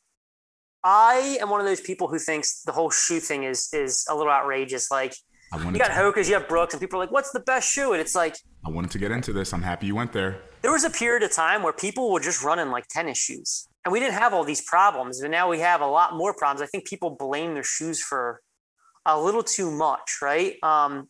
I 0.84 1.38
am 1.40 1.48
one 1.48 1.60
of 1.60 1.66
those 1.66 1.80
people 1.80 2.08
who 2.08 2.18
thinks 2.18 2.62
the 2.62 2.72
whole 2.72 2.90
shoe 2.90 3.20
thing 3.20 3.44
is 3.44 3.72
is 3.72 4.04
a 4.10 4.14
little 4.14 4.32
outrageous. 4.32 4.90
Like 4.90 5.14
I 5.50 5.56
you 5.64 5.78
got 5.78 5.88
to, 5.88 5.94
Hoka's, 5.94 6.28
you 6.28 6.34
have 6.34 6.46
Brooks, 6.46 6.74
and 6.74 6.80
people 6.80 6.98
are 6.98 7.04
like, 7.04 7.12
"What's 7.12 7.32
the 7.32 7.40
best 7.40 7.72
shoe?" 7.72 7.92
And 7.92 8.02
it's 8.02 8.14
like 8.14 8.36
I 8.66 8.70
wanted 8.70 8.90
to 8.90 8.98
get 8.98 9.10
into 9.10 9.32
this. 9.32 9.54
I'm 9.54 9.62
happy 9.62 9.86
you 9.86 9.94
went 9.94 10.12
there. 10.12 10.42
There 10.62 10.72
was 10.72 10.84
a 10.84 10.90
period 10.90 11.22
of 11.22 11.32
time 11.32 11.62
where 11.62 11.72
people 11.72 12.10
were 12.12 12.20
just 12.20 12.42
running 12.42 12.70
like 12.70 12.86
tennis 12.88 13.18
shoes, 13.18 13.68
and 13.84 13.92
we 13.92 13.98
didn't 13.98 14.14
have 14.14 14.32
all 14.32 14.44
these 14.44 14.60
problems. 14.62 15.20
But 15.20 15.30
now 15.30 15.48
we 15.48 15.58
have 15.58 15.80
a 15.80 15.86
lot 15.86 16.16
more 16.16 16.32
problems. 16.34 16.62
I 16.62 16.66
think 16.66 16.86
people 16.86 17.10
blame 17.10 17.54
their 17.54 17.64
shoes 17.64 18.00
for 18.00 18.40
a 19.04 19.20
little 19.20 19.42
too 19.42 19.70
much, 19.70 20.18
right? 20.22 20.54
Um, 20.62 21.08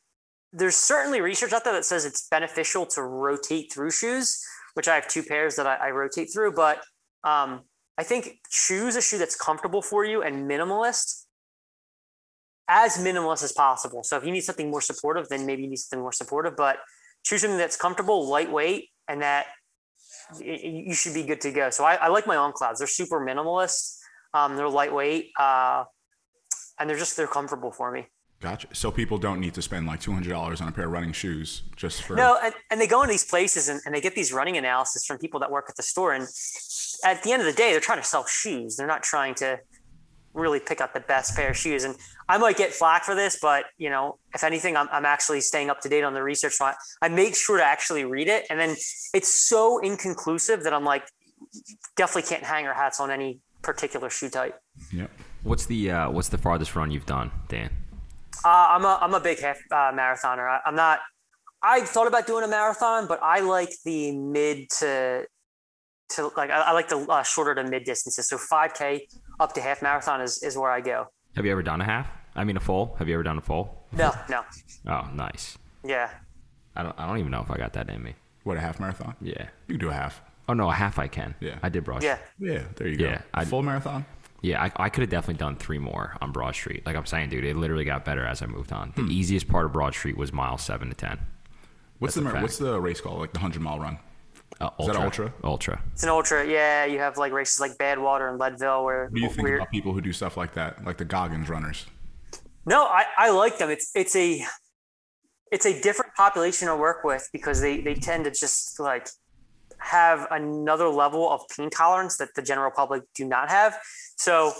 there's 0.53 0.77
certainly 0.77 1.21
research 1.21 1.53
out 1.53 1.65
there 1.65 1.75
that 1.75 1.85
says 1.85 2.05
it's 2.05 2.29
beneficial 2.29 2.87
to 2.87 3.03
rotate 3.03 3.73
through 3.73 3.91
shoes, 3.91 4.43
which 4.75 4.89
I 4.89 4.95
have 4.95 5.07
two 5.07 5.23
pairs 5.23 5.57
that 5.57 5.67
I, 5.67 5.89
I 5.89 5.91
rotate 5.91 6.33
through. 6.33 6.53
But 6.53 6.79
um, 7.25 7.61
I 7.99 8.03
think 8.03 8.39
choose 8.51 8.97
a 8.97 9.03
shoe 9.03 9.19
that's 9.19 9.37
comfortable 9.37 9.83
for 9.83 10.05
you 10.05 10.23
and 10.23 10.51
minimalist, 10.51 11.25
as 12.69 12.97
minimalist 12.97 13.45
as 13.45 13.53
possible. 13.53 14.03
So 14.03 14.17
if 14.17 14.25
you 14.25 14.33
need 14.33 14.43
something 14.43 14.71
more 14.71 14.81
supportive, 14.81 15.29
then 15.29 15.45
maybe 15.45 15.63
you 15.63 15.69
need 15.69 15.77
something 15.77 16.01
more 16.01 16.13
supportive. 16.13 16.57
But 16.57 16.79
choose 17.23 17.43
something 17.43 17.59
that's 17.59 17.77
comfortable, 17.77 18.27
lightweight, 18.27 18.89
and 19.09 19.23
that 19.23 19.47
you 20.41 20.95
should 20.95 21.15
be 21.15 21.25
good 21.25 21.41
to 21.43 21.53
go. 21.53 21.71
So 21.71 21.85
I, 21.85 21.95
I 21.95 22.09
like 22.09 22.27
my 22.27 22.37
on 22.37 22.53
clouds. 22.53 22.79
They're 22.79 22.87
super 22.87 23.21
minimalist. 23.21 23.99
Um, 24.35 24.57
they're 24.57 24.69
lightweight, 24.69 25.31
uh, 25.39 25.85
and 26.79 26.89
they're 26.89 26.99
just 26.99 27.17
they're 27.17 27.27
comfortable 27.27 27.71
for 27.71 27.93
me. 27.93 28.07
Gotcha. 28.41 28.67
So 28.73 28.91
people 28.91 29.19
don't 29.19 29.41
need 29.41 29.55
to 29.55 29.63
spend 29.63 29.87
like 29.87 30.01
two 30.01 30.13
hundred 30.13 30.31
dollars 30.31 30.61
on 30.61 30.69
a 30.69 30.73
pair 30.73 30.87
of 30.87 30.93
running 30.93 31.13
shoes 31.13 31.63
just 31.77 32.03
for. 32.03 32.17
No, 32.17 32.39
and, 32.43 32.55
and 32.71 32.81
they 32.81 32.87
go 32.87 33.03
into 33.03 33.13
these 33.13 33.25
places 33.25 33.69
and, 33.69 33.81
and 33.85 33.95
they 33.95 34.01
get 34.01 34.15
these 34.15 34.33
running 34.33 34.57
analysis 34.57 35.05
from 35.05 35.19
people 35.19 35.39
that 35.41 35.51
work 35.51 35.67
at 35.69 35.77
the 35.77 35.83
store. 35.83 36.13
And 36.13 36.27
at 37.05 37.23
the 37.23 37.33
end 37.33 37.41
of 37.41 37.47
the 37.47 37.53
day, 37.53 37.71
they're 37.71 37.81
trying 37.81 38.01
to 38.01 38.05
sell 38.05 38.27
shoes. 38.27 38.77
They're 38.77 38.87
not 38.87 39.03
trying 39.03 39.35
to 39.37 39.59
really 40.35 40.61
pick 40.61 40.81
out 40.81 40.95
the 40.95 41.01
best 41.01 41.37
pair 41.37 41.51
of 41.51 41.57
shoes. 41.57 41.85
And 41.85 41.97
I 42.29 42.39
might 42.39 42.57
get 42.57 42.73
flack 42.73 43.05
for 43.05 43.15
this, 43.15 43.39
but 43.41 43.67
you 43.79 43.91
know, 43.91 44.19
if 44.35 44.45
anything, 44.45 44.77
I'm, 44.77 44.89
I'm 44.91 45.05
actually 45.05 45.41
staying 45.41 45.71
up 45.71 45.81
to 45.83 45.89
date 45.89 46.05
on 46.05 46.15
the 46.15 46.23
research. 46.23 46.55
So 46.55 46.67
I, 46.67 46.75
I 47.03 47.09
make 47.09 47.37
sure 47.37 47.59
to 47.59 47.65
actually 47.65 48.05
read 48.05 48.29
it. 48.29 48.47
And 48.51 48.59
then 48.59 48.77
it's 49.15 49.29
so 49.29 49.79
inconclusive 49.79 50.63
that 50.65 50.73
I'm 50.73 50.85
like, 50.85 51.05
definitely 51.97 52.29
can't 52.29 52.45
hang 52.45 52.67
our 52.67 52.75
hats 52.75 53.01
on 53.01 53.11
any 53.11 53.41
particular 53.63 54.11
shoe 54.11 54.29
type. 54.29 54.61
Yep. 54.93 55.11
What's 55.43 55.67
the 55.67 55.91
uh, 55.91 56.11
What's 56.11 56.29
the 56.29 56.39
farthest 56.39 56.77
run 56.77 56.91
you've 56.91 57.07
done, 57.07 57.31
Dan? 57.49 57.71
Uh, 58.45 58.49
I'm 58.71 58.85
a 58.85 58.99
I'm 59.01 59.15
a 59.15 59.21
big 59.21 59.41
half 59.41 59.59
uh, 59.71 59.93
marathoner. 59.93 60.49
I, 60.49 60.61
I'm 60.67 60.77
not. 60.77 61.01
I 61.63 61.81
thought 61.83 62.07
about 62.07 62.27
doing 62.27 62.45
a 62.45 62.49
marathon, 62.49 63.07
but 63.07 63.21
I 63.23 63.41
like 63.41 63.73
the 63.85 64.17
mid 64.17 64.69
to 64.79 65.27
to 66.17 66.31
like 66.37 66.51
I, 66.51 66.61
I 66.61 66.73
like 66.73 66.89
the 66.89 66.99
uh, 66.99 67.23
shorter 67.23 67.55
to 67.55 67.65
mid 67.65 67.85
distances. 67.85 68.29
So 68.29 68.37
5K 68.39 69.01
up 69.41 69.53
to 69.55 69.61
half 69.61 69.83
marathon 69.83 70.21
is 70.21 70.43
is 70.43 70.57
where 70.57 70.71
I 70.71 70.81
go. 70.81 71.07
Have 71.37 71.45
you 71.47 71.53
ever 71.53 71.63
done 71.63 71.81
a 71.81 71.85
half? 71.85 72.09
I 72.35 72.45
mean, 72.45 72.57
a 72.57 72.61
full. 72.61 72.95
Have 72.99 73.09
you 73.09 73.15
ever 73.15 73.23
done 73.23 73.39
a 73.39 73.43
full? 73.43 73.87
No, 73.93 74.13
no, 74.31 74.43
Oh, 74.89 75.09
nice. 75.15 75.59
yeah. 75.85 76.11
I 76.75 76.83
don't. 76.83 76.99
I 76.99 77.07
don't 77.07 77.19
even 77.19 77.31
know 77.31 77.43
if 77.43 77.51
I 77.51 77.57
got 77.59 77.75
that 77.75 77.91
in 77.91 78.03
me. 78.03 78.15
What 78.45 78.57
a 78.57 78.61
half 78.61 78.81
marathon? 78.81 79.15
Yeah. 79.21 79.49
You 79.69 79.75
can 79.75 79.79
do 79.79 79.91
a 79.91 79.93
half. 79.93 80.23
Oh 80.49 80.55
no, 80.55 80.69
a 80.71 80.73
half 80.75 80.99
I 80.99 81.07
can. 81.09 81.35
Yeah. 81.41 81.59
I 81.63 81.69
did 81.69 81.85
Broad. 81.85 82.03
Yeah. 82.03 82.19
Yeah, 82.39 82.63
there 82.77 82.89
you 82.89 82.97
go. 82.97 83.05
Yeah, 83.05 83.23
I- 83.35 83.45
Full 83.45 83.63
marathon. 83.63 84.05
Yeah, 84.45 84.61
I, 84.61 84.73
I 84.87 84.89
could 84.89 85.03
have 85.03 85.11
definitely 85.11 85.39
done 85.39 85.55
three 85.55 85.79
more 85.79 86.17
on 86.21 86.33
Broad 86.33 86.57
Street. 86.57 86.85
Like 86.85 86.97
I'm 86.97 87.07
saying, 87.07 87.29
dude, 87.29 87.45
it 87.45 87.55
literally 87.57 87.85
got 87.85 88.05
better 88.05 88.27
as 88.27 88.43
I 88.43 88.47
moved 88.47 88.73
on. 88.73 88.91
Hmm. 88.91 89.07
The 89.07 89.15
easiest 89.15 89.47
part 89.49 89.67
of 89.67 89.73
Broad 89.73 89.95
Street 89.95 90.17
was 90.17 90.33
mile 90.33 90.59
seven 90.59 90.89
to 90.89 90.95
ten. 90.97 91.21
What's 92.01 92.15
That's 92.15 92.15
the 92.17 92.21
a 92.23 92.25
mar- 92.25 92.33
fact. 92.33 92.43
what's 92.43 92.59
the 92.59 92.81
race 92.81 93.01
called? 93.01 93.21
Like 93.21 93.33
the 93.35 93.39
hundred 93.39 93.63
mile 93.63 93.79
run? 93.79 93.99
Uh, 94.63 94.71
Is 94.79 94.87
that 94.87 94.97
ultra? 94.97 95.35
Ultra. 95.43 95.83
It's 95.93 96.05
an 96.05 96.09
ultra. 96.09 96.47
Yeah, 96.47 96.85
you 96.85 97.01
have 97.01 97.17
like 97.17 97.33
races 97.33 97.59
like 97.59 97.77
Badwater 97.79 98.31
and 98.31 98.39
Leadville 98.39 98.85
where 98.85 99.05
What 99.07 99.15
do 99.15 99.21
you 99.21 99.29
think 99.29 99.49
about 99.49 99.71
people 99.73 99.93
who 99.93 100.01
do 100.01 100.13
stuff 100.13 100.37
like 100.37 100.55
that, 100.55 100.85
like 100.85 100.99
the 100.99 101.05
Goggins 101.05 101.49
runners? 101.49 101.87
No, 102.65 102.85
I, 102.85 103.05
I 103.19 103.31
like 103.31 103.59
them. 103.59 103.71
It's 103.71 103.91
it's 103.95 104.15
a 104.15 104.45
it's 105.51 105.67
a 105.67 105.81
different 105.81 106.15
population 106.15 106.69
to 106.69 106.77
work 106.77 107.03
with 107.03 107.29
because 107.33 107.61
they 107.61 107.81
they 107.81 107.95
tend 107.95 108.25
to 108.25 108.31
just 108.31 108.79
like 108.79 109.09
have 109.79 110.29
another 110.31 110.89
level 110.89 111.29
of 111.29 111.41
pain 111.57 111.69
tolerance 111.69 112.17
that 112.19 112.29
the 112.37 112.43
general 112.43 112.71
public 112.71 113.03
do 113.17 113.25
not 113.25 113.51
have. 113.51 113.77
So 114.17 114.53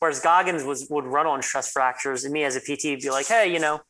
whereas 0.00 0.20
Goggins 0.20 0.64
was 0.64 0.86
would 0.90 1.06
run 1.06 1.26
on 1.26 1.40
stress 1.40 1.72
fractures, 1.72 2.24
and 2.24 2.32
me 2.32 2.44
as 2.44 2.56
a 2.56 2.60
PT 2.60 2.84
would 2.90 3.00
be 3.00 3.10
like, 3.10 3.26
hey, 3.26 3.50
you 3.50 3.58
know, 3.58 3.80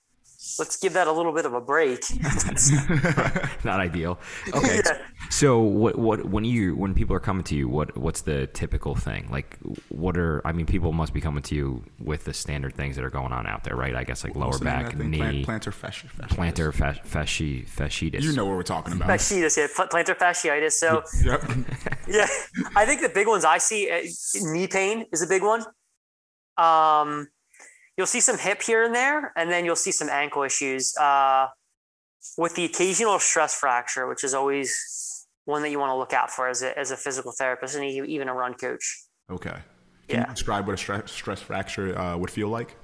let's 0.58 0.76
give 0.76 0.92
that 0.94 1.06
a 1.06 1.12
little 1.12 1.32
bit 1.32 1.44
of 1.46 1.54
a 1.54 1.60
break. 1.60 2.02
Not 3.64 3.80
ideal. 3.80 4.18
Okay. 4.54 4.80
Yeah. 4.84 4.98
So 5.30 5.60
what 5.60 5.98
what 5.98 6.24
when 6.26 6.44
you 6.44 6.74
when 6.76 6.94
people 6.94 7.14
are 7.16 7.20
coming 7.20 7.44
to 7.44 7.54
you, 7.56 7.68
what 7.68 7.96
what's 7.96 8.22
the 8.22 8.46
typical 8.48 8.94
thing? 8.94 9.28
Like 9.30 9.58
what 9.88 10.16
are 10.16 10.40
I 10.46 10.52
mean 10.52 10.66
people 10.66 10.92
must 10.92 11.12
be 11.12 11.20
coming 11.20 11.42
to 11.44 11.54
you 11.54 11.84
with 11.98 12.24
the 12.24 12.32
standard 12.34 12.74
things 12.74 12.96
that 12.96 13.04
are 13.04 13.10
going 13.10 13.32
on 13.32 13.46
out 13.46 13.64
there, 13.64 13.76
right? 13.76 13.94
I 13.94 14.04
guess 14.04 14.24
like 14.24 14.34
lower 14.36 14.46
What's 14.48 14.58
the 14.60 14.64
name 14.66 14.74
of 14.74 14.82
back, 14.84 14.92
that 14.92 14.98
thing? 14.98 15.10
knee, 15.10 15.44
Plant- 15.44 15.62
plantar 15.62 15.74
fasci- 15.74 16.10
fasciitis. 16.10 16.28
plantar 16.36 16.72
fasci- 16.74 17.06
fasci- 17.06 17.68
fasciitis. 17.68 18.22
You 18.22 18.32
know 18.34 18.46
what 18.46 18.56
we're 18.56 18.62
talking 18.62 18.92
about. 18.94 19.08
Fasciitis, 19.08 19.56
yeah, 19.56 19.66
plantar 19.68 20.16
fasciitis. 20.16 20.72
So 20.72 21.02
Yep. 21.24 21.42
yeah, 22.08 22.26
I 22.76 22.86
think 22.86 23.00
the 23.02 23.08
big 23.08 23.26
ones 23.26 23.44
I 23.44 23.58
see, 23.58 23.90
uh, 23.90 24.02
knee 24.52 24.66
pain 24.68 25.06
is 25.12 25.22
a 25.22 25.26
big 25.26 25.42
one. 25.42 25.64
Um, 26.56 27.28
you'll 27.96 28.06
see 28.06 28.20
some 28.20 28.38
hip 28.38 28.62
here 28.62 28.84
and 28.84 28.94
there, 28.94 29.32
and 29.36 29.50
then 29.50 29.64
you'll 29.64 29.76
see 29.76 29.92
some 29.92 30.08
ankle 30.08 30.42
issues. 30.42 30.96
Uh, 30.96 31.48
with 32.36 32.54
the 32.56 32.64
occasional 32.64 33.18
stress 33.18 33.54
fracture, 33.54 34.08
which 34.08 34.24
is 34.24 34.34
always 34.34 35.26
one 35.44 35.62
that 35.62 35.70
you 35.70 35.78
want 35.78 35.90
to 35.90 35.96
look 35.96 36.12
out 36.12 36.30
for 36.30 36.48
as 36.48 36.62
a, 36.62 36.76
as 36.76 36.90
a 36.90 36.96
physical 36.96 37.32
therapist 37.32 37.76
and 37.76 37.84
even 37.84 38.28
a 38.28 38.34
run 38.34 38.52
coach. 38.54 39.04
Okay. 39.30 39.54
Can 40.08 40.20
Yeah. 40.20 40.28
you 40.28 40.34
describe 40.34 40.66
what 40.66 40.74
a 40.74 40.76
stress, 40.76 41.10
stress 41.10 41.40
fracture 41.40 41.96
uh, 41.96 42.16
would 42.16 42.30
feel 42.30 42.48
like? 42.48 42.76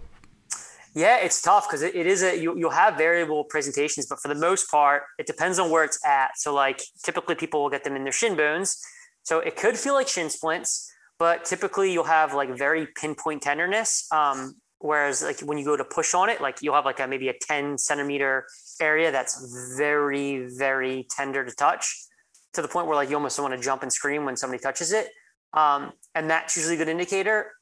Yeah, 0.95 1.17
it's 1.19 1.41
tough 1.41 1.67
because 1.69 1.83
it, 1.83 1.95
it 1.95 2.07
is 2.07 2.23
a 2.23 2.37
you, 2.39 2.57
you'll 2.57 2.71
have 2.71 2.97
variable 2.97 3.45
presentations, 3.45 4.07
but 4.07 4.21
for 4.21 4.29
the 4.29 4.35
most 4.35 4.71
part, 4.71 5.05
it 5.19 5.27
depends 5.27 5.59
on 5.59 5.71
where 5.71 5.85
it's 5.85 5.99
at. 6.05 6.33
So, 6.37 6.55
like 6.55 6.83
typically, 7.03 7.35
people 7.35 7.63
will 7.63 7.71
get 7.71 7.83
them 7.83 7.97
in 7.97 8.05
their 8.05 8.13
shin 8.13 8.37
bones, 8.37 8.79
so 9.23 9.39
it 9.39 9.57
could 9.57 9.79
feel 9.79 9.95
like 9.95 10.07
shin 10.07 10.29
splints, 10.29 10.93
but 11.19 11.47
typically 11.47 11.93
you'll 11.93 12.05
have 12.05 12.35
like 12.35 12.57
very 12.57 12.87
pinpoint 12.95 13.41
tenderness. 13.43 14.07
Um, 14.13 14.57
whereas, 14.83 15.23
like 15.23 15.41
when 15.41 15.57
you 15.59 15.65
go 15.65 15.77
to 15.77 15.85
push 15.85 16.13
on 16.15 16.29
it, 16.29 16.41
like 16.41 16.59
you'll 16.61 16.75
have 16.75 16.85
like 16.85 17.01
a 17.01 17.07
maybe 17.07 17.29
a 17.29 17.35
ten 17.41 17.79
centimeter 17.79 18.47
area 18.81 19.11
that's 19.11 19.75
very 19.79 20.47
very 20.59 21.07
tender 21.11 21.45
to 21.45 21.55
touch, 21.55 22.07
to 22.53 22.63
the 22.63 22.69
point 22.69 22.87
where 22.87 22.97
like 22.97 23.09
you 23.09 23.17
almost 23.17 23.39
want 23.41 23.55
to 23.55 23.61
jump 23.61 23.83
and 23.83 23.93
scream 23.93 24.25
when 24.25 24.37
somebody 24.37 24.63
touches 24.63 24.93
it. 24.93 25.09
Um, 25.55 25.93
and 26.15 26.29
that's 26.29 26.57
usually 26.57 26.75
a 26.75 26.79
good 26.79 26.89
indicator. 26.89 27.53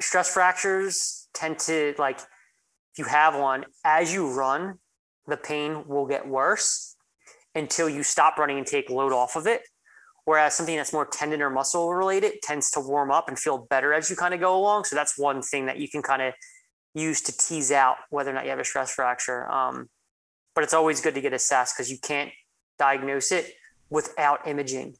Stress 0.00 0.32
fractures 0.32 1.28
tend 1.34 1.58
to 1.60 1.94
like 1.98 2.18
if 2.18 2.98
you 2.98 3.04
have 3.04 3.34
one, 3.38 3.64
as 3.84 4.12
you 4.12 4.30
run, 4.32 4.78
the 5.26 5.36
pain 5.36 5.84
will 5.86 6.06
get 6.06 6.26
worse 6.26 6.96
until 7.54 7.88
you 7.88 8.02
stop 8.02 8.38
running 8.38 8.58
and 8.58 8.66
take 8.66 8.90
load 8.90 9.12
off 9.12 9.36
of 9.36 9.46
it. 9.46 9.62
Whereas 10.24 10.54
something 10.54 10.76
that's 10.76 10.92
more 10.92 11.06
tendon 11.06 11.42
or 11.42 11.50
muscle 11.50 11.92
related 11.92 12.34
tends 12.42 12.70
to 12.72 12.80
warm 12.80 13.10
up 13.10 13.28
and 13.28 13.38
feel 13.38 13.66
better 13.70 13.92
as 13.92 14.08
you 14.08 14.14
kind 14.14 14.34
of 14.34 14.40
go 14.40 14.56
along. 14.56 14.84
So 14.84 14.94
that's 14.94 15.18
one 15.18 15.42
thing 15.42 15.66
that 15.66 15.78
you 15.78 15.88
can 15.88 16.00
kind 16.00 16.22
of 16.22 16.34
use 16.94 17.20
to 17.22 17.36
tease 17.36 17.72
out 17.72 17.96
whether 18.10 18.30
or 18.30 18.34
not 18.34 18.44
you 18.44 18.50
have 18.50 18.58
a 18.58 18.64
stress 18.64 18.92
fracture. 18.92 19.50
Um, 19.50 19.88
but 20.54 20.64
it's 20.64 20.74
always 20.74 21.00
good 21.00 21.14
to 21.14 21.20
get 21.20 21.32
assessed 21.32 21.76
because 21.76 21.90
you 21.90 21.98
can't 21.98 22.30
diagnose 22.78 23.32
it 23.32 23.54
without 23.90 24.46
imaging. 24.46 24.96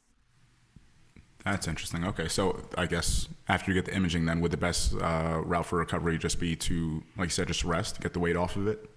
That's 1.44 1.66
interesting. 1.66 2.04
Okay, 2.06 2.28
so 2.28 2.60
I 2.78 2.86
guess 2.86 3.28
after 3.48 3.70
you 3.70 3.74
get 3.74 3.86
the 3.86 3.96
imaging, 3.96 4.26
then 4.26 4.40
would 4.40 4.52
the 4.52 4.56
best 4.56 4.94
uh, 4.94 5.40
route 5.44 5.66
for 5.66 5.78
recovery 5.78 6.16
just 6.16 6.38
be 6.38 6.54
to, 6.56 7.02
like 7.18 7.26
you 7.26 7.30
said, 7.30 7.48
just 7.48 7.64
rest, 7.64 8.00
get 8.00 8.12
the 8.12 8.20
weight 8.20 8.36
off 8.36 8.56
of 8.56 8.68
it? 8.68 8.88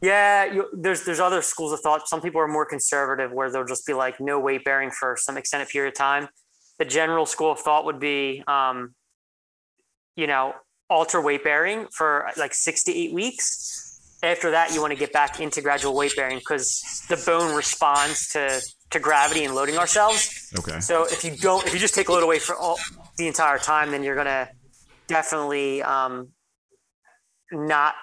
Yeah, 0.00 0.52
you, 0.52 0.68
there's 0.72 1.04
there's 1.04 1.20
other 1.20 1.42
schools 1.42 1.72
of 1.72 1.80
thought. 1.80 2.08
Some 2.08 2.20
people 2.20 2.40
are 2.40 2.48
more 2.48 2.66
conservative, 2.66 3.30
where 3.30 3.52
they'll 3.52 3.64
just 3.64 3.86
be 3.86 3.92
like 3.92 4.20
no 4.20 4.40
weight 4.40 4.64
bearing 4.64 4.90
for 4.90 5.16
some 5.16 5.36
extended 5.36 5.68
period 5.68 5.92
of 5.92 5.98
time. 5.98 6.28
The 6.78 6.84
general 6.86 7.26
school 7.26 7.52
of 7.52 7.60
thought 7.60 7.84
would 7.84 8.00
be, 8.00 8.42
um, 8.48 8.94
you 10.16 10.26
know, 10.26 10.54
alter 10.92 11.22
weight 11.22 11.42
bearing 11.42 11.86
for 11.96 12.30
like 12.36 12.52
six 12.52 12.84
to 12.84 12.94
eight 12.94 13.14
weeks. 13.14 13.98
After 14.22 14.50
that, 14.52 14.72
you 14.72 14.80
want 14.80 14.92
to 14.92 14.98
get 14.98 15.12
back 15.12 15.40
into 15.40 15.62
gradual 15.62 15.96
weight 15.96 16.14
bearing 16.14 16.38
because 16.38 17.02
the 17.08 17.16
bone 17.26 17.56
responds 17.56 18.28
to 18.28 18.60
to 18.90 19.00
gravity 19.00 19.44
and 19.44 19.54
loading 19.54 19.78
ourselves. 19.78 20.52
Okay. 20.58 20.78
So 20.80 21.04
if 21.04 21.24
you 21.24 21.34
don't, 21.34 21.66
if 21.66 21.72
you 21.72 21.80
just 21.80 21.94
take 21.94 22.08
a 22.08 22.12
load 22.12 22.22
away 22.22 22.38
for 22.38 22.54
all 22.54 22.78
the 23.16 23.26
entire 23.26 23.58
time, 23.58 23.90
then 23.90 24.02
you're 24.02 24.14
gonna 24.14 24.50
definitely 25.08 25.82
um, 25.82 26.28
not 27.50 27.94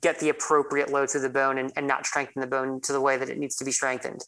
get 0.00 0.18
the 0.18 0.30
appropriate 0.30 0.90
load 0.90 1.10
to 1.10 1.18
the 1.18 1.28
bone 1.28 1.58
and, 1.58 1.70
and 1.76 1.86
not 1.86 2.06
strengthen 2.06 2.40
the 2.40 2.46
bone 2.46 2.80
to 2.80 2.92
the 2.92 3.00
way 3.00 3.18
that 3.18 3.28
it 3.28 3.36
needs 3.36 3.56
to 3.56 3.64
be 3.64 3.72
strengthened. 3.72 4.22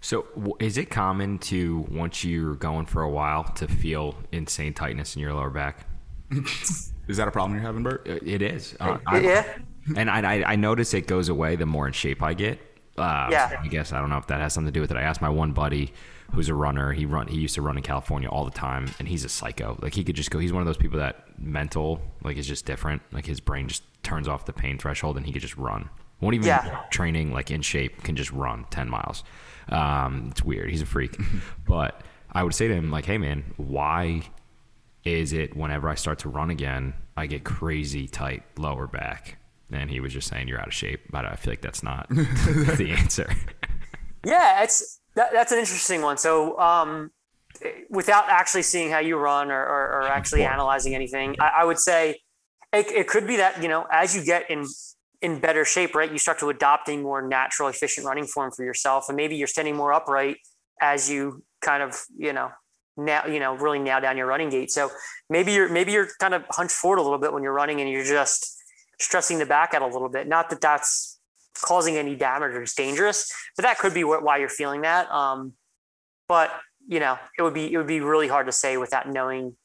So, 0.00 0.26
w- 0.36 0.56
is 0.60 0.78
it 0.78 0.86
common 0.86 1.38
to 1.50 1.84
once 1.90 2.24
you're 2.24 2.54
going 2.54 2.86
for 2.86 3.02
a 3.02 3.10
while 3.10 3.44
to 3.44 3.66
feel 3.66 4.16
insane 4.32 4.72
tightness 4.72 5.16
in 5.16 5.20
your 5.20 5.34
lower 5.34 5.50
back? 5.50 5.86
Is 7.08 7.16
that 7.18 7.28
a 7.28 7.30
problem 7.30 7.54
you're 7.56 7.64
having, 7.66 7.82
Bert? 7.82 8.06
Uh, 8.08 8.18
It 8.24 8.42
is. 8.42 8.76
Uh, 8.80 8.98
I- 9.06 9.20
yeah. 9.20 9.44
and 9.96 10.10
I, 10.10 10.38
I, 10.40 10.52
I 10.52 10.56
notice 10.56 10.92
it 10.94 11.06
goes 11.06 11.28
away 11.28 11.56
the 11.56 11.66
more 11.66 11.86
in 11.86 11.92
shape 11.92 12.22
I 12.22 12.34
get. 12.34 12.58
Uh, 12.98 13.28
Yeah. 13.30 13.60
I 13.62 13.68
guess 13.68 13.92
I 13.92 14.00
don't 14.00 14.10
know 14.10 14.16
if 14.18 14.26
that 14.28 14.40
has 14.40 14.52
something 14.54 14.72
to 14.72 14.76
do 14.76 14.80
with 14.80 14.90
it. 14.90 14.96
I 14.96 15.02
asked 15.02 15.20
my 15.22 15.28
one 15.28 15.52
buddy 15.52 15.92
who's 16.32 16.48
a 16.48 16.54
runner. 16.54 16.92
He 16.92 17.06
run. 17.06 17.28
He 17.28 17.38
used 17.38 17.54
to 17.54 17.62
run 17.62 17.76
in 17.76 17.82
California 17.84 18.28
all 18.28 18.44
the 18.44 18.50
time, 18.50 18.88
and 18.98 19.06
he's 19.06 19.24
a 19.24 19.28
psycho. 19.28 19.78
Like 19.80 19.94
he 19.94 20.02
could 20.02 20.16
just 20.16 20.30
go. 20.32 20.38
He's 20.40 20.52
one 20.52 20.62
of 20.62 20.66
those 20.66 20.76
people 20.76 20.98
that 20.98 21.38
mental 21.40 22.00
like 22.24 22.36
is 22.36 22.46
just 22.48 22.66
different. 22.66 23.02
Like 23.12 23.26
his 23.26 23.38
brain 23.38 23.68
just 23.68 23.84
turns 24.02 24.26
off 24.26 24.44
the 24.46 24.52
pain 24.52 24.76
threshold, 24.78 25.16
and 25.16 25.24
he 25.26 25.32
could 25.32 25.42
just 25.42 25.56
run. 25.56 25.88
Won't 26.20 26.34
even 26.34 26.46
Yeah. 26.48 26.80
training 26.90 27.32
like 27.32 27.50
in 27.52 27.62
shape 27.62 28.02
can 28.02 28.16
just 28.16 28.32
run 28.32 28.64
ten 28.70 28.88
miles. 28.90 29.22
Um, 29.68 30.28
it's 30.32 30.42
weird. 30.42 30.70
He's 30.70 30.82
a 30.82 30.86
freak. 30.86 31.16
but 31.68 32.00
I 32.32 32.42
would 32.42 32.54
say 32.54 32.66
to 32.66 32.74
him 32.74 32.90
like, 32.90 33.04
hey 33.04 33.18
man, 33.18 33.44
why 33.58 34.22
is 35.06 35.32
it 35.32 35.56
whenever 35.56 35.88
I 35.88 35.94
start 35.94 36.18
to 36.20 36.28
run 36.28 36.50
again, 36.50 36.94
I 37.16 37.26
get 37.26 37.44
crazy 37.44 38.08
tight 38.08 38.42
lower 38.58 38.86
back? 38.86 39.38
And 39.70 39.90
he 39.90 40.00
was 40.00 40.12
just 40.12 40.28
saying 40.28 40.48
you're 40.48 40.60
out 40.60 40.66
of 40.66 40.74
shape, 40.74 41.00
but 41.10 41.24
I 41.24 41.34
feel 41.34 41.52
like 41.52 41.60
that's 41.60 41.82
not 41.82 42.08
the 42.10 42.94
answer. 42.96 43.32
Yeah, 44.24 44.62
it's 44.62 45.00
that, 45.14 45.32
that's 45.32 45.52
an 45.52 45.58
interesting 45.58 46.02
one. 46.02 46.18
So, 46.18 46.58
um, 46.58 47.10
without 47.88 48.28
actually 48.28 48.62
seeing 48.62 48.90
how 48.90 48.98
you 48.98 49.16
run 49.16 49.50
or, 49.50 49.60
or, 49.60 49.84
or 49.92 50.02
actually 50.02 50.44
analyzing 50.44 50.94
anything, 50.94 51.36
I, 51.40 51.60
I 51.60 51.64
would 51.64 51.78
say 51.78 52.20
it, 52.72 52.86
it 52.88 53.08
could 53.08 53.26
be 53.26 53.36
that 53.36 53.62
you 53.62 53.68
know 53.68 53.86
as 53.90 54.14
you 54.14 54.24
get 54.24 54.50
in 54.50 54.66
in 55.22 55.40
better 55.40 55.64
shape, 55.64 55.94
right, 55.94 56.10
you 56.10 56.18
start 56.18 56.38
to 56.40 56.50
adopt 56.50 56.88
a 56.88 56.96
more 56.96 57.26
natural, 57.26 57.68
efficient 57.68 58.06
running 58.06 58.26
form 58.26 58.50
for 58.50 58.64
yourself, 58.64 59.06
and 59.08 59.16
maybe 59.16 59.36
you're 59.36 59.46
standing 59.46 59.74
more 59.76 59.92
upright 59.92 60.36
as 60.80 61.08
you 61.08 61.42
kind 61.60 61.82
of 61.82 62.04
you 62.16 62.32
know 62.32 62.50
now 62.96 63.26
you 63.26 63.40
know 63.40 63.54
really 63.54 63.78
nail 63.78 64.00
down 64.00 64.16
your 64.16 64.26
running 64.26 64.50
gait. 64.50 64.70
So 64.70 64.90
maybe 65.28 65.52
you're 65.52 65.68
maybe 65.68 65.92
you're 65.92 66.08
kind 66.20 66.34
of 66.34 66.44
hunched 66.50 66.74
forward 66.74 66.98
a 66.98 67.02
little 67.02 67.18
bit 67.18 67.32
when 67.32 67.42
you're 67.42 67.52
running, 67.52 67.80
and 67.80 67.90
you're 67.90 68.04
just 68.04 68.56
stressing 69.00 69.38
the 69.38 69.46
back 69.46 69.74
out 69.74 69.82
a 69.82 69.86
little 69.86 70.08
bit. 70.08 70.26
Not 70.26 70.50
that 70.50 70.60
that's 70.60 71.18
causing 71.62 71.96
any 71.96 72.14
damage 72.16 72.52
or 72.52 72.62
it's 72.62 72.74
dangerous, 72.74 73.32
but 73.56 73.62
that 73.62 73.78
could 73.78 73.94
be 73.94 74.02
wh- 74.02 74.22
why 74.22 74.38
you're 74.38 74.48
feeling 74.48 74.82
that. 74.82 75.10
Um, 75.10 75.54
but 76.28 76.50
you 76.86 77.00
know, 77.00 77.18
it 77.38 77.42
would 77.42 77.54
be 77.54 77.72
it 77.72 77.76
would 77.76 77.86
be 77.86 78.00
really 78.00 78.28
hard 78.28 78.46
to 78.46 78.52
say 78.52 78.76
without 78.76 79.08
knowing 79.08 79.56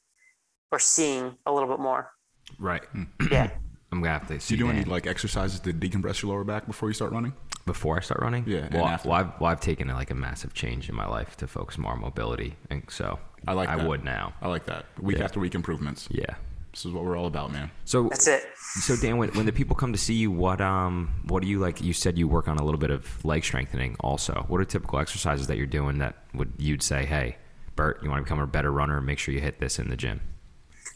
or 0.70 0.78
seeing 0.78 1.36
a 1.46 1.52
little 1.52 1.68
bit 1.68 1.80
more. 1.80 2.10
right. 2.58 2.82
Yeah. 3.30 3.50
I'm 3.92 4.00
gonna 4.00 4.18
have 4.18 4.26
to 4.28 4.38
Do 4.38 4.54
you 4.54 4.58
do 4.64 4.70
any 4.70 4.84
like 4.84 5.06
exercises 5.06 5.60
to 5.60 5.72
decompress 5.72 6.22
your 6.22 6.32
lower 6.32 6.44
back 6.44 6.66
before 6.66 6.88
you 6.88 6.94
start 6.94 7.12
running? 7.12 7.32
before 7.64 7.96
I 7.96 8.00
start 8.00 8.20
running. 8.20 8.42
Yeah, 8.48 8.60
and 8.64 8.74
Well, 8.74 8.86
after. 8.86 9.08
well, 9.08 9.18
I've, 9.20 9.40
well, 9.40 9.52
I've 9.52 9.60
taken 9.60 9.86
like 9.86 10.10
a 10.10 10.14
massive 10.16 10.52
change 10.52 10.88
in 10.88 10.96
my 10.96 11.06
life 11.06 11.36
to 11.36 11.46
focus 11.46 11.78
more 11.78 11.92
on 11.92 12.00
mobility, 12.00 12.56
and 12.70 12.82
so 12.88 13.20
I 13.46 13.52
like 13.52 13.68
I 13.68 13.76
that. 13.76 13.86
would 13.86 14.02
now. 14.02 14.34
I 14.42 14.48
like 14.48 14.66
that. 14.66 14.86
Week 15.00 15.18
Yeah. 15.18 15.24
after 15.24 15.38
week 15.38 15.54
improvements. 15.54 16.08
Yeah. 16.10 16.34
This 16.72 16.86
is 16.86 16.92
what 16.92 17.04
we're 17.04 17.16
all 17.16 17.26
about, 17.26 17.52
man. 17.52 17.70
So 17.84 18.08
That's 18.08 18.26
it. 18.26 18.44
So 18.80 18.96
Dan, 18.96 19.18
when, 19.18 19.28
when 19.34 19.44
the 19.46 19.52
people 19.52 19.76
come 19.76 19.92
to 19.92 19.98
see 19.98 20.14
you, 20.14 20.30
what 20.32 20.60
um 20.60 21.10
what 21.26 21.42
do 21.42 21.48
you 21.48 21.58
like? 21.60 21.80
You 21.82 21.92
said 21.92 22.16
you 22.18 22.26
work 22.26 22.48
on 22.48 22.56
a 22.56 22.64
little 22.64 22.80
bit 22.80 22.90
of 22.90 23.22
leg 23.24 23.44
strengthening. 23.44 23.94
Also, 24.00 24.44
what 24.48 24.58
are 24.60 24.64
typical 24.64 24.98
exercises 24.98 25.46
that 25.48 25.56
you're 25.58 25.66
doing 25.66 25.98
that 25.98 26.16
would 26.34 26.50
you'd 26.56 26.82
say, 26.82 27.04
hey, 27.04 27.36
Bert, 27.76 28.00
you 28.02 28.08
want 28.10 28.20
to 28.20 28.24
become 28.24 28.40
a 28.40 28.46
better 28.46 28.72
runner? 28.72 29.00
Make 29.02 29.18
sure 29.20 29.34
you 29.34 29.40
hit 29.40 29.60
this 29.60 29.78
in 29.78 29.88
the 29.90 29.96
gym. 29.96 30.20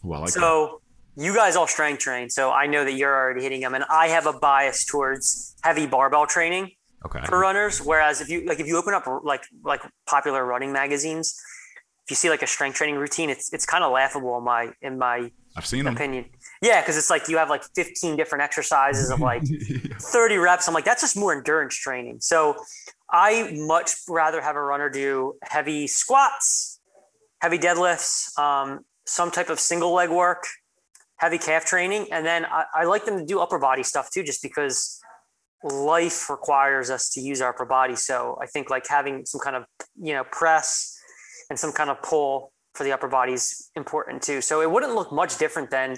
Well, 0.02 0.20
I 0.20 0.24
like 0.24 0.32
that. 0.34 0.40
You 1.16 1.34
guys 1.34 1.56
all 1.56 1.66
strength 1.66 2.00
train, 2.00 2.28
so 2.28 2.50
I 2.52 2.66
know 2.66 2.84
that 2.84 2.92
you're 2.92 3.14
already 3.14 3.42
hitting 3.42 3.60
them, 3.62 3.74
and 3.74 3.84
I 3.88 4.08
have 4.08 4.26
a 4.26 4.32
bias 4.34 4.84
towards 4.84 5.56
heavy 5.62 5.86
barbell 5.86 6.26
training 6.26 6.72
Okay. 7.06 7.20
for 7.26 7.38
runners. 7.38 7.78
Whereas 7.80 8.20
if 8.20 8.28
you 8.28 8.44
like, 8.46 8.60
if 8.60 8.66
you 8.66 8.76
open 8.76 8.92
up 8.94 9.06
like 9.24 9.44
like 9.64 9.80
popular 10.06 10.44
running 10.44 10.72
magazines, 10.72 11.34
if 12.04 12.10
you 12.10 12.16
see 12.16 12.28
like 12.28 12.42
a 12.42 12.46
strength 12.46 12.74
training 12.76 12.96
routine, 12.96 13.30
it's 13.30 13.50
it's 13.52 13.64
kind 13.64 13.82
of 13.82 13.92
laughable 13.92 14.36
in 14.38 14.44
my 14.44 14.72
in 14.82 14.98
my 14.98 15.30
I've 15.56 15.64
seen 15.66 15.84
them. 15.86 15.94
opinion. 15.94 16.26
Yeah, 16.60 16.82
because 16.82 16.96
it's 16.98 17.08
like 17.08 17.28
you 17.28 17.38
have 17.38 17.48
like 17.48 17.62
15 17.74 18.16
different 18.16 18.42
exercises 18.42 19.10
of 19.10 19.20
like 19.20 19.42
30 20.00 20.36
reps. 20.36 20.68
I'm 20.68 20.74
like, 20.74 20.84
that's 20.84 21.00
just 21.00 21.16
more 21.16 21.34
endurance 21.34 21.74
training. 21.76 22.18
So 22.20 22.56
I 23.10 23.52
much 23.54 23.92
rather 24.08 24.42
have 24.42 24.56
a 24.56 24.60
runner 24.62 24.90
do 24.90 25.34
heavy 25.42 25.86
squats, 25.86 26.80
heavy 27.40 27.58
deadlifts, 27.58 28.36
um, 28.38 28.80
some 29.06 29.30
type 29.30 29.48
of 29.48 29.58
single 29.60 29.92
leg 29.94 30.10
work, 30.10 30.44
heavy 31.18 31.38
calf 31.38 31.64
training. 31.64 32.06
And 32.12 32.24
then 32.26 32.44
I, 32.44 32.64
I 32.74 32.84
like 32.84 33.04
them 33.04 33.18
to 33.18 33.24
do 33.24 33.40
upper 33.40 33.58
body 33.58 33.82
stuff 33.82 34.10
too, 34.12 34.22
just 34.22 34.42
because 34.42 35.00
life 35.64 36.28
requires 36.30 36.90
us 36.90 37.10
to 37.10 37.20
use 37.20 37.40
our 37.40 37.50
upper 37.50 37.64
body. 37.64 37.96
So 37.96 38.38
I 38.40 38.46
think 38.46 38.70
like 38.70 38.86
having 38.86 39.24
some 39.26 39.40
kind 39.40 39.56
of, 39.56 39.64
you 40.00 40.12
know, 40.12 40.24
press 40.30 40.98
and 41.50 41.58
some 41.58 41.72
kind 41.72 41.90
of 41.90 42.02
pull 42.02 42.52
for 42.74 42.84
the 42.84 42.92
upper 42.92 43.08
body 43.08 43.32
is 43.32 43.70
important 43.74 44.22
too. 44.22 44.40
So 44.40 44.60
it 44.60 44.70
wouldn't 44.70 44.94
look 44.94 45.10
much 45.10 45.38
different 45.38 45.70
than, 45.70 45.96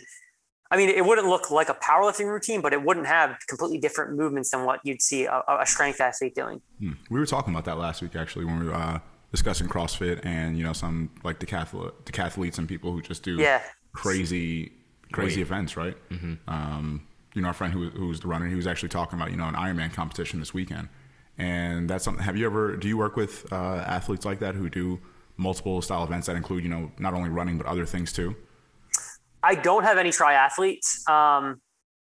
I 0.71 0.77
mean, 0.77 0.89
it 0.91 1.05
wouldn't 1.05 1.27
look 1.27 1.51
like 1.51 1.69
a 1.71 1.75
powerlifting 1.75 2.27
routine, 2.27 2.61
but 2.61 2.73
it 2.73 2.83
wouldn't 2.83 3.07
have 3.07 3.37
completely 3.49 3.79
different 3.79 4.17
movements 4.17 4.51
than 4.53 4.65
what 4.65 4.81
you'd 4.85 5.03
see 5.03 5.25
a, 5.25 5.43
a 5.49 5.67
strength 5.67 6.01
athlete 6.01 6.35
doing. 6.35 6.61
Hmm. 6.79 6.93
We 7.11 7.19
were 7.19 7.27
talking 7.27 7.53
about 7.53 7.65
that 7.65 7.79
last 7.79 8.01
week 8.03 8.15
actually 8.15 8.45
when 8.45 8.61
we 8.61 8.67
were 8.67 8.75
uh, 8.75 9.01
discussing 9.33 9.67
CrossFit 9.67 10.25
and 10.25 10.57
you 10.57 10.65
know 10.65 10.73
some 10.73 11.11
like 11.25 11.41
decathlete, 11.41 11.93
decathletes 12.05 12.59
and 12.59 12.69
people 12.69 12.93
who 12.93 13.03
just 13.03 13.23
do 13.23 13.37
Yeah. 13.37 13.61
crazy 13.93 14.73
crazy 15.12 15.40
Wait. 15.40 15.42
events, 15.42 15.77
right? 15.77 15.97
Um, 16.47 17.07
you 17.35 17.42
know, 17.42 17.49
our 17.49 17.55
friend 17.55 17.73
who 17.73 17.90
who's 17.90 18.21
the 18.21 18.29
runner, 18.29 18.47
he 18.47 18.55
was 18.55 18.66
actually 18.66 18.88
talking 18.88 19.18
about 19.18 19.31
you 19.31 19.37
know 19.37 19.47
an 19.47 19.55
Ironman 19.55 19.92
competition 19.92 20.40
this 20.40 20.53
weekend, 20.55 20.88
and 21.37 21.88
that's 21.88 22.05
something. 22.05 22.25
Have 22.25 22.37
you 22.37 22.47
ever? 22.47 22.77
Do 22.77 22.88
you 22.88 22.97
work 22.97 23.16
with 23.16 23.51
uh, 23.53 23.57
athletes 23.87 24.25
like 24.25 24.40
that 24.40 24.55
who 24.55 24.68
do 24.68 25.01
multiple 25.37 25.81
style 25.83 26.05
events 26.05 26.27
that 26.27 26.37
include 26.37 26.62
you 26.64 26.71
know 26.71 26.90
not 26.99 27.14
only 27.14 27.31
running 27.31 27.59
but 27.59 27.66
other 27.66 27.87
things 27.87 28.12
too? 28.12 28.35
I 29.42 29.55
don't 29.55 29.85
have 29.85 29.99
any 29.99 30.11
triathletes. 30.11 31.09
Um, 31.09 31.61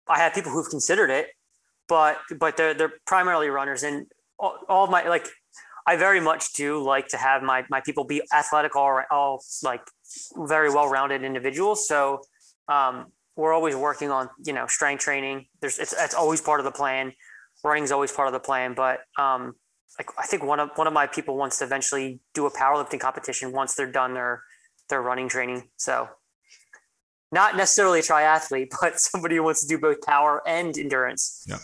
I 0.08 0.20
have 0.20 0.34
people 0.34 0.52
who've 0.52 0.70
considered 0.70 1.10
it. 1.10 1.28
but 1.88 2.18
but 2.40 2.58
they're 2.58 2.74
they're 2.74 2.94
primarily 3.06 3.50
runners, 3.50 3.84
and 3.84 4.08
all, 4.40 4.58
all 4.70 4.84
of 4.84 4.90
my 4.90 5.08
like 5.08 5.28
I 5.86 5.96
very 5.96 6.20
much 6.20 6.54
do 6.54 6.82
like 6.82 7.08
to 7.10 7.18
have 7.18 7.44
my 7.44 7.66
my 7.70 7.82
people 7.82 8.04
be 8.04 8.22
athletic, 8.34 8.76
all 8.76 9.02
all 9.12 9.44
like 9.64 9.82
very 10.36 10.70
well 10.70 10.90
rounded 10.90 11.24
individuals. 11.24 11.88
So 11.88 12.22
um, 12.68 13.08
we're 13.36 13.54
always 13.54 13.76
working 13.76 14.12
on 14.12 14.30
you 14.46 14.54
know 14.54 14.68
strength 14.68 15.02
training. 15.02 15.48
There's 15.62 15.80
it's, 15.80 15.94
it's 15.98 16.14
always 16.14 16.42
part 16.42 16.60
of 16.60 16.66
the 16.66 16.72
plan. 16.72 17.14
Running's 17.64 17.92
always 17.92 18.12
part 18.12 18.28
of 18.28 18.34
the 18.34 18.40
plan, 18.40 18.74
but 18.74 19.00
um, 19.18 19.56
like 19.98 20.10
I 20.18 20.26
think 20.26 20.44
one 20.44 20.60
of 20.60 20.70
one 20.76 20.88
of 20.88 20.94
my 20.94 21.08
people 21.08 21.38
wants 21.38 21.60
to 21.60 21.66
eventually 21.66 22.20
do 22.34 22.46
a 22.46 22.52
powerlifting 22.52 23.00
competition 23.00 23.52
once 23.52 23.76
they're 23.76 23.92
done 23.92 24.14
their 24.14 24.44
their 24.90 25.02
running 25.02 25.30
training. 25.30 25.70
So 25.78 26.10
not 27.32 27.56
necessarily 27.56 28.00
a 28.00 28.04
triathlete, 28.04 28.70
but 28.82 29.00
somebody 29.00 29.36
who 29.36 29.44
wants 29.44 29.62
to 29.62 29.68
do 29.68 29.80
both 29.80 30.02
power 30.02 30.42
and 30.48 30.78
endurance. 30.78 31.46
Yeah. 31.48 31.58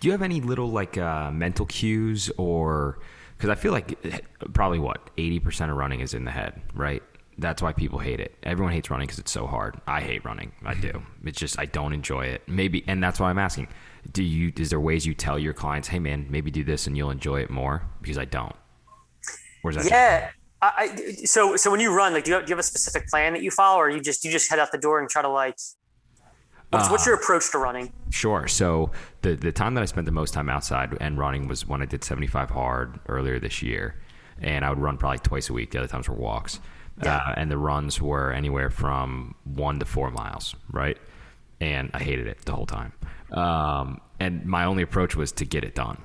Do 0.00 0.08
you 0.08 0.12
have 0.12 0.22
any 0.22 0.40
little 0.40 0.70
like 0.70 0.96
uh, 0.96 1.30
mental 1.30 1.66
cues 1.66 2.30
or 2.38 3.00
because 3.36 3.50
I 3.50 3.54
feel 3.54 3.72
like 3.72 3.98
eh, 4.04 4.20
probably 4.52 4.78
what 4.78 5.10
eighty 5.18 5.38
percent 5.38 5.70
of 5.70 5.76
running 5.76 6.00
is 6.00 6.14
in 6.14 6.24
the 6.24 6.30
head, 6.30 6.60
right? 6.74 7.02
That's 7.40 7.62
why 7.62 7.72
people 7.72 7.98
hate 7.98 8.20
it. 8.20 8.36
Everyone 8.42 8.72
hates 8.72 8.90
running 8.90 9.06
because 9.06 9.18
it's 9.18 9.32
so 9.32 9.46
hard. 9.46 9.80
I 9.86 10.00
hate 10.00 10.24
running. 10.24 10.52
I 10.64 10.74
do. 10.74 11.02
It's 11.22 11.38
just 11.38 11.58
I 11.58 11.66
don't 11.66 11.92
enjoy 11.92 12.24
it. 12.26 12.48
Maybe, 12.48 12.82
and 12.86 13.02
that's 13.02 13.20
why 13.20 13.28
I'm 13.28 13.38
asking. 13.38 13.68
Do 14.10 14.22
you? 14.22 14.52
Is 14.56 14.70
there 14.70 14.80
ways 14.80 15.04
you 15.04 15.12
tell 15.12 15.38
your 15.38 15.52
clients, 15.52 15.86
"Hey, 15.88 15.98
man, 15.98 16.26
maybe 16.30 16.50
do 16.50 16.64
this 16.64 16.86
and 16.86 16.96
you'll 16.96 17.10
enjoy 17.10 17.40
it 17.40 17.50
more"? 17.50 17.82
Because 18.00 18.16
I 18.16 18.24
don't. 18.24 18.56
Is 19.68 19.76
that 19.76 19.84
yeah. 19.84 20.30
I, 20.62 20.72
I, 20.78 21.12
so 21.24 21.56
so 21.56 21.70
when 21.70 21.80
you 21.80 21.94
run, 21.94 22.14
like, 22.14 22.24
do 22.24 22.30
you, 22.30 22.36
have, 22.36 22.46
do 22.46 22.50
you 22.50 22.54
have 22.54 22.60
a 22.60 22.62
specific 22.66 23.08
plan 23.08 23.34
that 23.34 23.42
you 23.42 23.50
follow, 23.50 23.78
or 23.78 23.90
you 23.90 24.00
just 24.00 24.24
you 24.24 24.30
just 24.30 24.48
head 24.48 24.58
out 24.58 24.72
the 24.72 24.78
door 24.78 24.98
and 24.98 25.10
try 25.10 25.20
to 25.20 25.28
like 25.28 25.56
What's, 26.70 26.86
uh, 26.86 26.90
what's, 26.90 27.06
your 27.06 27.16
approach 27.16 27.50
to 27.50 27.58
running? 27.58 27.92
Sure. 28.10 28.46
So 28.46 28.92
the 29.22 29.34
the 29.34 29.50
time 29.50 29.74
that 29.74 29.82
I 29.82 29.86
spent 29.86 30.06
the 30.06 30.12
most 30.12 30.32
time 30.32 30.48
outside 30.48 30.96
and 31.00 31.18
running 31.18 31.48
was 31.48 31.66
when 31.66 31.82
I 31.82 31.84
did 31.84 32.04
75 32.04 32.50
hard 32.50 33.00
earlier 33.08 33.40
this 33.40 33.60
year, 33.60 33.96
and 34.40 34.64
I 34.64 34.70
would 34.70 34.78
run 34.78 34.96
probably 34.96 35.18
twice 35.18 35.50
a 35.50 35.52
week. 35.52 35.72
The 35.72 35.78
other 35.78 35.88
times 35.88 36.08
were 36.08 36.14
walks, 36.14 36.60
yeah. 37.02 37.16
uh, 37.16 37.34
and 37.36 37.50
the 37.50 37.58
runs 37.58 38.00
were 38.00 38.32
anywhere 38.32 38.70
from 38.70 39.34
one 39.44 39.78
to 39.80 39.86
four 39.86 40.10
miles, 40.10 40.54
right? 40.70 40.98
And 41.60 41.90
I 41.94 41.98
hated 41.98 42.26
it 42.26 42.44
the 42.44 42.52
whole 42.52 42.66
time. 42.66 42.92
Um, 43.32 44.00
and 44.18 44.44
my 44.44 44.64
only 44.64 44.82
approach 44.82 45.16
was 45.16 45.32
to 45.32 45.44
get 45.44 45.64
it 45.64 45.74
done. 45.74 46.00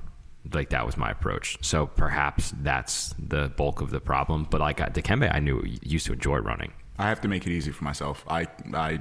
Like 0.54 0.70
that 0.70 0.86
was 0.86 0.96
my 0.96 1.12
approach. 1.12 1.58
So 1.62 1.88
perhaps 1.88 2.54
that's 2.62 3.14
the 3.18 3.50
bulk 3.50 3.82
of 3.82 3.90
the 3.90 4.00
problem. 4.00 4.48
But 4.50 4.62
like 4.62 4.80
at 4.80 4.94
Dikembe, 4.94 5.34
I 5.34 5.40
knew 5.40 5.64
used 5.82 6.06
to 6.08 6.14
enjoy 6.14 6.38
running. 6.38 6.72
I 6.98 7.10
have 7.10 7.20
to 7.22 7.28
make 7.28 7.46
it 7.46 7.52
easy 7.52 7.72
for 7.72 7.84
myself. 7.84 8.24
I 8.28 8.48
I 8.74 9.00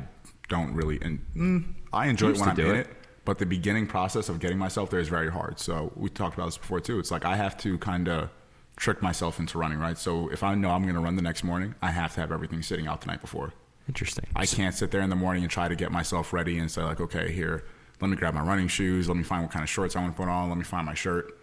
don't 0.48 0.74
really, 0.74 0.98
and 1.02 1.24
mm, 1.36 1.74
I 1.92 2.06
enjoy 2.06 2.30
it 2.30 2.38
when 2.38 2.48
I'm 2.48 2.58
in 2.58 2.66
it. 2.66 2.86
it. 2.86 2.96
But 3.24 3.38
the 3.38 3.46
beginning 3.46 3.86
process 3.86 4.28
of 4.28 4.38
getting 4.38 4.58
myself 4.58 4.90
there 4.90 5.00
is 5.00 5.08
very 5.08 5.30
hard. 5.30 5.58
So 5.58 5.92
we 5.96 6.10
talked 6.10 6.34
about 6.34 6.46
this 6.46 6.58
before 6.58 6.80
too. 6.80 6.98
It's 6.98 7.10
like 7.10 7.24
I 7.24 7.36
have 7.36 7.56
to 7.58 7.78
kind 7.78 8.08
of 8.08 8.30
trick 8.76 9.02
myself 9.02 9.38
into 9.38 9.58
running, 9.58 9.78
right? 9.78 9.96
So 9.96 10.28
if 10.30 10.42
I 10.42 10.54
know 10.54 10.70
I'm 10.70 10.82
going 10.82 10.94
to 10.94 11.00
run 11.00 11.16
the 11.16 11.22
next 11.22 11.44
morning, 11.44 11.74
I 11.80 11.90
have 11.90 12.14
to 12.14 12.20
have 12.20 12.32
everything 12.32 12.62
sitting 12.62 12.86
out 12.86 13.00
the 13.00 13.06
night 13.06 13.20
before. 13.20 13.52
Interesting. 13.88 14.26
I 14.34 14.46
can't 14.46 14.74
sit 14.74 14.90
there 14.90 15.02
in 15.02 15.10
the 15.10 15.16
morning 15.16 15.42
and 15.42 15.50
try 15.50 15.68
to 15.68 15.76
get 15.76 15.92
myself 15.92 16.32
ready 16.32 16.58
and 16.58 16.70
say 16.70 16.82
like, 16.82 17.00
okay, 17.00 17.32
here, 17.32 17.64
let 18.00 18.08
me 18.08 18.16
grab 18.16 18.34
my 18.34 18.40
running 18.40 18.68
shoes, 18.68 19.08
let 19.08 19.16
me 19.16 19.22
find 19.22 19.42
what 19.42 19.52
kind 19.52 19.62
of 19.62 19.68
shorts 19.68 19.94
I 19.94 20.00
want 20.00 20.14
to 20.14 20.16
put 20.16 20.28
on, 20.28 20.48
let 20.48 20.58
me 20.58 20.64
find 20.64 20.86
my 20.86 20.94
shirt. 20.94 21.38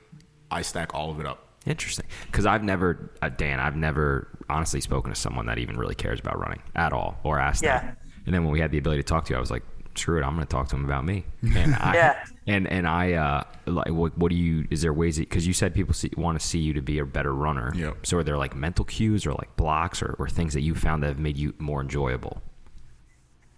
I 0.49 0.61
stack 0.63 0.93
all 0.93 1.11
of 1.11 1.19
it 1.19 1.25
up. 1.25 1.47
Interesting, 1.65 2.07
because 2.25 2.47
I've 2.47 2.63
never, 2.63 3.11
uh, 3.21 3.29
Dan, 3.29 3.59
I've 3.59 3.75
never 3.75 4.27
honestly 4.49 4.81
spoken 4.81 5.13
to 5.13 5.19
someone 5.19 5.45
that 5.45 5.59
even 5.59 5.77
really 5.77 5.93
cares 5.93 6.19
about 6.19 6.39
running 6.39 6.61
at 6.75 6.91
all, 6.91 7.19
or 7.23 7.39
asked 7.39 7.63
yeah. 7.63 7.79
them. 7.79 7.97
And 8.25 8.33
then 8.33 8.43
when 8.43 8.51
we 8.51 8.59
had 8.59 8.71
the 8.71 8.79
ability 8.79 9.03
to 9.03 9.07
talk 9.07 9.25
to 9.25 9.33
you, 9.33 9.37
I 9.37 9.39
was 9.39 9.51
like, 9.51 9.63
screw 9.95 10.19
it, 10.19 10.23
I'm 10.23 10.35
going 10.35 10.45
to 10.45 10.51
talk 10.51 10.69
to 10.69 10.75
him 10.75 10.85
about 10.85 11.05
me. 11.05 11.25
And 11.55 11.75
I, 11.75 11.93
yeah. 11.93 12.23
And 12.47 12.67
and 12.67 12.87
I 12.87 13.13
uh, 13.13 13.43
like 13.65 13.89
what, 13.89 14.17
what 14.17 14.29
do 14.29 14.35
you? 14.35 14.67
Is 14.71 14.81
there 14.81 14.93
ways? 14.93 15.19
Because 15.19 15.45
you 15.45 15.53
said 15.53 15.73
people 15.73 15.93
see, 15.93 16.11
want 16.17 16.39
to 16.39 16.45
see 16.45 16.59
you 16.59 16.73
to 16.73 16.81
be 16.81 16.99
a 16.99 17.05
better 17.05 17.33
runner. 17.33 17.71
Yeah. 17.75 17.93
So 18.03 18.17
are 18.17 18.23
there 18.23 18.37
like 18.37 18.55
mental 18.55 18.85
cues 18.85 19.25
or 19.25 19.33
like 19.33 19.55
blocks 19.55 20.01
or, 20.01 20.15
or 20.17 20.27
things 20.27 20.53
that 20.53 20.61
you 20.61 20.75
found 20.75 21.03
that 21.03 21.07
have 21.07 21.19
made 21.19 21.37
you 21.37 21.53
more 21.59 21.81
enjoyable? 21.81 22.41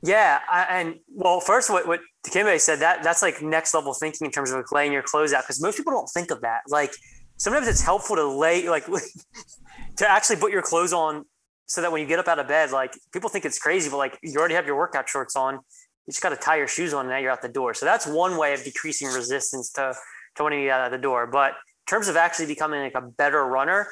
Yeah, 0.06 0.39
I, 0.52 0.63
and 0.63 1.00
well, 1.15 1.39
first, 1.39 1.69
what 1.69 1.88
what 1.88 2.02
Dikembe 2.28 2.60
said 2.60 2.80
that 2.80 3.04
that's 3.04 3.22
like 3.22 3.41
next 3.41 3.74
level 3.74 3.93
thinking 3.93 4.26
in 4.26 4.32
terms 4.32 4.52
of 4.52 4.58
like 4.58 4.72
laying 4.72 4.91
your 4.91 5.02
clothes 5.02 5.32
out 5.32 5.43
because 5.43 5.62
most 5.62 5.78
people 5.78 5.93
don't 5.93 6.10
think 6.13 6.30
of 6.30 6.41
that. 6.41 6.62
Like 6.67 6.93
sometimes 7.38 7.67
it's 7.67 7.82
helpful 7.82 8.17
to 8.17 8.28
lay 8.28 8.67
like 8.67 8.86
to 9.98 10.10
actually 10.10 10.36
put 10.36 10.52
your 10.52 10.62
clothes 10.62 10.91
on 10.91 11.24
so 11.67 11.82
that 11.82 11.91
when 11.91 12.02
you 12.02 12.08
get 12.08 12.19
up 12.19 12.28
out 12.28 12.38
of 12.38 12.48
bed, 12.48 12.72
like 12.72 12.93
people 13.13 13.30
think 13.30 13.46
it's 13.46 13.60
crazy, 13.60 13.89
but 13.89 13.98
like 13.98 14.19
you 14.22 14.38
already 14.38 14.56
have 14.56 14.67
your 14.67 14.76
workout 14.76 15.08
shorts 15.08 15.36
on. 15.36 15.60
You 16.06 16.12
just 16.12 16.22
got 16.22 16.30
to 16.30 16.36
tie 16.36 16.58
your 16.58 16.68
shoes 16.68 16.94
on 16.94 17.02
and 17.02 17.10
now 17.10 17.18
you're 17.18 17.32
out 17.32 17.42
the 17.42 17.50
door. 17.50 17.74
So 17.74 17.86
that's 17.86 18.06
one 18.06 18.38
way 18.38 18.54
of 18.54 18.63
decreasing 18.63 19.08
resistance 19.10 19.72
to, 19.74 19.96
to 20.36 20.44
when 20.44 20.54
you 20.54 20.66
get 20.66 20.80
out 20.80 20.86
of 20.86 20.92
the 20.92 21.02
door. 21.02 21.28
But 21.28 21.52
in 21.52 21.89
terms 21.89 22.08
of 22.08 22.16
actually 22.16 22.48
becoming 22.48 22.82
like 22.82 22.96
a 22.96 23.02
better 23.02 23.46
runner, 23.46 23.88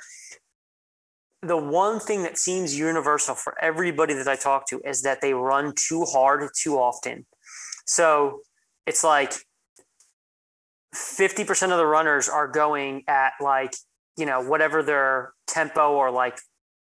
the 1.41 1.57
one 1.57 1.99
thing 1.99 2.23
that 2.23 2.37
seems 2.37 2.77
universal 2.77 3.33
for 3.33 3.55
everybody 3.61 4.13
that 4.13 4.27
I 4.27 4.35
talk 4.35 4.67
to 4.67 4.81
is 4.85 5.01
that 5.03 5.21
they 5.21 5.33
run 5.33 5.73
too 5.75 6.03
hard 6.05 6.49
too 6.55 6.77
often. 6.77 7.25
So 7.85 8.41
it's 8.85 9.03
like 9.03 9.33
50% 10.95 11.71
of 11.71 11.77
the 11.77 11.85
runners 11.85 12.29
are 12.29 12.47
going 12.47 13.03
at 13.07 13.33
like, 13.39 13.73
you 14.17 14.25
know, 14.25 14.41
whatever 14.41 14.83
their 14.83 15.33
tempo 15.47 15.93
or 15.93 16.11
like 16.11 16.37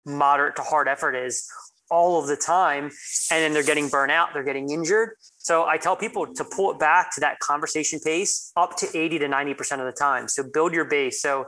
moderate 0.07 0.57
to 0.57 0.63
hard 0.63 0.89
effort 0.89 1.15
is 1.15 1.47
all 1.91 2.21
of 2.21 2.27
the 2.27 2.37
time 2.37 2.85
and 3.31 3.43
then 3.43 3.53
they're 3.53 3.63
getting 3.63 3.89
burnt 3.89 4.13
out 4.13 4.29
they're 4.33 4.45
getting 4.45 4.71
injured. 4.71 5.11
So 5.39 5.65
i 5.65 5.77
tell 5.77 5.97
people 5.97 6.33
to 6.35 6.45
pull 6.45 6.71
it 6.73 6.79
back 6.79 7.15
to 7.15 7.21
that 7.21 7.39
conversation 7.41 8.01
pace 8.01 8.53
up 8.57 8.77
to 8.77 8.87
80 8.97 9.21
to 9.21 9.29
90% 9.29 9.81
of 9.81 9.87
the 9.87 9.93
time. 9.93 10.29
So 10.29 10.43
build 10.43 10.73
your 10.73 10.85
base. 10.85 11.23
So 11.23 11.47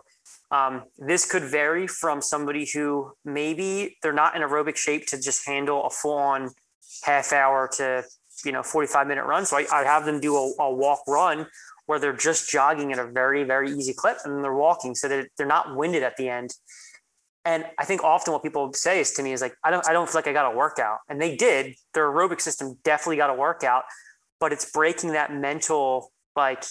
um, 0.50 0.83
this 0.98 1.31
could 1.31 1.44
vary 1.44 1.87
from 1.87 2.20
somebody 2.20 2.68
who 2.72 3.12
maybe 3.24 3.96
they're 4.03 4.12
not 4.12 4.35
in 4.35 4.42
aerobic 4.42 4.76
shape 4.76 5.07
to 5.07 5.20
just 5.20 5.46
handle 5.46 5.85
a 5.85 5.90
full 5.90 6.18
on 6.18 6.50
half 7.05 7.33
hour 7.33 7.68
to 7.76 8.05
you 8.44 8.53
know 8.53 8.62
45 8.62 9.07
minute 9.07 9.24
run. 9.24 9.46
So 9.46 9.59
i, 9.59 9.66
I 9.72 9.85
have 9.85 10.05
them 10.05 10.20
do 10.20 10.37
a, 10.37 10.53
a 10.61 10.74
walk 10.74 11.03
run 11.07 11.46
where 11.87 11.98
they're 11.98 12.12
just 12.12 12.50
jogging 12.50 12.92
at 12.92 12.98
a 12.98 13.07
very 13.07 13.44
very 13.44 13.70
easy 13.70 13.92
clip 13.92 14.18
and 14.24 14.42
they're 14.44 14.55
walking 14.55 14.94
so 14.94 15.09
that 15.09 15.29
they're 15.37 15.46
not 15.46 15.76
winded 15.76 16.03
at 16.03 16.16
the 16.16 16.29
end 16.29 16.55
and 17.44 17.64
I 17.79 17.85
think 17.85 18.05
often 18.05 18.33
what 18.33 18.42
people 18.42 18.72
say 18.74 19.00
is 19.00 19.12
to 19.12 19.22
me 19.22 19.33
is 19.33 19.40
like, 19.40 19.55
I 19.64 19.70
don't, 19.70 19.87
I 19.88 19.92
don't 19.92 20.09
feel 20.09 20.18
like 20.18 20.26
I 20.26 20.33
got 20.33 20.53
a 20.53 20.57
workout. 20.57 20.98
And 21.09 21.20
they 21.20 21.37
did. 21.37 21.74
Their 21.94 22.11
aerobic 22.11 22.40
system 22.40 22.76
definitely 22.85 23.16
got 23.16 23.31
a 23.31 23.35
workout, 23.35 23.85
but 24.38 24.53
it's 24.53 24.70
breaking 24.70 25.12
that 25.12 25.33
mental, 25.33 26.12
like 26.37 26.64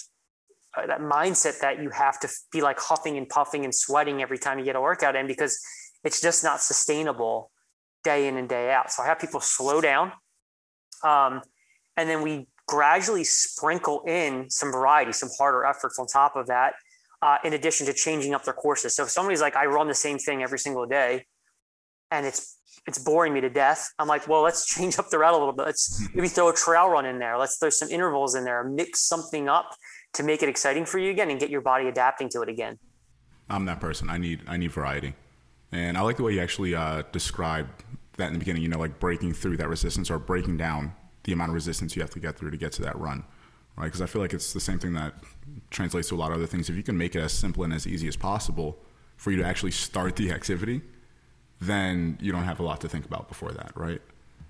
uh, 0.76 0.86
that 0.86 1.00
mindset 1.00 1.60
that 1.60 1.82
you 1.82 1.90
have 1.90 2.20
to 2.20 2.28
be 2.52 2.60
like 2.60 2.78
huffing 2.78 3.16
and 3.16 3.28
puffing 3.28 3.64
and 3.64 3.74
sweating 3.74 4.22
every 4.22 4.38
time 4.38 4.58
you 4.58 4.64
get 4.64 4.76
a 4.76 4.80
workout 4.80 5.16
in 5.16 5.26
because 5.26 5.60
it's 6.04 6.20
just 6.20 6.44
not 6.44 6.60
sustainable 6.60 7.50
day 8.04 8.28
in 8.28 8.36
and 8.36 8.48
day 8.48 8.70
out. 8.70 8.92
So 8.92 9.02
I 9.02 9.06
have 9.06 9.18
people 9.18 9.40
slow 9.40 9.80
down. 9.80 10.12
Um, 11.02 11.42
and 11.96 12.08
then 12.08 12.22
we 12.22 12.46
gradually 12.68 13.24
sprinkle 13.24 14.04
in 14.06 14.48
some 14.48 14.70
variety, 14.70 15.12
some 15.12 15.30
harder 15.36 15.64
efforts 15.64 15.98
on 15.98 16.06
top 16.06 16.36
of 16.36 16.46
that 16.46 16.74
uh, 17.22 17.38
in 17.44 17.52
addition 17.52 17.86
to 17.86 17.92
changing 17.92 18.34
up 18.34 18.44
their 18.44 18.54
courses. 18.54 18.96
So 18.96 19.04
if 19.04 19.10
somebody's 19.10 19.40
like, 19.40 19.56
I 19.56 19.66
run 19.66 19.88
the 19.88 19.94
same 19.94 20.18
thing 20.18 20.42
every 20.42 20.58
single 20.58 20.86
day 20.86 21.26
and 22.10 22.26
it's 22.26 22.56
it's 22.86 22.98
boring 22.98 23.34
me 23.34 23.42
to 23.42 23.50
death. 23.50 23.92
I'm 23.98 24.08
like, 24.08 24.26
well, 24.26 24.42
let's 24.42 24.64
change 24.66 24.98
up 24.98 25.10
the 25.10 25.18
route 25.18 25.34
a 25.34 25.36
little 25.36 25.52
bit. 25.52 25.66
Let's 25.66 26.02
maybe 26.14 26.28
throw 26.28 26.48
a 26.48 26.54
trail 26.54 26.88
run 26.88 27.04
in 27.04 27.18
there. 27.18 27.36
Let's 27.36 27.58
throw 27.58 27.68
some 27.68 27.90
intervals 27.90 28.34
in 28.34 28.44
there, 28.44 28.64
mix 28.64 29.06
something 29.06 29.48
up 29.48 29.76
to 30.14 30.22
make 30.22 30.42
it 30.42 30.48
exciting 30.48 30.86
for 30.86 30.98
you 30.98 31.10
again 31.10 31.30
and 31.30 31.38
get 31.38 31.50
your 31.50 31.60
body 31.60 31.88
adapting 31.88 32.30
to 32.30 32.42
it 32.42 32.48
again. 32.48 32.78
I'm 33.50 33.66
that 33.66 33.80
person. 33.80 34.08
I 34.08 34.16
need 34.16 34.40
I 34.46 34.56
need 34.56 34.72
variety. 34.72 35.14
And 35.72 35.96
I 35.96 36.00
like 36.00 36.16
the 36.16 36.24
way 36.24 36.32
you 36.32 36.40
actually 36.40 36.74
uh, 36.74 37.02
described 37.12 37.84
that 38.16 38.26
in 38.26 38.32
the 38.32 38.38
beginning, 38.38 38.62
you 38.62 38.68
know, 38.68 38.78
like 38.78 38.98
breaking 38.98 39.34
through 39.34 39.56
that 39.58 39.68
resistance 39.68 40.10
or 40.10 40.18
breaking 40.18 40.56
down 40.56 40.94
the 41.24 41.32
amount 41.32 41.50
of 41.50 41.54
resistance 41.54 41.94
you 41.94 42.02
have 42.02 42.10
to 42.10 42.18
get 42.18 42.36
through 42.36 42.50
to 42.50 42.56
get 42.56 42.72
to 42.72 42.82
that 42.82 42.98
run 42.98 43.24
right? 43.80 43.86
Because 43.86 44.02
I 44.02 44.06
feel 44.06 44.20
like 44.20 44.34
it's 44.34 44.52
the 44.52 44.60
same 44.60 44.78
thing 44.78 44.92
that 44.92 45.14
translates 45.70 46.08
to 46.08 46.14
a 46.14 46.16
lot 46.18 46.30
of 46.30 46.36
other 46.36 46.46
things. 46.46 46.68
If 46.68 46.76
you 46.76 46.82
can 46.82 46.98
make 46.98 47.14
it 47.14 47.20
as 47.20 47.32
simple 47.32 47.64
and 47.64 47.72
as 47.72 47.86
easy 47.86 48.08
as 48.08 48.16
possible 48.16 48.78
for 49.16 49.30
you 49.30 49.36
to 49.38 49.44
actually 49.44 49.70
start 49.70 50.16
the 50.16 50.32
activity, 50.32 50.82
then 51.60 52.18
you 52.20 52.32
don't 52.32 52.44
have 52.44 52.60
a 52.60 52.62
lot 52.62 52.80
to 52.80 52.88
think 52.88 53.04
about 53.04 53.28
before 53.28 53.52
that, 53.52 53.72
right? 53.74 54.00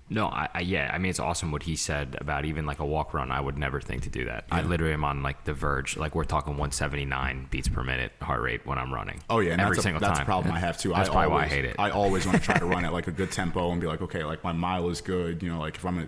No, 0.09 0.25
I, 0.27 0.49
I, 0.53 0.59
yeah, 0.59 0.91
I 0.93 0.97
mean 0.97 1.09
it's 1.09 1.21
awesome 1.21 1.53
what 1.53 1.63
he 1.63 1.77
said 1.77 2.17
about 2.19 2.43
even 2.43 2.65
like 2.65 2.79
a 2.79 2.85
walk 2.85 3.13
run. 3.13 3.31
I 3.31 3.39
would 3.39 3.57
never 3.57 3.79
think 3.79 4.03
to 4.03 4.09
do 4.09 4.25
that. 4.25 4.43
Yeah. 4.49 4.57
I 4.57 4.61
literally 4.61 4.93
am 4.93 5.05
on 5.05 5.23
like 5.23 5.45
the 5.45 5.53
verge. 5.53 5.95
Like 5.95 6.15
we're 6.15 6.25
talking 6.25 6.53
179 6.53 7.47
beats 7.49 7.69
per 7.69 7.81
minute 7.81 8.11
heart 8.21 8.41
rate 8.41 8.65
when 8.65 8.77
I'm 8.77 8.93
running. 8.93 9.21
Oh 9.29 9.39
yeah, 9.39 9.51
every 9.53 9.77
that's 9.77 9.83
single 9.83 10.03
a, 10.03 10.05
that's 10.05 10.19
time. 10.19 10.23
a 10.23 10.25
problem 10.25 10.53
I 10.53 10.59
have 10.59 10.77
too. 10.77 10.89
That's 10.89 11.07
I 11.07 11.13
probably 11.13 11.31
always, 11.31 11.39
why 11.39 11.45
I 11.45 11.47
hate 11.47 11.63
it. 11.63 11.75
I 11.79 11.91
always 11.91 12.25
want 12.25 12.39
to 12.39 12.43
try 12.43 12.57
to 12.57 12.65
run 12.65 12.83
at 12.85 12.91
like 12.91 13.07
a 13.07 13.11
good 13.11 13.31
tempo 13.31 13.71
and 13.71 13.79
be 13.79 13.87
like, 13.87 14.01
okay, 14.01 14.25
like 14.25 14.43
my 14.43 14.51
mile 14.51 14.89
is 14.89 14.99
good. 14.99 15.41
You 15.41 15.47
know, 15.47 15.61
like 15.61 15.75
if 15.77 15.85
I'm, 15.85 15.99
a, 15.99 16.07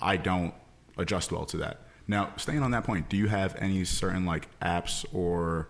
I 0.00 0.16
don't 0.16 0.54
adjust 0.96 1.30
well 1.30 1.44
to 1.44 1.58
that. 1.58 1.80
Now, 2.06 2.32
staying 2.36 2.62
on 2.62 2.70
that 2.72 2.84
point, 2.84 3.08
do 3.08 3.16
you 3.16 3.28
have 3.28 3.56
any 3.58 3.84
certain 3.84 4.26
like 4.26 4.48
apps 4.60 5.04
or 5.12 5.68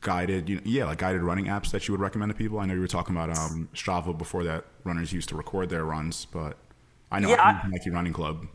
guided, 0.00 0.48
you 0.48 0.56
know, 0.56 0.62
yeah, 0.64 0.84
like 0.84 0.98
guided 0.98 1.22
running 1.22 1.46
apps 1.46 1.70
that 1.70 1.88
you 1.88 1.92
would 1.92 2.00
recommend 2.00 2.30
to 2.30 2.36
people? 2.36 2.58
I 2.58 2.66
know 2.66 2.74
you 2.74 2.80
were 2.80 2.86
talking 2.86 3.16
about 3.16 3.36
um, 3.36 3.68
Strava 3.74 4.16
before 4.16 4.44
that 4.44 4.64
runners 4.84 5.12
used 5.12 5.28
to 5.30 5.36
record 5.36 5.70
their 5.70 5.84
runs, 5.84 6.26
but 6.26 6.56
I 7.10 7.20
know 7.20 7.30
yeah, 7.30 7.42
I'm 7.42 7.70
Nike 7.70 7.90
Running 7.90 8.12
Club. 8.12 8.46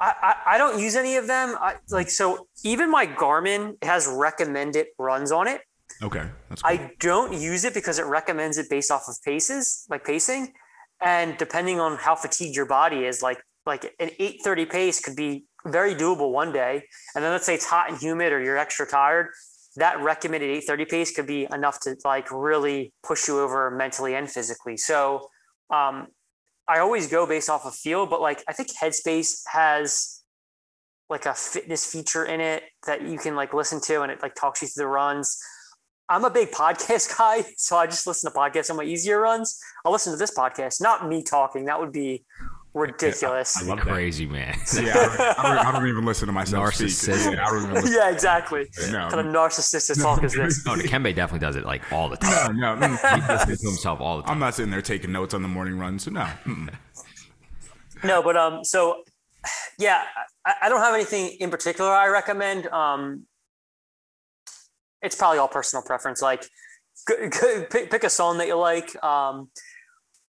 I, 0.00 0.14
I, 0.20 0.54
I 0.54 0.58
don't 0.58 0.80
use 0.80 0.96
any 0.96 1.16
of 1.16 1.26
them. 1.26 1.56
I, 1.60 1.76
like 1.90 2.10
so, 2.10 2.48
even 2.64 2.90
my 2.90 3.06
Garmin 3.06 3.82
has 3.82 4.06
recommended 4.06 4.88
runs 4.98 5.32
on 5.32 5.48
it. 5.48 5.62
Okay, 6.02 6.26
that's 6.48 6.62
cool. 6.62 6.70
I 6.70 6.92
don't 6.98 7.32
use 7.32 7.64
it 7.64 7.74
because 7.74 7.98
it 7.98 8.06
recommends 8.06 8.58
it 8.58 8.68
based 8.68 8.90
off 8.90 9.04
of 9.08 9.16
paces, 9.24 9.86
like 9.88 10.04
pacing, 10.04 10.52
and 11.00 11.38
depending 11.38 11.80
on 11.80 11.96
how 11.96 12.14
fatigued 12.14 12.56
your 12.56 12.66
body 12.66 13.04
is, 13.04 13.22
like 13.22 13.40
like 13.64 13.94
an 14.00 14.10
eight 14.18 14.40
thirty 14.42 14.66
pace 14.66 15.00
could 15.00 15.14
be 15.14 15.44
very 15.66 15.94
doable 15.94 16.32
one 16.32 16.52
day, 16.52 16.84
and 17.14 17.24
then 17.24 17.32
let's 17.32 17.46
say 17.46 17.54
it's 17.54 17.66
hot 17.66 17.88
and 17.88 17.98
humid 17.98 18.32
or 18.32 18.42
you're 18.42 18.58
extra 18.58 18.86
tired, 18.86 19.28
that 19.76 20.00
recommended 20.00 20.50
eight 20.50 20.64
thirty 20.66 20.84
pace 20.84 21.14
could 21.14 21.26
be 21.26 21.46
enough 21.52 21.80
to 21.80 21.96
like 22.04 22.30
really 22.30 22.92
push 23.02 23.28
you 23.28 23.40
over 23.40 23.70
mentally 23.70 24.14
and 24.14 24.30
physically. 24.30 24.76
So 24.76 25.28
um, 25.70 26.08
I 26.68 26.78
always 26.78 27.08
go 27.08 27.26
based 27.26 27.48
off 27.48 27.64
of 27.64 27.74
feel, 27.74 28.06
but 28.06 28.20
like 28.20 28.42
I 28.48 28.52
think 28.52 28.70
Headspace 28.70 29.42
has 29.52 30.22
like 31.08 31.26
a 31.26 31.34
fitness 31.34 31.84
feature 31.84 32.24
in 32.24 32.40
it 32.40 32.64
that 32.86 33.02
you 33.02 33.18
can 33.18 33.34
like 33.36 33.52
listen 33.52 33.80
to 33.82 34.02
and 34.02 34.10
it 34.10 34.22
like 34.22 34.34
talks 34.34 34.62
you 34.62 34.68
through 34.68 34.84
the 34.84 34.88
runs. 34.88 35.38
I'm 36.08 36.24
a 36.24 36.30
big 36.30 36.50
podcast 36.50 37.16
guy, 37.18 37.44
so 37.56 37.76
I 37.76 37.86
just 37.86 38.06
listen 38.06 38.30
to 38.30 38.36
podcasts 38.36 38.70
on 38.70 38.76
my 38.76 38.84
easier 38.84 39.20
runs. 39.20 39.58
I'll 39.84 39.92
listen 39.92 40.12
to 40.12 40.18
this 40.18 40.34
podcast, 40.36 40.80
not 40.80 41.08
me 41.08 41.22
talking. 41.22 41.64
That 41.66 41.80
would 41.80 41.92
be 41.92 42.24
ridiculous. 42.74 43.62
I 43.62 43.66
love 43.66 43.78
that. 43.78 43.86
Crazy 43.86 44.26
man. 44.26 44.56
yeah, 44.74 44.80
I 44.80 44.94
don't, 44.94 45.20
I, 45.20 45.42
don't, 45.42 45.66
I 45.66 45.72
don't 45.72 45.88
even 45.88 46.04
listen 46.04 46.26
to 46.26 46.32
myself 46.32 46.74
speak. 46.74 46.90
Yeah, 47.06 47.44
I 47.46 47.50
don't 47.50 47.62
even 47.62 47.74
listen. 47.74 47.92
yeah, 47.96 48.10
exactly. 48.10 48.66
No. 48.90 49.08
Kind 49.10 49.26
of 49.26 49.34
narcissistic 49.34 50.02
talk 50.02 50.22
is 50.24 50.34
this? 50.34 50.64
No, 50.66 50.74
Dikembe 50.74 51.14
definitely 51.14 51.46
does 51.46 51.56
it 51.56 51.64
like 51.64 51.90
all 51.92 52.08
the 52.08 52.18
No, 52.22 52.30
time. 52.30 52.60
no, 52.60 52.76
mm, 52.76 53.22
He 53.22 53.32
listens 53.32 53.60
to 53.60 53.66
himself 53.68 54.00
all 54.00 54.18
the 54.18 54.22
time. 54.24 54.32
I'm 54.32 54.38
not 54.38 54.54
sitting 54.54 54.70
there 54.70 54.82
taking 54.82 55.12
notes 55.12 55.34
on 55.34 55.42
the 55.42 55.48
morning 55.48 55.78
run. 55.78 55.98
So 55.98 56.10
no, 56.10 56.28
mm-mm. 56.44 56.72
No, 58.04 58.22
but 58.22 58.36
um, 58.36 58.64
so 58.64 59.02
yeah, 59.78 60.04
I, 60.44 60.54
I 60.62 60.68
don't 60.68 60.80
have 60.80 60.94
anything 60.94 61.36
in 61.40 61.50
particular 61.50 61.90
I 61.90 62.08
recommend. 62.08 62.66
Um, 62.68 63.26
it's 65.02 65.16
probably 65.16 65.38
all 65.38 65.48
personal 65.48 65.82
preference. 65.82 66.22
Like, 66.22 66.42
g- 67.08 67.28
g- 67.30 67.64
pick, 67.70 67.90
pick 67.90 68.04
a 68.04 68.10
song 68.10 68.38
that 68.38 68.46
you 68.46 68.56
like. 68.56 69.02
Um, 69.04 69.50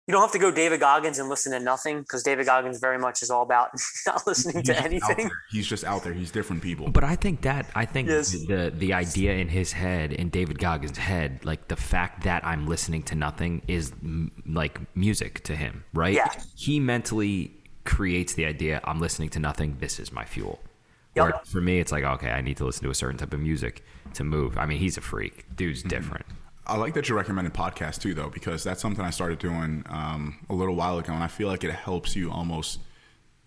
you 0.08 0.14
don't 0.14 0.22
have 0.22 0.32
to 0.32 0.40
go 0.40 0.52
David 0.52 0.80
Goggins 0.80 1.20
and 1.20 1.28
listen 1.28 1.52
to 1.52 1.60
nothing 1.60 2.00
because 2.00 2.24
David 2.24 2.46
Goggins 2.46 2.80
very 2.80 2.98
much 2.98 3.22
is 3.22 3.30
all 3.30 3.42
about 3.44 3.72
not 4.08 4.26
listening 4.26 4.64
to 4.64 4.72
He's 4.74 4.80
out 4.80 4.86
anything. 4.86 5.30
He's 5.52 5.68
just 5.68 5.84
out 5.84 6.02
there. 6.06 6.14
He's 6.14 6.32
different 6.32 6.62
people. 6.62 6.90
But 6.90 7.04
I 7.04 7.18
think 7.18 7.42
that 7.42 7.70
I 7.76 7.84
think 7.84 8.08
Yes. 8.08 8.32
the 8.32 8.72
the 8.74 8.94
idea 8.94 9.34
in 9.34 9.50
his 9.50 9.74
head, 9.74 10.14
in 10.14 10.30
David 10.30 10.60
Goggins' 10.60 10.98
head, 10.98 11.44
like 11.44 11.68
the 11.68 11.76
fact 11.76 12.24
that 12.24 12.46
I'm 12.46 12.68
listening 12.68 13.04
to 13.04 13.16
nothing 13.16 13.64
is 13.68 13.92
m- 14.02 14.32
like 14.48 14.80
music 14.96 15.44
to 15.44 15.58
him, 15.58 15.84
right? 15.94 16.14
Yeah. 16.14 16.32
He 16.56 16.80
mentally 16.80 17.54
creates 17.84 18.34
the 18.34 18.46
idea. 18.46 18.80
I'm 18.86 19.02
listening 19.02 19.28
to 19.32 19.40
nothing. 19.40 19.76
This 19.82 20.00
is 20.00 20.14
my 20.14 20.24
fuel. 20.24 20.60
Yep. 21.18 21.46
For 21.46 21.62
me, 21.62 21.80
it's 21.80 21.92
like 21.92 22.04
okay, 22.04 22.30
I 22.30 22.42
need 22.42 22.58
to 22.58 22.66
listen 22.66 22.84
to 22.84 22.90
a 22.90 22.96
certain 22.96 23.18
type 23.18 23.34
of 23.34 23.40
music 23.40 23.84
to 24.14 24.24
move. 24.24 24.58
I 24.58 24.66
mean, 24.66 24.80
he's 24.80 24.98
a 24.98 25.02
freak. 25.02 25.46
Dude's 25.56 25.84
different. 25.84 26.26
I 26.66 26.76
like 26.76 26.94
that 26.96 27.08
you 27.08 27.16
recommended 27.16 27.54
podcasts 27.54 28.00
too, 28.00 28.14
though, 28.14 28.30
because 28.30 28.64
that's 28.64 28.82
something 28.82 29.04
I 29.04 29.10
started 29.10 29.40
doing 29.40 29.86
um, 29.90 30.46
a 30.50 30.54
little 30.54 30.76
while 30.76 30.98
ago, 31.00 31.14
and 31.14 31.24
I 31.24 31.28
feel 31.28 31.48
like 31.48 31.64
it 31.64 31.72
helps 31.72 32.16
you 32.16 32.30
almost. 32.30 32.80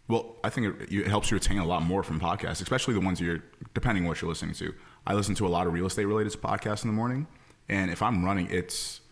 Well, 0.08 0.36
I 0.42 0.48
think 0.48 0.80
it, 0.80 0.92
it 0.92 1.06
helps 1.06 1.30
you 1.30 1.36
retain 1.36 1.58
a 1.58 1.64
lot 1.64 1.82
more 1.82 2.02
from 2.02 2.18
podcasts, 2.18 2.62
especially 2.62 2.94
the 2.94 3.00
ones 3.00 3.20
you're 3.20 3.44
depending 3.74 4.04
on 4.04 4.08
what 4.08 4.20
you're 4.20 4.28
listening 4.28 4.54
to. 4.54 4.74
I 5.06 5.14
listen 5.14 5.34
to 5.36 5.46
a 5.46 5.48
lot 5.48 5.66
of 5.66 5.72
real 5.72 5.86
estate 5.86 6.06
related 6.06 6.32
podcasts 6.40 6.82
in 6.82 6.88
the 6.88 6.94
morning, 6.94 7.26
and 7.68 7.90
if 7.90 8.02
I'm 8.02 8.24
running, 8.24 8.48
it's 8.50 9.02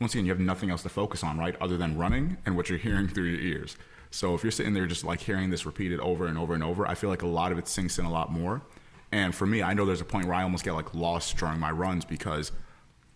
once 0.00 0.14
again 0.14 0.26
you 0.26 0.32
have 0.32 0.40
nothing 0.40 0.70
else 0.70 0.82
to 0.82 0.88
focus 0.88 1.24
on, 1.24 1.38
right, 1.38 1.56
other 1.60 1.76
than 1.76 1.96
running 1.96 2.36
and 2.44 2.56
what 2.56 2.68
you're 2.68 2.78
hearing 2.78 3.08
through 3.08 3.24
your 3.24 3.40
ears. 3.40 3.76
So 4.14 4.32
if 4.32 4.44
you're 4.44 4.52
sitting 4.52 4.74
there 4.74 4.86
just 4.86 5.02
like 5.02 5.20
hearing 5.20 5.50
this 5.50 5.66
repeated 5.66 5.98
over 5.98 6.26
and 6.26 6.38
over 6.38 6.54
and 6.54 6.62
over, 6.62 6.86
I 6.86 6.94
feel 6.94 7.10
like 7.10 7.22
a 7.22 7.26
lot 7.26 7.50
of 7.50 7.58
it 7.58 7.66
sinks 7.66 7.98
in 7.98 8.04
a 8.04 8.10
lot 8.12 8.30
more. 8.30 8.62
And 9.10 9.34
for 9.34 9.44
me, 9.44 9.60
I 9.60 9.74
know 9.74 9.84
there's 9.84 10.00
a 10.00 10.04
point 10.04 10.26
where 10.26 10.36
I 10.36 10.44
almost 10.44 10.64
get 10.64 10.72
like 10.74 10.94
lost 10.94 11.36
during 11.36 11.58
my 11.58 11.72
runs 11.72 12.04
because 12.04 12.52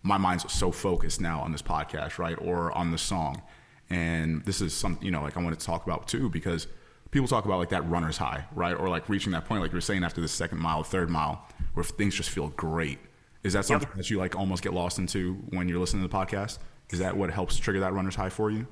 my 0.03 0.17
mind's 0.17 0.51
so 0.51 0.73
focused 0.73 1.21
now 1.21 1.39
on 1.39 1.53
this 1.53 1.61
podcast, 1.61 2.17
right, 2.17 2.35
or 2.41 2.77
on 2.77 2.91
the 2.91 2.97
song. 2.97 3.41
And 3.89 4.43
this 4.43 4.59
is 4.59 4.73
something 4.73 5.01
you 5.05 5.09
know, 5.09 5.21
like 5.21 5.37
I 5.37 5.41
want 5.41 5.57
to 5.57 5.65
talk 5.65 5.85
about 5.85 6.09
too, 6.09 6.29
because 6.29 6.67
people 7.11 7.29
talk 7.29 7.45
about 7.45 7.59
like 7.59 7.69
that 7.69 7.89
runner's 7.89 8.17
high, 8.17 8.43
right, 8.53 8.73
or 8.73 8.89
like 8.89 9.07
reaching 9.07 9.31
that 9.31 9.45
point, 9.45 9.61
like 9.61 9.71
you 9.71 9.77
were 9.77 9.81
saying 9.81 10.03
after 10.03 10.19
the 10.19 10.27
second 10.27 10.59
mile, 10.59 10.83
third 10.83 11.09
mile, 11.09 11.47
where 11.75 11.83
things 11.85 12.13
just 12.13 12.29
feel 12.29 12.49
great. 12.49 12.99
Is 13.43 13.53
that 13.53 13.63
something 13.63 13.89
that 13.95 14.09
you 14.09 14.17
like 14.17 14.35
almost 14.35 14.63
get 14.63 14.73
lost 14.73 14.99
into 14.99 15.35
when 15.51 15.69
you're 15.69 15.79
listening 15.79 16.03
to 16.03 16.09
the 16.09 16.13
podcast? 16.13 16.57
Is 16.89 16.99
that 16.99 17.15
what 17.15 17.31
helps 17.31 17.55
trigger 17.55 17.79
that 17.79 17.93
runner's 17.93 18.15
high 18.15 18.27
for 18.27 18.51
you? 18.51 18.67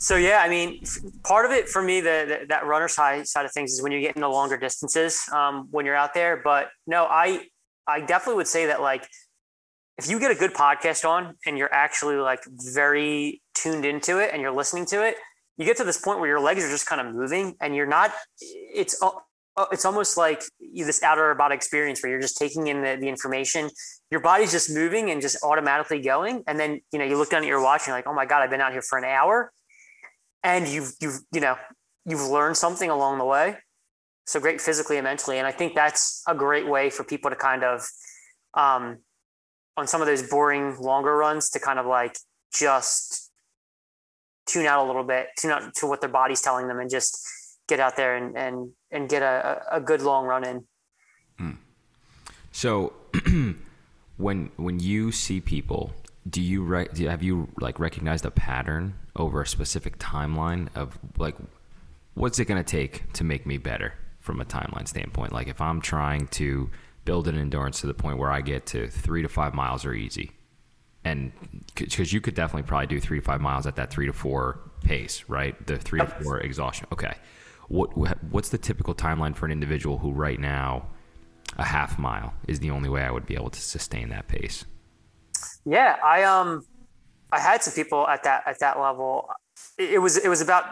So 0.00 0.16
yeah, 0.16 0.40
I 0.42 0.48
mean, 0.48 0.82
part 1.24 1.44
of 1.44 1.52
it 1.52 1.68
for 1.68 1.82
me, 1.82 2.00
the, 2.00 2.24
the 2.40 2.46
that 2.48 2.64
runner's 2.64 2.96
high 2.96 3.22
side 3.22 3.44
of 3.44 3.52
things 3.52 3.74
is 3.74 3.82
when 3.82 3.92
you 3.92 4.00
get 4.00 4.16
into 4.16 4.28
longer 4.28 4.56
distances 4.56 5.20
um, 5.30 5.68
when 5.70 5.84
you're 5.84 5.94
out 5.94 6.14
there. 6.14 6.40
But 6.42 6.68
no, 6.86 7.04
I 7.04 7.44
I 7.86 8.00
definitely 8.00 8.36
would 8.36 8.48
say 8.48 8.66
that 8.66 8.80
like 8.80 9.06
if 9.98 10.08
you 10.08 10.18
get 10.18 10.30
a 10.30 10.34
good 10.34 10.54
podcast 10.54 11.06
on 11.06 11.34
and 11.44 11.58
you're 11.58 11.72
actually 11.72 12.16
like 12.16 12.40
very 12.72 13.42
tuned 13.54 13.84
into 13.84 14.18
it 14.20 14.30
and 14.32 14.40
you're 14.40 14.54
listening 14.54 14.86
to 14.86 15.06
it, 15.06 15.16
you 15.58 15.66
get 15.66 15.76
to 15.76 15.84
this 15.84 16.00
point 16.00 16.18
where 16.18 16.28
your 16.28 16.40
legs 16.40 16.64
are 16.64 16.70
just 16.70 16.86
kind 16.86 17.06
of 17.06 17.14
moving 17.14 17.54
and 17.60 17.76
you're 17.76 17.86
not. 17.86 18.10
It's 18.40 19.02
uh, 19.02 19.10
it's 19.70 19.84
almost 19.84 20.16
like 20.16 20.42
this 20.74 21.02
outer 21.02 21.34
body 21.34 21.54
experience 21.54 22.02
where 22.02 22.10
you're 22.10 22.22
just 22.22 22.38
taking 22.38 22.68
in 22.68 22.80
the, 22.80 22.96
the 22.98 23.08
information. 23.10 23.68
Your 24.10 24.20
body's 24.20 24.50
just 24.50 24.74
moving 24.74 25.10
and 25.10 25.20
just 25.20 25.36
automatically 25.44 26.00
going, 26.00 26.42
and 26.46 26.58
then 26.58 26.80
you 26.90 26.98
know 26.98 27.04
you 27.04 27.18
look 27.18 27.28
down 27.28 27.42
at 27.42 27.48
your 27.48 27.62
watch 27.62 27.82
and 27.82 27.88
you're 27.88 27.98
like, 27.98 28.06
oh 28.06 28.14
my 28.14 28.24
god, 28.24 28.40
I've 28.40 28.48
been 28.48 28.62
out 28.62 28.72
here 28.72 28.80
for 28.80 28.96
an 28.96 29.04
hour 29.04 29.52
and 30.42 30.68
you've 30.68 30.92
you've 31.00 31.20
you 31.32 31.40
know 31.40 31.56
you've 32.04 32.22
learned 32.28 32.56
something 32.56 32.90
along 32.90 33.18
the 33.18 33.24
way 33.24 33.56
so 34.26 34.40
great 34.40 34.60
physically 34.60 34.96
and 34.96 35.04
mentally 35.04 35.38
and 35.38 35.46
i 35.46 35.52
think 35.52 35.74
that's 35.74 36.22
a 36.28 36.34
great 36.34 36.68
way 36.68 36.90
for 36.90 37.04
people 37.04 37.30
to 37.30 37.36
kind 37.36 37.64
of 37.64 37.82
um 38.54 38.98
on 39.76 39.86
some 39.86 40.00
of 40.00 40.06
those 40.06 40.28
boring 40.28 40.76
longer 40.78 41.16
runs 41.16 41.50
to 41.50 41.60
kind 41.60 41.78
of 41.78 41.86
like 41.86 42.16
just 42.52 43.30
tune 44.46 44.66
out 44.66 44.84
a 44.84 44.86
little 44.86 45.04
bit 45.04 45.28
tune 45.38 45.50
out 45.50 45.74
to 45.74 45.86
what 45.86 46.00
their 46.00 46.10
body's 46.10 46.40
telling 46.40 46.68
them 46.68 46.80
and 46.80 46.90
just 46.90 47.18
get 47.70 47.80
out 47.80 47.96
there 47.96 48.16
and 48.16 48.36
and 48.36 48.72
and 48.90 49.08
get 49.08 49.22
a, 49.22 49.62
a 49.70 49.80
good 49.80 50.02
long 50.02 50.26
run 50.26 50.44
in. 50.44 50.66
So 52.52 52.92
when 54.16 54.50
when 54.56 54.80
you 54.80 55.12
see 55.12 55.40
people, 55.40 55.92
do 56.30 56.40
you 56.40 56.62
re- 56.62 56.88
do 56.92 57.02
you, 57.02 57.08
have 57.08 57.22
you 57.22 57.48
like 57.60 57.78
recognized 57.78 58.24
a 58.24 58.30
pattern 58.30 58.94
over 59.16 59.42
a 59.42 59.46
specific 59.46 59.98
timeline 59.98 60.68
of 60.74 60.98
like 61.18 61.36
what's 62.14 62.38
it 62.38 62.44
going 62.44 62.62
to 62.62 62.70
take 62.70 63.12
to 63.14 63.24
make 63.24 63.46
me 63.46 63.58
better 63.58 63.94
from 64.18 64.40
a 64.40 64.44
timeline 64.44 64.86
standpoint? 64.86 65.32
Like 65.32 65.48
if 65.48 65.60
I'm 65.60 65.80
trying 65.80 66.28
to 66.28 66.70
build 67.04 67.28
an 67.28 67.38
endurance 67.38 67.80
to 67.80 67.86
the 67.86 67.94
point 67.94 68.18
where 68.18 68.30
I 68.30 68.40
get 68.40 68.66
to 68.66 68.88
3 68.88 69.22
to 69.22 69.28
5 69.28 69.54
miles 69.54 69.84
are 69.84 69.94
easy. 69.94 70.32
And 71.02 71.32
cuz 71.74 72.12
you 72.12 72.20
could 72.20 72.34
definitely 72.34 72.68
probably 72.68 72.86
do 72.86 73.00
3 73.00 73.20
to 73.20 73.24
5 73.24 73.40
miles 73.40 73.66
at 73.66 73.76
that 73.76 73.90
3 73.90 74.06
to 74.06 74.12
4 74.12 74.60
pace, 74.84 75.24
right? 75.28 75.66
The 75.66 75.78
3 75.78 76.00
to 76.00 76.06
4 76.06 76.40
exhaustion. 76.40 76.86
Okay. 76.92 77.14
What 77.68 77.96
what's 78.24 78.50
the 78.50 78.58
typical 78.58 78.94
timeline 78.94 79.34
for 79.34 79.46
an 79.46 79.52
individual 79.52 79.98
who 79.98 80.12
right 80.12 80.38
now 80.38 80.88
a 81.58 81.64
half 81.64 81.98
mile 81.98 82.34
is 82.46 82.60
the 82.60 82.70
only 82.70 82.88
way 82.88 83.02
I 83.02 83.10
would 83.10 83.26
be 83.26 83.34
able 83.34 83.50
to 83.50 83.60
sustain 83.60 84.08
that 84.10 84.28
pace. 84.28 84.64
Yeah, 85.64 85.96
I 86.02 86.22
um, 86.24 86.64
I 87.32 87.40
had 87.40 87.62
some 87.62 87.74
people 87.74 88.06
at 88.08 88.24
that 88.24 88.44
at 88.46 88.58
that 88.60 88.78
level. 88.80 89.28
It, 89.78 89.90
it 89.94 89.98
was 89.98 90.16
it 90.16 90.28
was 90.28 90.40
about 90.40 90.64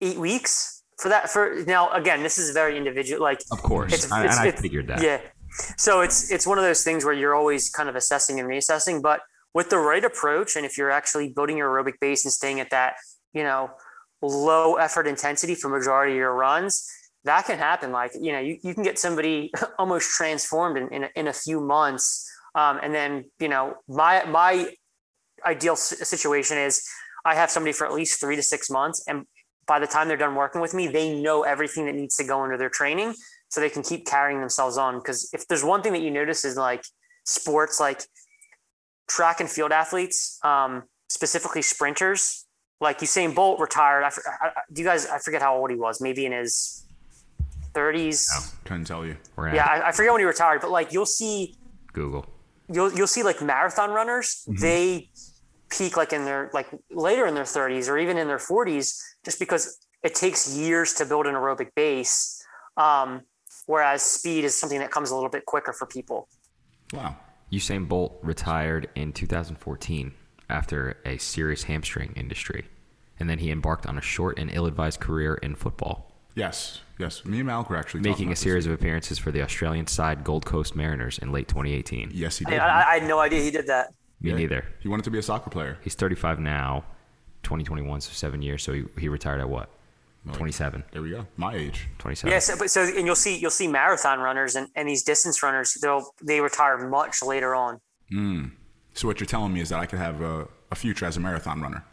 eight 0.00 0.18
weeks 0.18 0.82
for 0.98 1.08
that. 1.08 1.30
For 1.30 1.62
now, 1.66 1.90
again, 1.92 2.22
this 2.22 2.38
is 2.38 2.50
very 2.52 2.76
individual. 2.76 3.22
Like, 3.22 3.40
Of 3.50 3.62
course, 3.62 3.92
It's- 3.92 4.10
I, 4.12 4.20
it's- 4.24 4.38
and 4.38 4.48
I 4.48 4.50
figured 4.52 4.86
that. 4.88 5.02
yeah. 5.02 5.20
So 5.76 6.00
it's 6.00 6.30
it's 6.32 6.46
one 6.46 6.58
of 6.58 6.64
those 6.64 6.82
things 6.82 7.04
where 7.04 7.14
you're 7.14 7.34
always 7.34 7.70
kind 7.70 7.88
of 7.88 7.94
assessing 7.96 8.40
and 8.40 8.48
reassessing, 8.48 9.02
but 9.02 9.20
with 9.54 9.68
the 9.68 9.78
right 9.78 10.02
approach, 10.04 10.56
and 10.56 10.64
if 10.64 10.78
you're 10.78 10.90
actually 10.90 11.28
building 11.28 11.58
your 11.58 11.68
aerobic 11.70 12.00
base 12.00 12.24
and 12.24 12.32
staying 12.32 12.58
at 12.58 12.70
that, 12.70 12.94
you 13.34 13.42
know, 13.42 13.70
low 14.22 14.76
effort 14.76 15.06
intensity 15.06 15.54
for 15.54 15.68
majority 15.68 16.12
of 16.12 16.16
your 16.18 16.34
runs, 16.34 16.88
that 17.24 17.44
can 17.44 17.58
happen. 17.58 17.92
Like, 17.92 18.12
you 18.18 18.32
know, 18.32 18.40
you, 18.40 18.56
you 18.62 18.72
can 18.72 18.82
get 18.82 18.98
somebody 18.98 19.52
almost 19.78 20.10
transformed 20.12 20.78
in, 20.78 20.88
in, 20.88 21.04
a, 21.04 21.08
in 21.16 21.28
a 21.28 21.32
few 21.34 21.60
months. 21.60 22.26
Um, 22.54 22.80
and 22.82 22.94
then, 22.94 23.24
you 23.38 23.48
know, 23.48 23.76
my, 23.88 24.24
my 24.24 24.72
ideal 25.44 25.76
situation 25.76 26.58
is 26.58 26.86
I 27.24 27.34
have 27.34 27.50
somebody 27.50 27.72
for 27.72 27.86
at 27.86 27.92
least 27.92 28.20
three 28.20 28.36
to 28.36 28.42
six 28.42 28.70
months. 28.70 29.04
And 29.06 29.26
by 29.66 29.78
the 29.78 29.86
time 29.86 30.08
they're 30.08 30.16
done 30.16 30.34
working 30.34 30.60
with 30.60 30.74
me, 30.74 30.88
they 30.88 31.14
know 31.20 31.42
everything 31.42 31.86
that 31.86 31.94
needs 31.94 32.16
to 32.16 32.24
go 32.24 32.44
into 32.44 32.56
their 32.56 32.68
training 32.68 33.14
so 33.48 33.60
they 33.60 33.70
can 33.70 33.82
keep 33.82 34.06
carrying 34.06 34.40
themselves 34.40 34.76
on. 34.76 34.98
Because 34.98 35.30
if 35.32 35.46
there's 35.48 35.64
one 35.64 35.82
thing 35.82 35.92
that 35.92 36.02
you 36.02 36.10
notice 36.10 36.44
is 36.44 36.56
like 36.56 36.84
sports, 37.24 37.80
like 37.80 38.02
track 39.08 39.40
and 39.40 39.48
field 39.48 39.72
athletes, 39.72 40.38
um, 40.42 40.84
specifically 41.08 41.62
sprinters, 41.62 42.46
like 42.80 42.98
Usain 42.98 43.34
Bolt 43.34 43.60
retired. 43.60 44.04
I, 44.04 44.10
I, 44.40 44.50
do 44.72 44.82
you 44.82 44.88
guys, 44.88 45.06
I 45.06 45.18
forget 45.18 45.40
how 45.42 45.56
old 45.56 45.70
he 45.70 45.76
was, 45.76 46.00
maybe 46.00 46.26
in 46.26 46.32
his 46.32 46.84
30s. 47.74 48.26
Couldn't 48.64 48.84
tell 48.84 49.06
you. 49.06 49.16
Yeah, 49.54 49.66
I, 49.66 49.88
I 49.88 49.92
forget 49.92 50.12
when 50.12 50.20
he 50.20 50.26
retired, 50.26 50.60
but 50.60 50.70
like 50.70 50.92
you'll 50.92 51.06
see 51.06 51.54
Google. 51.92 52.26
You'll 52.72 52.92
you'll 52.92 53.06
see 53.06 53.22
like 53.22 53.40
marathon 53.42 53.90
runners 53.90 54.44
they 54.60 55.08
peak 55.70 55.96
like 55.96 56.12
in 56.12 56.24
their 56.24 56.50
like 56.52 56.68
later 56.90 57.26
in 57.26 57.34
their 57.34 57.44
30s 57.44 57.88
or 57.88 57.98
even 57.98 58.18
in 58.18 58.26
their 58.26 58.38
40s 58.38 58.98
just 59.24 59.38
because 59.38 59.78
it 60.02 60.14
takes 60.14 60.54
years 60.56 60.94
to 60.94 61.06
build 61.06 61.26
an 61.26 61.34
aerobic 61.34 61.74
base 61.74 62.42
Um, 62.76 63.22
whereas 63.66 64.02
speed 64.02 64.44
is 64.44 64.58
something 64.58 64.78
that 64.78 64.90
comes 64.90 65.10
a 65.10 65.14
little 65.14 65.30
bit 65.30 65.46
quicker 65.46 65.72
for 65.72 65.86
people. 65.86 66.28
Wow. 66.92 67.16
Usain 67.52 67.86
Bolt 67.88 68.18
retired 68.22 68.88
in 68.94 69.12
2014 69.12 70.14
after 70.48 70.98
a 71.04 71.18
serious 71.18 71.64
hamstring 71.64 72.12
injury, 72.16 72.66
and 73.18 73.28
then 73.28 73.38
he 73.38 73.50
embarked 73.50 73.86
on 73.86 73.98
a 73.98 74.00
short 74.00 74.38
and 74.38 74.50
ill-advised 74.52 75.00
career 75.00 75.34
in 75.34 75.54
football, 75.54 76.11
Yes. 76.34 76.80
Yes. 76.98 77.24
Me 77.24 77.40
and 77.40 77.48
Malk 77.48 77.68
were 77.68 77.76
actually 77.76 78.00
making 78.00 78.32
a 78.32 78.36
series 78.36 78.66
of 78.66 78.72
appearances 78.72 79.18
for 79.18 79.30
the 79.30 79.42
Australian 79.42 79.86
side 79.86 80.24
Gold 80.24 80.46
Coast 80.46 80.74
Mariners 80.76 81.18
in 81.18 81.32
late 81.32 81.48
2018. 81.48 82.10
Yes, 82.14 82.38
he 82.38 82.44
did. 82.44 82.58
I, 82.58 82.92
I 82.92 82.98
had 82.98 83.08
no 83.08 83.18
idea 83.18 83.42
he 83.42 83.50
did 83.50 83.66
that. 83.66 83.92
Me 84.20 84.30
Yeah. 84.30 84.36
neither. 84.36 84.64
He 84.80 84.88
wanted 84.88 85.04
to 85.04 85.10
be 85.10 85.18
a 85.18 85.22
soccer 85.22 85.50
player. 85.50 85.78
He's 85.82 85.94
35 85.94 86.38
now, 86.38 86.84
2021, 87.42 88.00
so 88.02 88.12
seven 88.12 88.40
years. 88.40 88.62
So 88.62 88.72
he, 88.72 88.84
he 88.98 89.08
retired 89.08 89.40
at 89.40 89.48
what? 89.48 89.68
27. 90.32 90.84
There 90.92 91.02
we 91.02 91.10
go. 91.10 91.26
My 91.36 91.54
age. 91.54 91.88
27. 91.98 92.30
Yes, 92.30 92.56
but 92.56 92.70
so 92.70 92.82
and 92.82 93.04
you'll 93.06 93.16
see 93.16 93.36
you'll 93.36 93.50
see 93.50 93.66
marathon 93.66 94.20
runners 94.20 94.54
and, 94.54 94.68
and 94.76 94.88
these 94.88 95.02
distance 95.02 95.42
runners 95.42 95.76
they'll 95.82 96.14
they 96.22 96.40
retire 96.40 96.78
much 96.88 97.22
later 97.24 97.56
on. 97.56 97.80
Hmm. 98.08 98.44
So 98.94 99.08
what 99.08 99.18
you're 99.18 99.26
telling 99.26 99.52
me 99.52 99.60
is 99.60 99.70
that 99.70 99.80
I 99.80 99.86
could 99.86 99.98
have 99.98 100.20
a, 100.20 100.46
a 100.70 100.76
future 100.76 101.06
as 101.06 101.16
a 101.16 101.20
marathon 101.20 101.60
runner. 101.60 101.84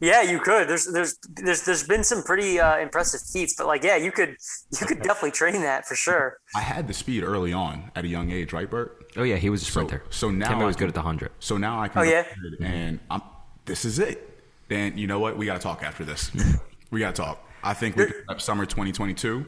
Yeah, 0.00 0.22
you 0.22 0.38
could. 0.38 0.68
There's 0.68 0.86
there's 0.86 1.18
there's 1.36 1.64
there's 1.64 1.86
been 1.86 2.04
some 2.04 2.22
pretty 2.22 2.58
uh, 2.58 2.78
impressive 2.78 3.20
feats, 3.20 3.54
but 3.56 3.66
like 3.66 3.82
yeah, 3.84 3.96
you 3.96 4.12
could 4.12 4.36
you 4.80 4.86
could 4.86 5.02
definitely 5.02 5.32
train 5.32 5.60
that 5.62 5.86
for 5.86 5.94
sure. 5.94 6.38
I 6.54 6.60
had 6.60 6.88
the 6.88 6.94
speed 6.94 7.22
early 7.22 7.52
on 7.52 7.90
at 7.94 8.04
a 8.04 8.08
young 8.08 8.30
age, 8.30 8.52
right, 8.52 8.68
Bert? 8.68 9.04
Oh, 9.16 9.22
yeah, 9.24 9.36
he 9.36 9.50
was 9.50 9.62
a 9.62 9.64
sprinter. 9.64 10.04
so 10.10 10.30
now 10.30 10.48
Timbo 10.48 10.64
I 10.64 10.66
was 10.66 10.76
good 10.76 10.84
can- 10.84 10.88
at 10.88 10.94
the 10.94 11.00
100. 11.00 11.32
So 11.40 11.56
now 11.56 11.80
I 11.80 11.88
can. 11.88 12.02
Oh, 12.02 12.04
yeah? 12.04 12.24
And 12.60 13.00
I'm. 13.10 13.22
This 13.64 13.84
is 13.84 13.98
it. 13.98 14.42
Then 14.68 14.96
you 14.96 15.06
know 15.06 15.18
what? 15.18 15.36
We 15.36 15.46
got 15.46 15.54
to 15.54 15.60
talk 15.60 15.82
after 15.82 16.04
this. 16.04 16.30
we 16.90 17.00
got 17.00 17.14
to 17.14 17.22
talk. 17.22 17.46
I 17.62 17.74
think 17.74 17.96
we 17.96 18.06
can, 18.06 18.14
up 18.28 18.40
summer 18.40 18.64
2022. 18.64 19.46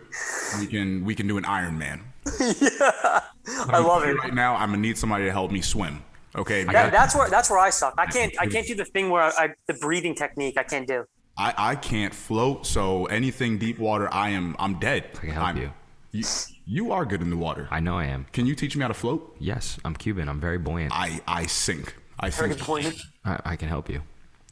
We 0.60 0.66
can 0.66 1.04
we 1.04 1.14
can 1.14 1.26
do 1.26 1.38
an 1.38 1.44
Ironman. 1.44 2.02
I 2.26 3.78
love 3.78 4.04
it. 4.04 4.16
Right 4.18 4.34
now, 4.34 4.54
I'm 4.54 4.70
gonna 4.70 4.82
need 4.82 4.98
somebody 4.98 5.24
to 5.24 5.32
help 5.32 5.50
me 5.50 5.60
swim. 5.60 6.02
Okay. 6.34 6.64
That, 6.64 6.92
that's 6.92 7.14
where 7.14 7.28
that's 7.28 7.50
where 7.50 7.58
I 7.58 7.70
suck. 7.70 7.94
I 7.98 8.06
can't 8.06 8.32
I 8.40 8.46
can't 8.46 8.66
do 8.66 8.74
the 8.74 8.84
thing 8.86 9.10
where 9.10 9.22
I, 9.22 9.28
I 9.36 9.48
the 9.66 9.74
breathing 9.74 10.14
technique. 10.14 10.56
I 10.58 10.62
can't 10.62 10.86
do. 10.86 11.04
I, 11.36 11.54
I 11.56 11.76
can't 11.76 12.14
float, 12.14 12.66
so 12.66 13.06
anything 13.06 13.56
deep 13.58 13.78
water, 13.78 14.08
I 14.12 14.30
am 14.30 14.54
I'm 14.58 14.78
dead. 14.78 15.04
I 15.14 15.18
can 15.18 15.30
help 15.30 15.46
I'm- 15.46 15.56
you. 15.58 15.70
you. 16.12 16.24
You 16.64 16.92
are 16.92 17.04
good 17.04 17.22
in 17.22 17.30
the 17.30 17.36
water. 17.36 17.66
I 17.70 17.80
know 17.80 17.98
I 17.98 18.04
am. 18.04 18.26
Can 18.32 18.46
you 18.46 18.54
teach 18.54 18.76
me 18.76 18.82
how 18.82 18.88
to 18.88 18.94
float? 18.94 19.34
Yes, 19.40 19.78
I'm 19.84 19.94
Cuban. 19.94 20.28
I'm 20.28 20.40
very 20.40 20.58
buoyant. 20.58 20.92
I 20.94 21.20
I 21.26 21.46
sink. 21.46 21.96
I 22.20 22.30
Very 22.30 22.50
sink. 22.50 22.58
good 22.60 22.66
point. 22.66 23.00
I, 23.24 23.38
I 23.44 23.56
can 23.56 23.68
help 23.68 23.88
you. 23.90 24.02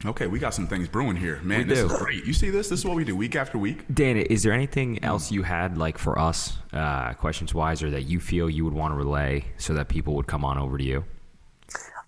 Okay, 0.04 0.26
we 0.26 0.38
got 0.38 0.54
some 0.54 0.66
things 0.66 0.88
brewing 0.88 1.14
here, 1.16 1.38
man. 1.42 1.58
We 1.58 1.64
this 1.64 1.80
do. 1.80 1.86
is 1.86 1.92
great. 1.98 2.24
You 2.24 2.32
see 2.32 2.48
this? 2.50 2.68
This 2.70 2.80
is 2.80 2.84
what 2.86 2.96
we 2.96 3.04
do 3.04 3.14
week 3.14 3.36
after 3.36 3.58
week. 3.58 3.84
Dan, 3.92 4.16
is 4.16 4.42
there 4.42 4.52
anything 4.52 5.04
else 5.04 5.30
you 5.30 5.42
had, 5.42 5.76
like 5.76 5.98
for 5.98 6.18
us, 6.18 6.56
uh, 6.72 7.12
questions 7.12 7.52
wise, 7.54 7.82
or 7.82 7.90
that 7.90 8.04
you 8.04 8.18
feel 8.18 8.48
you 8.48 8.64
would 8.64 8.72
want 8.72 8.92
to 8.92 8.96
relay 8.96 9.44
so 9.58 9.74
that 9.74 9.88
people 9.88 10.14
would 10.14 10.26
come 10.26 10.42
on 10.44 10.56
over 10.58 10.78
to 10.78 10.84
you? 10.84 11.04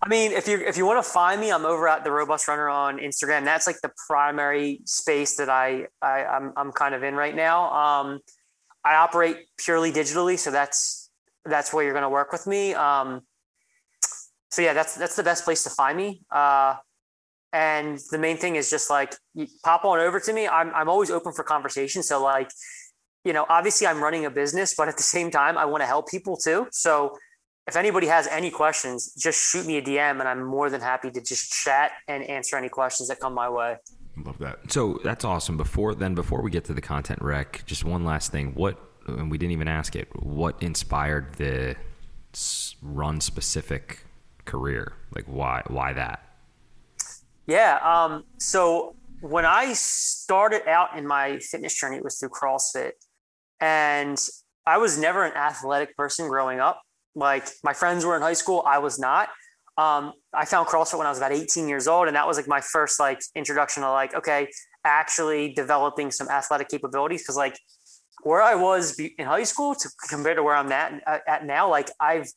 I 0.03 0.09
mean, 0.09 0.33
if 0.33 0.49
you 0.49 0.59
if 0.59 0.77
you 0.77 0.85
want 0.85 1.05
to 1.05 1.09
find 1.09 1.41
me, 1.41 1.53
I'm 1.53 1.65
over 1.65 1.87
at 1.87 2.03
the 2.03 2.11
Robust 2.11 2.49
Runner 2.49 2.69
on 2.69 2.99
Instagram. 2.99 3.45
That's 3.45 3.69
like 3.69 3.81
the 3.83 3.93
primary 4.09 4.81
space 4.85 5.37
that 5.37 5.49
I, 5.49 5.87
I 6.03 6.25
I'm 6.25 6.53
I'm 6.57 6.73
kind 6.73 6.95
of 6.95 7.05
in 7.05 7.15
right 7.15 7.35
now. 7.35 7.73
Um, 7.73 8.19
I 8.85 8.97
operate 8.97 9.37
purely 9.59 9.93
digitally, 9.93 10.37
so 10.37 10.51
that's 10.51 11.09
that's 11.45 11.73
where 11.73 11.85
you're 11.85 11.93
going 11.93 12.03
to 12.03 12.09
work 12.09 12.33
with 12.33 12.49
me. 12.49 12.75
Um, 12.75 13.21
so 14.51 14.61
yeah, 14.61 14.73
that's 14.73 14.97
that's 14.97 15.15
the 15.15 15.23
best 15.23 15.45
place 15.45 15.63
to 15.65 15.71
find 15.71 15.97
me. 15.97 16.23
Uh, 16.33 16.75
and 17.53 18.01
the 18.11 18.19
main 18.19 18.39
thing 18.39 18.57
is 18.57 18.71
just 18.71 18.91
like 18.91 19.15
pop 19.65 19.85
on 19.85 20.01
over 20.01 20.19
to 20.19 20.33
me. 20.33 20.49
I'm 20.49 20.75
I'm 20.75 20.89
always 20.89 21.13
open 21.13 21.33
for 21.33 21.45
conversation. 21.45 22.03
So 22.03 22.21
like, 22.21 22.51
you 23.25 23.33
know, 23.33 23.47
obviously 23.49 23.87
I'm 23.87 24.03
running 24.03 24.25
a 24.25 24.31
business, 24.31 24.75
but 24.77 24.89
at 24.89 24.97
the 24.97 25.05
same 25.05 25.31
time, 25.31 25.57
I 25.57 25.65
want 25.65 25.83
to 25.83 25.87
help 25.87 26.09
people 26.09 26.37
too. 26.37 26.67
So 26.73 27.17
if 27.69 27.77
anybody 27.77 28.09
has 28.09 28.27
any 28.27 28.51
questions, 28.51 29.15
just 29.15 29.51
shoot 29.51 29.67
me 29.67 29.79
a 29.79 29.83
DM 29.83 30.19
and 30.19 30.29
I'm 30.29 30.43
more 30.43 30.69
than 30.69 30.81
happy 30.81 31.11
to 31.11 31.21
just 31.21 31.53
chat 31.53 31.93
and 32.09 32.25
answer 32.25 32.57
any 32.57 32.69
questions 32.69 33.09
that 33.09 33.21
come 33.21 33.35
my 33.35 33.49
way. 33.49 33.77
Love 34.17 34.39
that. 34.39 34.73
So 34.73 35.01
that's 35.05 35.25
awesome. 35.25 35.57
Before 35.57 35.95
then, 35.95 36.15
before 36.15 36.43
we 36.43 36.51
get 36.51 36.65
to 36.65 36.75
the 36.75 36.81
content 36.81 37.23
rec, 37.23 37.65
just 37.67 37.85
one 37.85 38.05
last 38.05 38.33
thing. 38.33 38.53
What 38.55 38.79
and 39.07 39.31
we 39.31 39.39
didn't 39.39 39.53
even 39.53 39.69
ask 39.69 39.97
it. 39.97 40.09
What 40.23 40.63
inspired 40.63 41.35
the 41.35 41.77
run 42.83 43.21
specific 43.21 44.05
career? 44.45 44.95
Like 45.15 45.25
why? 45.25 45.63
Why 45.69 45.93
that? 45.93 46.25
Yeah. 47.47 47.79
Um, 47.83 48.25
so 48.39 48.97
when 49.21 49.45
I 49.45 49.73
started 49.73 50.69
out 50.69 50.97
in 50.97 51.07
my 51.07 51.39
fitness 51.39 51.79
journey, 51.79 51.97
it 51.97 52.05
was 52.05 52.19
through 52.19 52.31
CrossFit. 52.31 52.93
And 53.61 54.19
I 54.67 54.79
was 54.79 54.99
never 54.99 55.25
an 55.25 55.33
athletic 55.35 55.97
person 55.97 56.29
growing 56.29 56.61
up. 56.61 56.83
Like 57.15 57.49
my 57.63 57.73
friends 57.73 58.05
were 58.05 58.17
in 58.17 58.23
high 58.23 58.33
school, 58.33 58.63
I 58.67 58.79
was 58.79 58.99
not. 58.99 59.29
Um, 59.79 60.13
I 60.35 60.45
found 60.45 60.69
CrossFit 60.69 60.99
when 60.99 61.07
I 61.07 61.11
was 61.11 61.19
about 61.19 61.33
18 61.33 61.69
years 61.69 61.89
old, 61.89 62.07
and 62.07 62.17
that 62.17 62.27
was 62.27 62.37
like 62.37 62.49
my 62.49 62.61
first 62.61 63.01
like 63.01 63.21
introduction 63.35 63.83
to 63.83 63.91
like, 63.91 64.15
okay, 64.15 64.49
actually 64.85 65.53
developing 65.55 66.11
some 66.11 66.29
athletic 66.29 66.69
capabilities. 66.69 67.23
Because 67.23 67.37
like 67.37 67.59
where 68.23 68.43
I 68.43 68.55
was 68.55 68.99
in 68.99 69.27
high 69.27 69.45
school 69.45 69.75
to 69.75 69.89
compared 70.09 70.37
to 70.37 70.43
where 70.43 70.55
I'm 70.55 70.71
at 70.73 71.03
at 71.27 71.47
now, 71.47 71.71
like 71.71 71.91
I've 71.99 72.29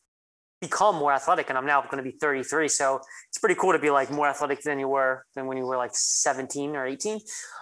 become 0.61 0.95
more 0.95 1.11
athletic, 1.11 1.49
and 1.49 1.57
I'm 1.57 1.65
now 1.65 1.81
going 1.81 2.03
to 2.03 2.09
be 2.09 2.17
33. 2.17 2.69
So 2.69 3.01
it's 3.29 3.37
pretty 3.37 3.55
cool 3.55 3.73
to 3.73 3.79
be 3.79 3.89
like 3.89 4.09
more 4.11 4.27
athletic 4.27 4.61
than 4.61 4.79
you 4.79 4.87
were 4.87 5.25
than 5.35 5.45
when 5.45 5.57
you 5.57 5.65
were 5.65 5.77
like 5.77 5.91
17 5.93 6.75
or 6.75 6.85
18. 6.85 7.19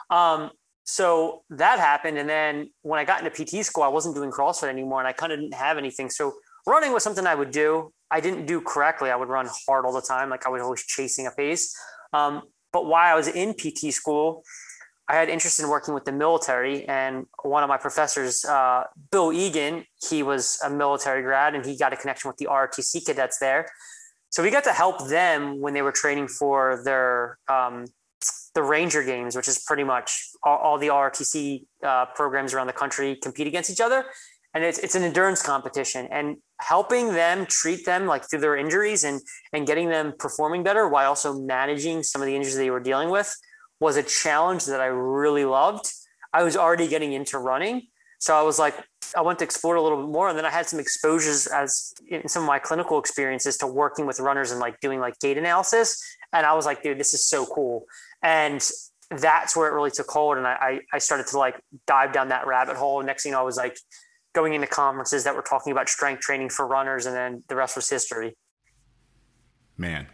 Um, 0.09 0.51
so 0.85 1.43
that 1.49 1.79
happened, 1.79 2.17
and 2.17 2.29
then 2.29 2.69
when 2.81 2.99
I 2.99 3.05
got 3.05 3.25
into 3.25 3.31
PT 3.31 3.65
school, 3.65 3.83
I 3.83 3.87
wasn't 3.87 4.15
doing 4.15 4.31
CrossFit 4.31 4.69
anymore, 4.69 4.99
and 4.99 5.07
I 5.07 5.13
kind 5.13 5.31
of 5.31 5.39
didn't 5.39 5.55
have 5.55 5.77
anything. 5.77 6.09
So 6.09 6.33
running 6.65 6.91
was 6.93 7.03
something 7.03 7.25
I 7.25 7.35
would 7.35 7.51
do. 7.51 7.93
I 8.11 8.19
didn't 8.19 8.45
do 8.45 8.61
correctly. 8.61 9.09
I 9.09 9.15
would 9.15 9.29
run 9.29 9.49
hard 9.67 9.85
all 9.85 9.93
the 9.93 10.01
time, 10.01 10.29
like 10.29 10.45
I 10.45 10.49
was 10.49 10.61
always 10.61 10.83
chasing 10.85 11.27
a 11.27 11.31
pace. 11.31 11.75
Um, 12.13 12.43
but 12.71 12.85
while 12.85 13.11
I 13.11 13.15
was 13.15 13.27
in 13.27 13.53
PT 13.53 13.93
school, 13.93 14.43
I 15.07 15.15
had 15.15 15.29
interest 15.29 15.59
in 15.59 15.67
working 15.67 15.93
with 15.93 16.05
the 16.05 16.11
military, 16.11 16.87
and 16.87 17.25
one 17.43 17.61
of 17.61 17.69
my 17.69 17.77
professors, 17.77 18.45
uh, 18.45 18.85
Bill 19.11 19.33
Egan, 19.33 19.85
he 20.09 20.23
was 20.23 20.59
a 20.63 20.69
military 20.69 21.21
grad, 21.21 21.55
and 21.55 21.65
he 21.65 21.77
got 21.77 21.91
a 21.91 21.97
connection 21.97 22.29
with 22.29 22.37
the 22.37 22.45
ROTC 22.45 23.05
cadets 23.05 23.37
there. 23.39 23.67
So 24.29 24.41
we 24.41 24.49
got 24.49 24.63
to 24.63 24.71
help 24.71 25.07
them 25.09 25.59
when 25.59 25.73
they 25.73 25.81
were 25.81 25.91
training 25.91 26.29
for 26.29 26.81
their 26.83 27.37
um, 27.49 27.85
the 28.55 28.63
Ranger 28.63 29.03
Games, 29.03 29.35
which 29.35 29.47
is 29.47 29.59
pretty 29.59 29.83
much 29.83 30.29
all, 30.43 30.57
all 30.57 30.77
the 30.77 30.87
ROTC 30.87 31.65
uh, 31.83 32.05
programs 32.15 32.53
around 32.53 32.67
the 32.67 32.73
country 32.73 33.15
compete 33.15 33.47
against 33.47 33.69
each 33.69 33.81
other, 33.81 34.05
and 34.53 34.63
it's 34.63 34.79
it's 34.79 34.95
an 34.95 35.03
endurance 35.03 35.41
competition. 35.41 36.07
And 36.11 36.37
helping 36.59 37.13
them 37.13 37.45
treat 37.45 37.85
them 37.85 38.05
like 38.05 38.29
through 38.29 38.39
their 38.39 38.55
injuries 38.55 39.03
and 39.03 39.21
and 39.51 39.67
getting 39.67 39.89
them 39.89 40.13
performing 40.17 40.63
better 40.63 40.87
while 40.87 41.09
also 41.09 41.39
managing 41.39 42.03
some 42.03 42.21
of 42.21 42.27
the 42.27 42.35
injuries 42.35 42.55
they 42.55 42.69
were 42.69 42.79
dealing 42.79 43.09
with 43.09 43.35
was 43.79 43.97
a 43.97 44.03
challenge 44.03 44.65
that 44.65 44.79
I 44.79 44.85
really 44.85 45.45
loved. 45.45 45.91
I 46.31 46.43
was 46.43 46.55
already 46.55 46.87
getting 46.87 47.13
into 47.13 47.37
running, 47.37 47.83
so 48.17 48.35
I 48.35 48.41
was 48.41 48.57
like, 48.57 48.75
I 49.15 49.21
went 49.21 49.39
to 49.39 49.45
explore 49.45 49.75
a 49.75 49.81
little 49.81 49.99
bit 49.99 50.11
more, 50.11 50.29
and 50.29 50.37
then 50.37 50.45
I 50.45 50.49
had 50.49 50.65
some 50.65 50.79
exposures 50.79 51.45
as 51.47 51.93
in 52.07 52.27
some 52.27 52.43
of 52.43 52.47
my 52.47 52.59
clinical 52.59 52.97
experiences 52.97 53.57
to 53.57 53.67
working 53.67 54.07
with 54.07 54.19
runners 54.19 54.49
and 54.51 54.59
like 54.59 54.79
doing 54.79 54.99
like 54.99 55.19
gait 55.19 55.37
analysis, 55.37 56.01
and 56.31 56.45
I 56.45 56.53
was 56.53 56.65
like, 56.65 56.81
dude, 56.81 56.99
this 56.99 57.13
is 57.13 57.27
so 57.27 57.45
cool, 57.45 57.85
and 58.23 58.67
that's 59.11 59.55
where 59.55 59.67
it 59.67 59.73
really 59.73 59.91
took 59.91 60.09
hold, 60.09 60.37
and 60.37 60.47
I 60.47 60.53
I, 60.53 60.79
I 60.93 60.97
started 60.99 61.27
to 61.27 61.37
like 61.37 61.59
dive 61.85 62.13
down 62.13 62.29
that 62.29 62.47
rabbit 62.47 62.77
hole. 62.77 62.99
And 62.99 63.07
next 63.07 63.23
thing 63.23 63.35
I 63.35 63.41
was 63.41 63.57
like 63.57 63.77
going 64.33 64.53
into 64.53 64.67
conferences 64.67 65.23
that 65.23 65.35
were 65.35 65.41
talking 65.41 65.71
about 65.71 65.89
strength 65.89 66.21
training 66.21 66.49
for 66.49 66.67
runners, 66.67 67.05
and 67.05 67.15
then 67.15 67.43
the 67.47 67.55
rest 67.55 67.75
was 67.75 67.89
history. 67.89 68.35
Man, 69.77 70.07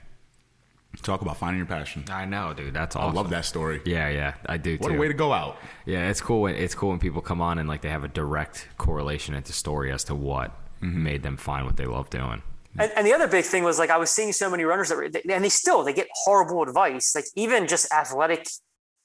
talk 1.01 1.21
about 1.21 1.37
finding 1.37 1.57
your 1.57 1.65
passion. 1.65 2.05
I 2.11 2.25
know, 2.25 2.53
dude. 2.53 2.73
That's 2.73 2.95
awesome. 2.95 3.11
I 3.11 3.13
love 3.13 3.29
that 3.29 3.45
story. 3.45 3.81
Yeah, 3.85 4.09
yeah, 4.09 4.33
I 4.45 4.57
do 4.57 4.77
What 4.77 4.89
too. 4.89 4.95
a 4.95 4.99
way 4.99 5.07
to 5.07 5.13
go 5.13 5.33
out. 5.33 5.57
Yeah, 5.85 6.09
it's 6.09 6.21
cool. 6.21 6.41
When, 6.41 6.55
it's 6.55 6.75
cool 6.75 6.89
when 6.89 6.99
people 6.99 7.21
come 7.21 7.41
on 7.41 7.59
and 7.59 7.67
like 7.67 7.81
they 7.81 7.89
have 7.89 8.03
a 8.03 8.09
direct 8.09 8.67
correlation 8.77 9.35
into 9.35 9.53
story 9.53 9.91
as 9.91 10.03
to 10.05 10.15
what 10.15 10.51
mm-hmm. 10.81 11.03
made 11.03 11.23
them 11.23 11.37
find 11.37 11.65
what 11.65 11.77
they 11.77 11.85
love 11.85 12.09
doing. 12.09 12.43
And, 12.77 12.91
and 12.95 13.05
the 13.05 13.13
other 13.13 13.27
big 13.27 13.45
thing 13.45 13.63
was 13.63 13.79
like 13.79 13.89
I 13.89 13.97
was 13.97 14.09
seeing 14.09 14.31
so 14.31 14.49
many 14.49 14.63
runners 14.63 14.89
that 14.89 14.95
were, 14.95 15.09
and 15.29 15.43
they 15.43 15.49
still 15.49 15.83
they 15.83 15.93
get 15.93 16.07
horrible 16.13 16.61
advice. 16.63 17.15
Like 17.15 17.25
even 17.35 17.67
just 17.67 17.91
athletic, 17.91 18.47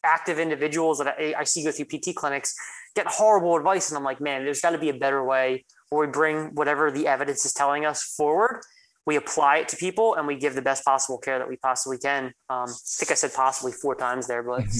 active 0.04 0.38
individuals 0.38 0.98
that 0.98 1.08
I, 1.18 1.34
I 1.38 1.44
see 1.44 1.64
go 1.64 1.72
through 1.72 1.86
PT 1.86 2.14
clinics 2.14 2.54
get 2.94 3.06
horrible 3.06 3.56
advice, 3.56 3.90
and 3.90 3.98
I'm 3.98 4.04
like, 4.04 4.20
man, 4.20 4.44
there's 4.44 4.60
got 4.60 4.70
to 4.70 4.78
be 4.78 4.88
a 4.88 4.94
better 4.94 5.24
way 5.24 5.64
where 5.90 6.06
we 6.06 6.12
bring 6.12 6.54
whatever 6.54 6.90
the 6.90 7.06
evidence 7.06 7.44
is 7.44 7.52
telling 7.52 7.84
us 7.84 8.02
forward. 8.02 8.60
We 9.06 9.16
apply 9.16 9.58
it 9.58 9.68
to 9.68 9.76
people, 9.76 10.14
and 10.14 10.26
we 10.26 10.36
give 10.36 10.54
the 10.54 10.62
best 10.62 10.84
possible 10.84 11.18
care 11.18 11.38
that 11.38 11.48
we 11.48 11.56
possibly 11.56 11.98
can. 11.98 12.26
Um, 12.48 12.68
I 12.68 12.74
think 12.98 13.10
I 13.10 13.14
said 13.14 13.34
possibly 13.34 13.72
four 13.72 13.94
times 13.94 14.26
there, 14.26 14.42
but 14.42 14.64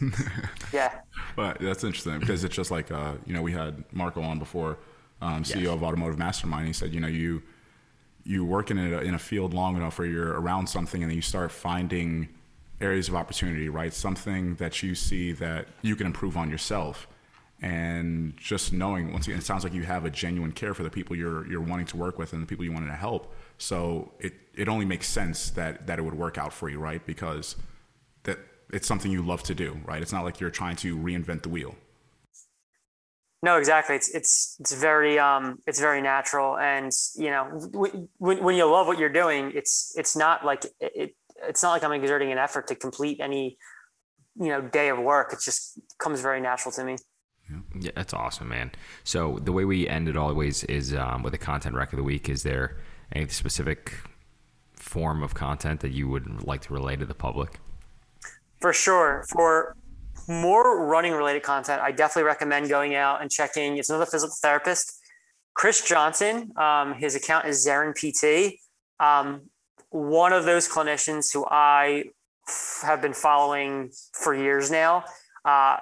yeah, 0.72 1.00
But 1.34 1.58
that's 1.60 1.82
interesting 1.82 2.18
because 2.20 2.44
it's 2.44 2.54
just 2.54 2.70
like 2.70 2.90
uh, 2.90 3.14
you 3.24 3.34
know 3.34 3.42
we 3.42 3.52
had 3.52 3.84
Marco 3.92 4.22
on 4.22 4.38
before, 4.38 4.78
um, 5.20 5.42
CEO 5.44 5.72
of 5.72 5.82
Automotive 5.82 6.18
Mastermind. 6.18 6.66
He 6.66 6.72
said 6.72 6.92
you 6.92 7.00
know 7.00 7.08
you 7.08 7.42
you 8.24 8.44
work 8.44 8.70
in 8.70 8.78
a, 8.78 8.98
in 8.98 9.14
a 9.14 9.18
field 9.18 9.54
long 9.54 9.76
enough 9.76 9.98
where 9.98 10.06
you're 10.06 10.38
around 10.38 10.66
something 10.68 11.02
and 11.02 11.10
then 11.10 11.16
you 11.16 11.22
start 11.22 11.50
finding 11.50 12.28
areas 12.80 13.08
of 13.08 13.14
opportunity, 13.14 13.68
right? 13.68 13.92
Something 13.92 14.54
that 14.56 14.82
you 14.82 14.94
see 14.94 15.32
that 15.32 15.68
you 15.82 15.96
can 15.96 16.06
improve 16.06 16.36
on 16.36 16.50
yourself, 16.50 17.08
and 17.60 18.36
just 18.36 18.72
knowing 18.72 19.12
once 19.12 19.26
again, 19.26 19.38
it 19.38 19.44
sounds 19.44 19.64
like 19.64 19.72
you 19.72 19.82
have 19.82 20.04
a 20.04 20.10
genuine 20.10 20.52
care 20.52 20.74
for 20.74 20.82
the 20.82 20.90
people 20.90 21.16
you're 21.16 21.46
you're 21.50 21.60
wanting 21.60 21.86
to 21.86 21.96
work 21.96 22.18
with 22.18 22.32
and 22.32 22.42
the 22.42 22.46
people 22.46 22.64
you 22.64 22.72
wanted 22.72 22.86
to 22.86 22.96
help. 22.96 23.34
So 23.58 24.12
it 24.20 24.34
it 24.54 24.68
only 24.68 24.84
makes 24.84 25.08
sense 25.08 25.50
that 25.50 25.86
that 25.86 25.98
it 25.98 26.02
would 26.02 26.14
work 26.14 26.38
out 26.38 26.52
for 26.52 26.68
you, 26.68 26.78
right? 26.78 27.04
Because 27.04 27.56
that 28.24 28.38
it's 28.72 28.86
something 28.86 29.10
you 29.10 29.22
love 29.22 29.42
to 29.44 29.54
do, 29.54 29.80
right? 29.84 30.00
It's 30.00 30.12
not 30.12 30.24
like 30.24 30.40
you're 30.40 30.50
trying 30.50 30.76
to 30.76 30.96
reinvent 30.96 31.42
the 31.42 31.48
wheel. 31.48 31.74
No, 33.42 33.56
exactly. 33.56 33.94
It's 33.94 34.08
it's 34.14 34.56
it's 34.60 34.72
very 34.72 35.18
um 35.18 35.58
it's 35.66 35.80
very 35.80 36.02
natural, 36.02 36.58
and 36.58 36.92
you 37.14 37.30
know 37.30 37.44
when 37.72 38.08
when 38.18 38.56
you 38.56 38.68
love 38.70 38.86
what 38.88 38.98
you're 38.98 39.08
doing, 39.08 39.52
it's 39.54 39.94
it's 39.96 40.16
not 40.16 40.44
like 40.44 40.66
it 40.80 41.14
it's 41.46 41.62
not 41.62 41.70
like 41.70 41.84
I'm 41.84 41.92
exerting 41.92 42.32
an 42.32 42.38
effort 42.38 42.66
to 42.68 42.74
complete 42.74 43.20
any 43.20 43.58
you 44.38 44.48
know 44.48 44.60
day 44.60 44.88
of 44.88 44.98
work. 44.98 45.32
It 45.32 45.40
just 45.44 45.80
comes 45.98 46.20
very 46.20 46.40
natural 46.40 46.72
to 46.72 46.84
me. 46.84 46.96
Yeah, 47.80 47.90
that's 47.94 48.12
awesome, 48.12 48.48
man. 48.48 48.72
So 49.04 49.38
the 49.42 49.52
way 49.52 49.64
we 49.64 49.88
end 49.88 50.08
it 50.08 50.16
always 50.16 50.64
is 50.64 50.94
um, 50.94 51.22
with 51.22 51.34
a 51.34 51.38
content 51.38 51.74
rec 51.74 51.92
of 51.92 51.96
the 51.96 52.02
week. 52.02 52.28
Is 52.28 52.42
there 52.42 52.76
any 53.12 53.28
specific 53.28 53.94
form 54.74 55.22
of 55.22 55.34
content 55.34 55.80
that 55.80 55.92
you 55.92 56.08
would 56.08 56.44
like 56.44 56.60
to 56.62 56.72
relay 56.72 56.96
to 56.96 57.06
the 57.06 57.14
public? 57.14 57.58
For 58.60 58.72
sure. 58.72 59.24
For 59.30 59.76
more 60.28 60.86
running 60.86 61.12
related 61.12 61.42
content, 61.42 61.80
I 61.80 61.90
definitely 61.90 62.24
recommend 62.24 62.68
going 62.68 62.94
out 62.94 63.22
and 63.22 63.30
checking. 63.30 63.78
It's 63.78 63.88
another 63.88 64.06
physical 64.06 64.34
therapist, 64.42 65.00
Chris 65.54 65.86
Johnson. 65.86 66.52
Um, 66.56 66.94
his 66.94 67.14
account 67.14 67.46
is 67.46 67.66
Zarin 67.66 67.94
PT. 67.94 68.58
Um, 69.00 69.48
one 69.90 70.32
of 70.32 70.44
those 70.44 70.68
clinicians 70.68 71.32
who 71.32 71.46
I 71.46 72.04
f- 72.46 72.80
have 72.82 73.02
been 73.02 73.14
following 73.14 73.90
for 74.12 74.34
years 74.34 74.70
now. 74.70 75.04
Uh, 75.44 75.78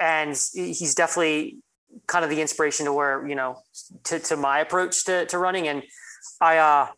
and 0.00 0.30
he's 0.54 0.94
definitely 0.94 1.58
kind 2.06 2.24
of 2.24 2.30
the 2.30 2.40
inspiration 2.40 2.86
to 2.86 2.92
where, 2.92 3.26
you 3.26 3.34
know, 3.34 3.58
to, 4.04 4.18
to 4.18 4.36
my 4.36 4.60
approach 4.60 5.04
to, 5.06 5.26
to 5.26 5.38
running. 5.38 5.68
And 5.68 5.82
I, 6.40 6.58
uh, 6.58 6.88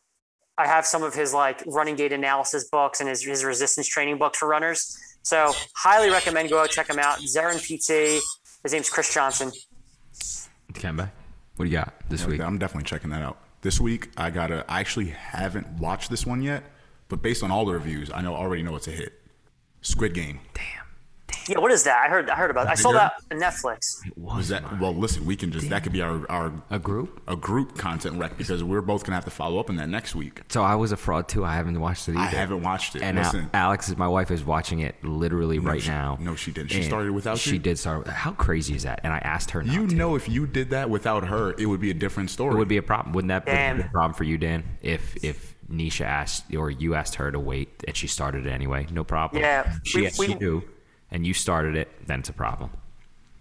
I 0.59 0.67
have 0.67 0.85
some 0.85 1.03
of 1.03 1.15
his 1.15 1.33
like 1.33 1.63
running 1.67 1.97
gait 1.97 2.13
analysis 2.13 2.69
books 2.69 3.01
and 3.01 3.09
his, 3.09 3.25
his 3.25 3.45
resistance 3.45 3.89
training 3.89 4.19
books 4.19 4.39
for 4.39 4.49
runners. 4.49 4.97
So 5.23 5.53
highly 5.75 6.11
recommend 6.11 6.51
go 6.51 6.61
out 6.61 6.71
check 6.71 6.89
him 6.89 6.99
out. 6.99 7.19
Zarin 7.21 7.59
PT. 7.59 8.23
His 8.63 8.73
name's 8.73 8.91
Chris 8.91 9.13
Johnson. 9.13 9.53
Kemba, 10.73 11.11
what 11.57 11.65
do 11.65 11.71
you 11.71 11.77
got 11.77 11.95
this 12.09 12.27
week? 12.27 12.41
I'm 12.41 12.59
definitely 12.59 12.87
checking 12.87 13.11
that 13.11 13.23
out. 13.23 13.39
This 13.63 13.81
week 13.81 14.11
I 14.17 14.31
gotta. 14.31 14.65
I 14.69 14.81
actually 14.81 15.09
haven't 15.09 15.67
watched 15.79 16.11
this 16.11 16.25
one 16.25 16.43
yet, 16.43 16.65
but 17.09 17.21
based 17.21 17.43
on 17.43 17.51
all 17.51 17.67
the 17.67 17.73
reviews, 17.73 18.11
I 18.13 18.23
know 18.23 18.35
already 18.35 18.63
know 18.63 18.75
it's 18.77 18.89
a 18.89 18.93
hit. 18.93 19.21
Squid 19.83 20.15
Game. 20.15 20.41
Damn. 20.55 20.80
Yeah, 21.49 21.59
what 21.59 21.73
is 21.73 21.85
that? 21.85 22.05
I 22.05 22.09
heard 22.11 22.29
I 22.31 22.37
heard 22.37 22.51
about. 22.51 22.67
It. 22.67 22.71
I 22.71 22.75
saw 22.75 22.93
that 22.93 23.15
on 23.31 23.39
Netflix. 23.39 23.97
Was 24.17 24.49
that 24.49 24.81
well? 24.81 24.95
Listen, 24.95 25.25
we 25.25 25.37
can 25.37 25.51
just 25.51 25.69
that 25.71 25.83
could 25.83 25.93
be 25.93 26.03
our 26.03 26.31
our 26.31 26.53
A 26.71 26.79
group? 26.79 27.21
a 27.29 27.37
group 27.37 27.77
content 27.79 28.19
rec 28.19 28.37
because 28.37 28.63
we're 28.63 28.81
both 28.83 29.05
gonna 29.05 29.17
have 29.17 29.25
to 29.25 29.31
follow 29.31 29.59
up 29.59 29.71
on 29.71 29.77
that 29.77 29.89
next 29.89 30.15
week. 30.15 30.43
So 30.49 30.63
I 30.63 30.75
was 30.75 30.93
a 30.93 30.97
fraud 30.97 31.29
too. 31.29 31.45
I 31.45 31.55
haven't 31.55 31.81
watched 31.81 32.09
it 32.09 32.13
either. 32.17 32.21
I 32.37 32.41
haven't 32.41 32.63
watched 32.63 32.97
it. 32.97 33.03
And 33.03 33.19
Al- 33.19 33.49
Alex, 33.55 33.89
is 33.89 33.97
my 33.97 34.09
wife, 34.09 34.31
is 34.31 34.45
watching 34.45 34.81
it 34.81 34.97
literally 35.03 35.59
right 35.59 35.83
she- 35.83 35.89
now. 35.89 36.19
no, 36.21 36.35
she 36.37 36.53
didn't. 36.53 36.71
She 36.71 36.79
And 36.79 36.85
started 36.87 37.13
without 37.13 37.39
She 37.39 37.53
you? 37.53 37.59
did 37.59 37.79
start. 37.79 38.07
How 38.07 38.33
crazy 38.33 38.75
is 38.75 38.83
that? 38.85 39.01
And 39.03 39.13
I 39.13 39.19
asked 39.19 39.51
her. 39.53 39.63
Not 39.63 39.75
you 39.75 39.87
to. 39.87 39.95
know, 39.95 40.15
if 40.17 40.29
you 40.29 40.47
did 40.47 40.71
that 40.71 40.91
without 40.91 41.27
her, 41.29 41.55
it 41.59 41.67
would 41.67 41.81
be 41.81 41.91
a 41.91 41.95
different 41.95 42.31
story. 42.31 42.55
It 42.55 42.59
would 42.59 42.69
be 42.69 42.77
a 42.77 42.83
problem. 42.83 43.13
Wouldn't 43.15 43.29
that 43.31 43.47
Damn. 43.47 43.79
be 43.79 43.83
a 43.83 43.89
problem 43.89 44.15
for 44.15 44.25
you, 44.25 44.37
Dan? 44.39 44.65
If 44.83 45.17
if 45.25 45.57
Nisha 45.71 46.05
asked 46.05 46.53
or 46.55 46.71
you 46.71 46.95
asked 46.97 47.15
her 47.17 47.31
to 47.31 47.39
wait 47.39 47.69
and 47.87 47.97
she 47.97 48.07
started 48.09 48.47
it 48.47 48.51
anyway, 48.51 48.87
no 48.93 49.05
problem. 49.05 49.41
Yeah, 49.43 49.73
she 49.85 50.03
we- 50.03 50.11
she 50.11 50.27
we- 50.29 50.35
knew, 50.35 50.63
and 51.11 51.27
you 51.27 51.35
started 51.35 51.77
it, 51.77 51.89
then 52.07 52.21
it's 52.21 52.29
a 52.29 52.35
problem. 52.35 52.71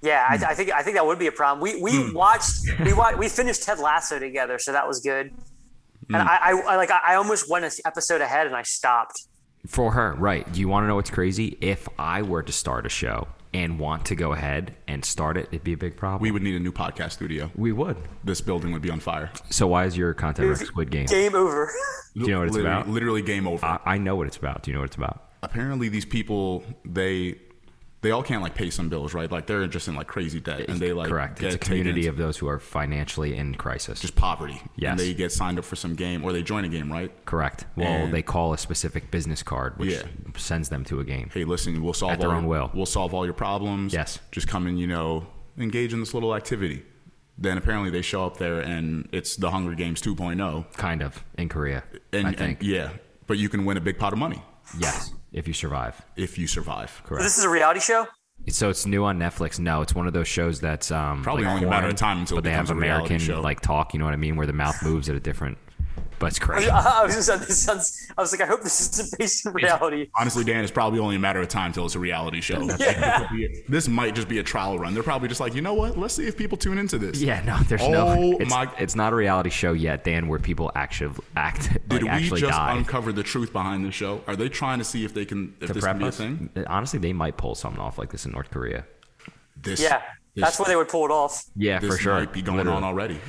Yeah, 0.02 0.26
I, 0.30 0.38
hmm. 0.38 0.44
I 0.46 0.54
think 0.54 0.72
I 0.72 0.82
think 0.82 0.96
that 0.96 1.06
would 1.06 1.20
be 1.20 1.28
a 1.28 1.32
problem. 1.32 1.62
We 1.62 1.82
we 1.82 1.92
hmm. 1.96 2.14
watched 2.14 2.62
we 2.84 2.94
watched, 2.94 3.18
we 3.18 3.30
finished 3.30 3.64
Ted 3.64 3.80
Lasso 3.80 4.20
together, 4.20 4.60
so 4.60 4.72
that 4.72 4.88
was 4.88 5.00
good. 5.00 5.32
Hmm. 6.08 6.16
And 6.16 6.30
I, 6.30 6.36
I, 6.36 6.52
I 6.52 6.76
like 6.78 6.92
I, 6.92 7.00
I 7.08 7.16
almost 7.16 7.50
went 7.50 7.66
an 7.66 7.72
episode 7.86 8.22
ahead 8.22 8.48
and 8.48 8.56
I 8.56 8.64
stopped. 8.64 9.24
For 9.68 9.92
her, 9.92 10.16
right? 10.16 10.50
Do 10.52 10.62
you 10.62 10.70
want 10.70 10.86
to 10.86 10.88
know 10.88 10.96
what's 10.96 11.10
crazy? 11.10 11.58
If 11.60 11.90
I 12.00 12.22
were 12.22 12.42
to 12.44 12.52
start 12.54 12.86
a 12.86 12.90
show 12.90 13.28
and 13.54 13.78
want 13.78 14.06
to 14.06 14.16
go 14.16 14.32
ahead 14.32 14.76
and 14.88 15.04
start 15.04 15.36
it, 15.36 15.48
it'd 15.52 15.66
be 15.66 15.74
a 15.74 15.78
big 15.78 15.98
problem. 15.98 16.22
we 16.22 16.32
would 16.32 16.44
need 16.44 16.56
a 16.56 16.60
new 16.60 16.72
podcast 16.72 17.12
studio. 17.12 17.52
we 17.56 17.74
would. 17.74 17.98
This 18.24 18.40
building 18.40 18.72
would 18.72 18.82
be 18.82 18.90
on 18.90 19.02
fire. 19.02 19.32
So 19.50 19.68
why 19.68 19.86
is 19.86 19.98
your 19.98 20.14
content 20.14 20.50
rec 20.50 20.60
Squid 20.60 20.92
Game? 20.92 21.08
Game 21.08 21.36
over. 21.36 21.70
Do 22.16 22.22
you 22.22 22.28
know 22.28 22.40
what 22.40 22.48
it's 22.48 22.56
literally, 22.56 22.80
about? 22.80 22.90
Literally 22.90 23.22
game 23.22 23.48
over. 23.48 23.66
I, 23.66 23.80
I 23.86 23.98
know 23.98 24.16
what 24.16 24.28
it's 24.28 24.38
about. 24.38 24.64
Do 24.64 24.72
you 24.72 24.76
know 24.76 24.82
what 24.82 24.90
it's 24.90 24.96
about? 24.96 25.26
Apparently, 25.44 25.90
these 25.90 26.06
people 26.06 26.64
they 26.86 27.36
they 28.02 28.12
all 28.12 28.24
can't 28.24 28.42
like 28.42 28.56
pay 28.56 28.70
some 28.70 28.88
bills, 28.88 29.14
right? 29.14 29.30
Like 29.32 29.46
they're 29.46 29.68
just 29.68 29.88
in 29.90 29.96
like 29.96 30.08
crazy 30.08 30.40
debt, 30.40 30.70
and 30.70 30.80
they 30.80 30.94
like 30.94 31.10
Correct. 31.10 31.40
Get 31.40 31.48
It's 31.48 31.56
a 31.56 31.60
community 31.60 32.08
of 32.08 32.16
those 32.18 32.38
who 32.38 32.48
are 32.48 32.58
financially 32.60 33.36
in 33.36 33.56
crisis. 33.56 34.00
just 34.00 34.16
poverty. 34.16 34.62
Yes. 34.78 34.92
and 34.92 35.00
they 35.00 35.14
get 35.14 35.32
signed 35.34 35.60
up 35.60 35.66
for 35.66 35.76
some 35.76 35.96
game 35.96 36.24
or 36.24 36.32
they 36.32 36.42
join 36.42 36.64
a 36.64 36.70
game, 36.70 36.90
right? 36.92 37.12
Correct. 37.26 37.66
Well, 37.76 37.88
And- 37.88 38.14
they 38.14 38.22
call 38.22 38.54
a 38.54 38.58
specific 38.58 39.12
business 39.12 39.44
card, 39.44 39.78
which 39.78 39.92
Yeah. 39.92 40.04
sends 40.38 40.70
them 40.70 40.86
to 40.86 41.00
a 41.02 41.04
game. 41.04 41.30
Hey, 41.34 41.44
listen, 41.44 41.82
we'll 41.84 41.94
solve 41.94 42.14
At 42.14 42.20
their 42.22 42.30
all 42.30 42.38
own 42.38 42.46
will. 42.46 42.72
We'll 42.74 42.86
solve 42.86 43.14
all 43.14 43.26
your 43.26 43.34
problems. 43.34 43.94
Yes. 43.94 44.20
just 44.32 44.48
come 44.48 44.66
and 44.68 44.80
you 44.80 44.88
know 44.88 45.28
engage 45.58 45.92
in 45.94 46.00
this 46.00 46.14
little 46.14 46.34
activity. 46.36 46.84
Then 47.38 47.58
apparently 47.58 47.90
they 47.90 48.02
show 48.02 48.26
up 48.26 48.38
there 48.38 48.60
and 48.60 49.08
it's 49.12 49.36
the 49.36 49.52
Hunger 49.52 49.74
Games 49.76 50.02
2.0, 50.02 50.66
Kind 50.78 51.02
of 51.02 51.24
in 51.38 51.50
Korea, 51.50 51.84
and, 52.14 52.28
I 52.28 52.30
and 52.30 52.38
think. 52.38 52.60
yeah, 52.62 52.90
but 53.28 53.38
you 53.38 53.48
can 53.50 53.64
win 53.66 53.76
a 53.78 53.82
big 53.82 53.98
pot 53.98 54.12
of 54.14 54.20
money 54.20 54.42
yes, 54.78 55.14
if 55.32 55.48
you 55.48 55.54
survive. 55.54 56.02
if 56.16 56.38
you 56.38 56.48
survive. 56.48 57.02
Correct. 57.06 57.24
This 57.24 57.38
is 57.38 57.44
a 57.44 57.50
reality 57.50 57.80
show. 57.80 58.08
So 58.48 58.70
it's 58.70 58.86
new 58.86 59.04
on 59.04 59.20
Netflix. 59.20 59.60
No, 59.60 59.82
it's 59.82 59.94
one 59.94 60.08
of 60.08 60.14
those 60.14 60.28
shows 60.28 60.62
that's 60.62 60.92
um, 60.92 61.22
Probably 61.24 61.44
like 61.44 61.54
only 61.56 61.66
a 61.66 61.70
matter 61.70 61.82
foreign, 61.82 61.94
of 61.94 62.00
time 62.00 62.20
until 62.20 62.38
but 62.38 62.40
it 62.40 62.44
they 62.46 62.52
have 62.52 62.66
becomes 62.68 62.80
a 62.80 62.82
reality 62.82 63.06
American 63.16 63.20
show. 63.36 63.42
like 63.42 63.60
talk. 63.60 63.94
You 63.94 64.00
know 64.00 64.06
what 64.06 64.14
I 64.14 64.18
mean? 64.18 64.38
Where 64.38 64.48
the 64.48 64.54
mouth 64.54 64.82
moves 64.82 65.10
at 65.10 65.16
a 65.16 65.20
different. 65.20 65.58
But 66.20 66.28
it's 66.28 66.40
crazy. 66.40 66.70
I 66.70 67.04
was 67.06 67.16
just 67.16 67.48
this 67.48 67.64
sounds, 67.64 68.12
I 68.18 68.22
was 68.22 68.32
like, 68.34 68.42
I 68.42 68.46
hope 68.46 68.62
this 68.62 68.82
isn't 69.00 69.18
based 69.18 69.46
in 69.46 69.54
reality. 69.54 70.10
Honestly, 70.20 70.44
Dan, 70.44 70.64
it's 70.64 70.72
probably 70.72 71.00
only 71.00 71.16
a 71.16 71.20
matter 71.20 71.40
of 71.40 71.48
time 71.48 71.72
till 71.72 71.86
it's 71.86 71.96
a 71.96 72.00
reality 72.00 72.42
show. 72.42 72.68
Yeah. 72.80 73.28
This 73.70 73.88
might 73.88 74.16
just 74.16 74.28
be 74.28 74.40
a 74.40 74.44
trial 74.44 74.78
run. 74.78 74.94
They're 74.94 75.04
probably 75.04 75.28
just 75.30 75.40
like, 75.40 75.54
you 75.56 75.62
know 75.62 75.74
what? 75.74 75.98
Let's 75.98 76.14
see 76.16 76.28
if 76.28 76.36
people 76.38 76.58
tune 76.58 76.78
into 76.78 76.98
this. 76.98 77.22
Yeah, 77.22 77.42
no, 77.46 77.58
there's 77.68 77.82
Oh 77.82 77.90
no. 77.92 78.38
It's, 78.40 78.50
my- 78.50 78.72
it's 78.78 78.96
not 78.96 79.14
a 79.14 79.16
reality 79.16 79.50
show 79.50 79.74
yet, 79.74 80.04
Dan, 80.04 80.28
where 80.28 80.40
people 80.40 80.72
actually 80.76 81.16
act 81.38 81.72
Did 81.88 81.92
like 81.92 82.02
we 82.04 82.10
actually 82.10 82.42
just 82.42 82.52
die. 82.54 82.76
uncover 82.78 83.12
the 83.14 83.24
truth 83.24 83.54
behind 83.54 83.86
the 83.86 83.92
show? 83.92 84.22
Are 84.28 84.36
they 84.36 84.50
trying 84.50 84.80
to 84.80 84.84
see 84.86 85.06
if 85.06 85.14
they 85.14 85.24
can 85.26 85.56
if 85.62 85.68
to 85.68 85.74
this 85.74 85.84
prep 85.84 85.96
can 85.98 86.02
be 86.04 86.08
a 86.08 86.12
thing? 86.12 86.50
Honestly, 86.68 87.00
they 87.00 87.14
might 87.14 87.38
pull 87.38 87.56
something 87.56 87.80
off 87.80 87.98
like 87.98 88.12
this 88.12 88.26
in 88.26 88.32
North 88.34 88.50
Korea. 88.52 88.86
This, 89.62 89.82
Yeah, 89.82 90.02
this, 90.36 90.44
that's 90.44 90.60
where 90.60 90.68
they 90.68 90.76
would 90.76 90.90
pull 90.90 91.06
it 91.06 91.12
off. 91.12 91.46
Yeah, 91.56 91.80
this 91.80 91.92
for 91.96 91.98
sure. 92.02 92.14
might 92.20 92.34
be 92.34 92.42
going 92.42 92.58
Literally. 92.58 92.78
on 92.78 92.84
already. 92.84 93.20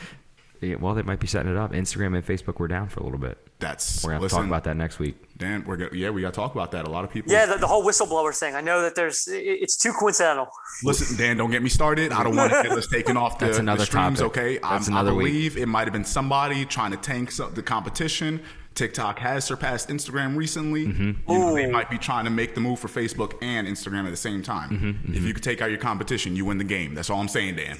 Yeah, 0.61 0.75
well, 0.75 0.95
they 0.95 1.03
might 1.03 1.21
be 1.21 1.27
setting 1.27 1.51
it 1.51 1.57
up. 1.57 1.73
Instagram 1.73 2.15
and 2.15 2.27
Facebook 2.27 2.59
were 2.59 2.69
down 2.69 2.89
for 2.91 3.01
a 3.01 3.03
little 3.03 3.19
bit. 3.19 3.39
That's 3.61 4.05
We're 4.05 4.11
gonna 4.11 4.23
listen, 4.23 4.39
talk 4.41 4.47
about 4.47 4.65
that 4.65 4.77
next 4.77 4.99
week. 4.99 5.17
Dan, 5.39 5.65
we're 5.67 5.77
gonna, 5.79 5.91
yeah, 5.95 6.11
we 6.11 6.21
got 6.21 6.35
to 6.35 6.37
talk 6.41 6.55
about 6.55 6.71
that. 6.73 6.87
A 6.87 6.91
lot 6.91 7.03
of 7.05 7.11
people. 7.11 7.33
Yeah, 7.33 7.47
the, 7.47 7.57
the 7.57 7.67
whole 7.67 7.83
whistleblower 7.83 8.39
thing. 8.39 8.55
I 8.55 8.61
know 8.61 8.83
that 8.83 8.95
there's 8.95 9.27
it's 9.31 9.77
too 9.77 9.93
coincidental. 9.93 10.49
Listen, 10.85 11.17
Dan, 11.17 11.37
don't 11.39 11.51
get 11.51 11.63
me 11.63 11.71
started. 11.71 12.13
I 12.13 12.23
don't 12.23 12.37
want 12.37 12.53
to 12.53 12.63
get 12.63 12.73
us 12.73 12.87
taken 12.93 13.17
off 13.17 13.39
the, 13.39 13.47
That's 13.47 13.59
the 13.59 13.87
streams. 13.87 14.19
topic. 14.21 14.37
Okay, 14.39 14.59
That's 14.59 14.89
I'm- 14.89 14.97
another 14.99 15.13
I 15.13 15.15
week. 15.15 15.27
believe 15.29 15.57
it 15.57 15.67
might 15.67 15.85
have 15.85 15.93
been 15.95 16.05
somebody 16.05 16.65
trying 16.67 16.91
to 16.91 16.99
tank 16.99 17.31
some, 17.33 17.55
the 17.55 17.63
competition. 17.63 18.43
TikTok 18.75 19.19
has 19.19 19.45
surpassed 19.45 19.89
Instagram 19.89 20.37
recently. 20.37 20.87
Mm-hmm. 20.87 21.31
You 21.33 21.39
know, 21.39 21.55
they 21.55 21.67
might 21.71 21.91
be 21.91 21.99
trying 21.99 22.25
to 22.25 22.31
make 22.31 22.55
the 22.55 22.61
move 22.61 22.79
for 22.79 22.87
Facebook 22.89 23.33
and 23.43 23.67
Instagram 23.67 24.05
at 24.05 24.11
the 24.11 24.17
same 24.17 24.43
time. 24.43 24.71
Mm-hmm, 24.71 25.15
If 25.15 25.23
you 25.25 25.35
could 25.35 25.43
take 25.43 25.61
out 25.61 25.71
your 25.71 25.81
competition, 25.81 26.37
you 26.37 26.45
win 26.45 26.57
the 26.59 26.65
game. 26.65 26.95
That's 26.95 27.11
all 27.11 27.21
I'm 27.21 27.29
saying, 27.29 27.57
Dan. 27.57 27.79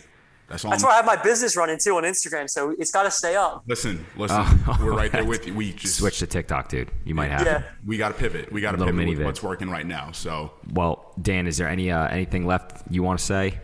That's 0.51 0.65
all. 0.65 0.73
That's 0.73 0.83
I'm, 0.83 0.89
where 0.89 0.93
I 0.93 0.97
have 0.97 1.07
my 1.07 1.17
business 1.17 1.57
running 1.57 1.79
too 1.83 1.97
on 1.97 2.03
Instagram, 2.03 2.51
so 2.51 2.75
it's 2.77 2.91
got 2.91 3.05
to 3.05 3.11
stay 3.11 3.37
up. 3.37 3.63
listen, 3.67 4.05
listen, 4.17 4.37
Oh, 4.67 4.79
we're 4.83 4.93
right 4.93 5.11
there 5.13 5.25
with 5.35 5.47
you. 5.47 5.55
We 5.55 5.73
just 5.73 5.97
Switch 5.97 6.19
to 6.19 6.27
TikTok, 6.27 6.69
dude. 6.69 6.91
You 7.05 7.15
might 7.15 7.31
have. 7.31 7.47
Yeah. 7.47 7.59
it. 7.61 7.65
we 7.87 7.97
got 7.97 8.09
to 8.09 8.15
pivot. 8.15 8.51
We 8.53 8.61
got 8.61 8.73
to 8.73 8.79
pivot 8.79 8.95
mini 8.95 9.15
with 9.17 9.25
what's 9.25 9.43
working 9.43 9.71
right 9.71 9.87
now. 9.87 10.11
So 10.13 10.51
Well, 10.73 11.15
Dan, 11.23 11.47
is 11.47 11.57
there 11.57 11.69
any 11.69 11.91
uh, 11.91 12.09
anything 12.09 12.47
left 12.47 12.83
you 12.91 13.03
want 13.05 13.21
to 13.21 13.25
say? 13.25 13.61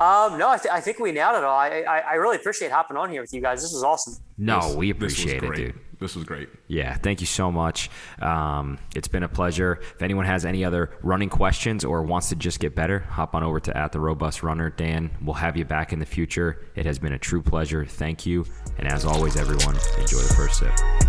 Um, 0.00 0.38
no, 0.38 0.48
I, 0.48 0.56
th- 0.56 0.72
I 0.72 0.80
think 0.80 0.98
we 0.98 1.12
nailed 1.12 1.36
it 1.36 1.44
all. 1.44 1.56
I, 1.58 1.82
I 1.88 1.98
I 1.98 2.14
really 2.14 2.36
appreciate 2.36 2.72
hopping 2.72 2.96
on 2.96 3.10
here 3.10 3.20
with 3.20 3.32
you 3.32 3.40
guys. 3.40 3.62
This 3.62 3.72
was 3.72 3.84
awesome. 3.84 4.14
No, 4.36 4.60
this- 4.60 4.74
we 4.74 4.90
appreciate 4.90 5.42
it, 5.42 5.46
great. 5.46 5.56
dude. 5.56 5.80
This 6.00 6.16
was 6.16 6.24
great. 6.24 6.48
Yeah, 6.66 6.94
thank 6.94 7.20
you 7.20 7.26
so 7.26 7.52
much. 7.52 7.90
Um, 8.22 8.78
it's 8.96 9.08
been 9.08 9.22
a 9.22 9.28
pleasure. 9.28 9.80
If 9.94 10.00
anyone 10.00 10.24
has 10.24 10.46
any 10.46 10.64
other 10.64 10.90
running 11.02 11.28
questions 11.28 11.84
or 11.84 12.02
wants 12.02 12.30
to 12.30 12.36
just 12.36 12.58
get 12.58 12.74
better, 12.74 13.00
hop 13.00 13.34
on 13.34 13.42
over 13.42 13.60
to 13.60 13.76
at 13.76 13.92
the 13.92 14.00
Robust 14.00 14.42
Runner. 14.42 14.70
Dan, 14.70 15.10
we'll 15.22 15.34
have 15.34 15.58
you 15.58 15.66
back 15.66 15.92
in 15.92 15.98
the 15.98 16.06
future. 16.06 16.64
It 16.74 16.86
has 16.86 16.98
been 16.98 17.12
a 17.12 17.18
true 17.18 17.42
pleasure. 17.42 17.84
Thank 17.84 18.24
you. 18.24 18.46
And 18.78 18.88
as 18.88 19.04
always, 19.04 19.36
everyone, 19.36 19.76
enjoy 19.98 20.20
the 20.20 20.34
first 20.34 20.60
sip. 20.60 20.99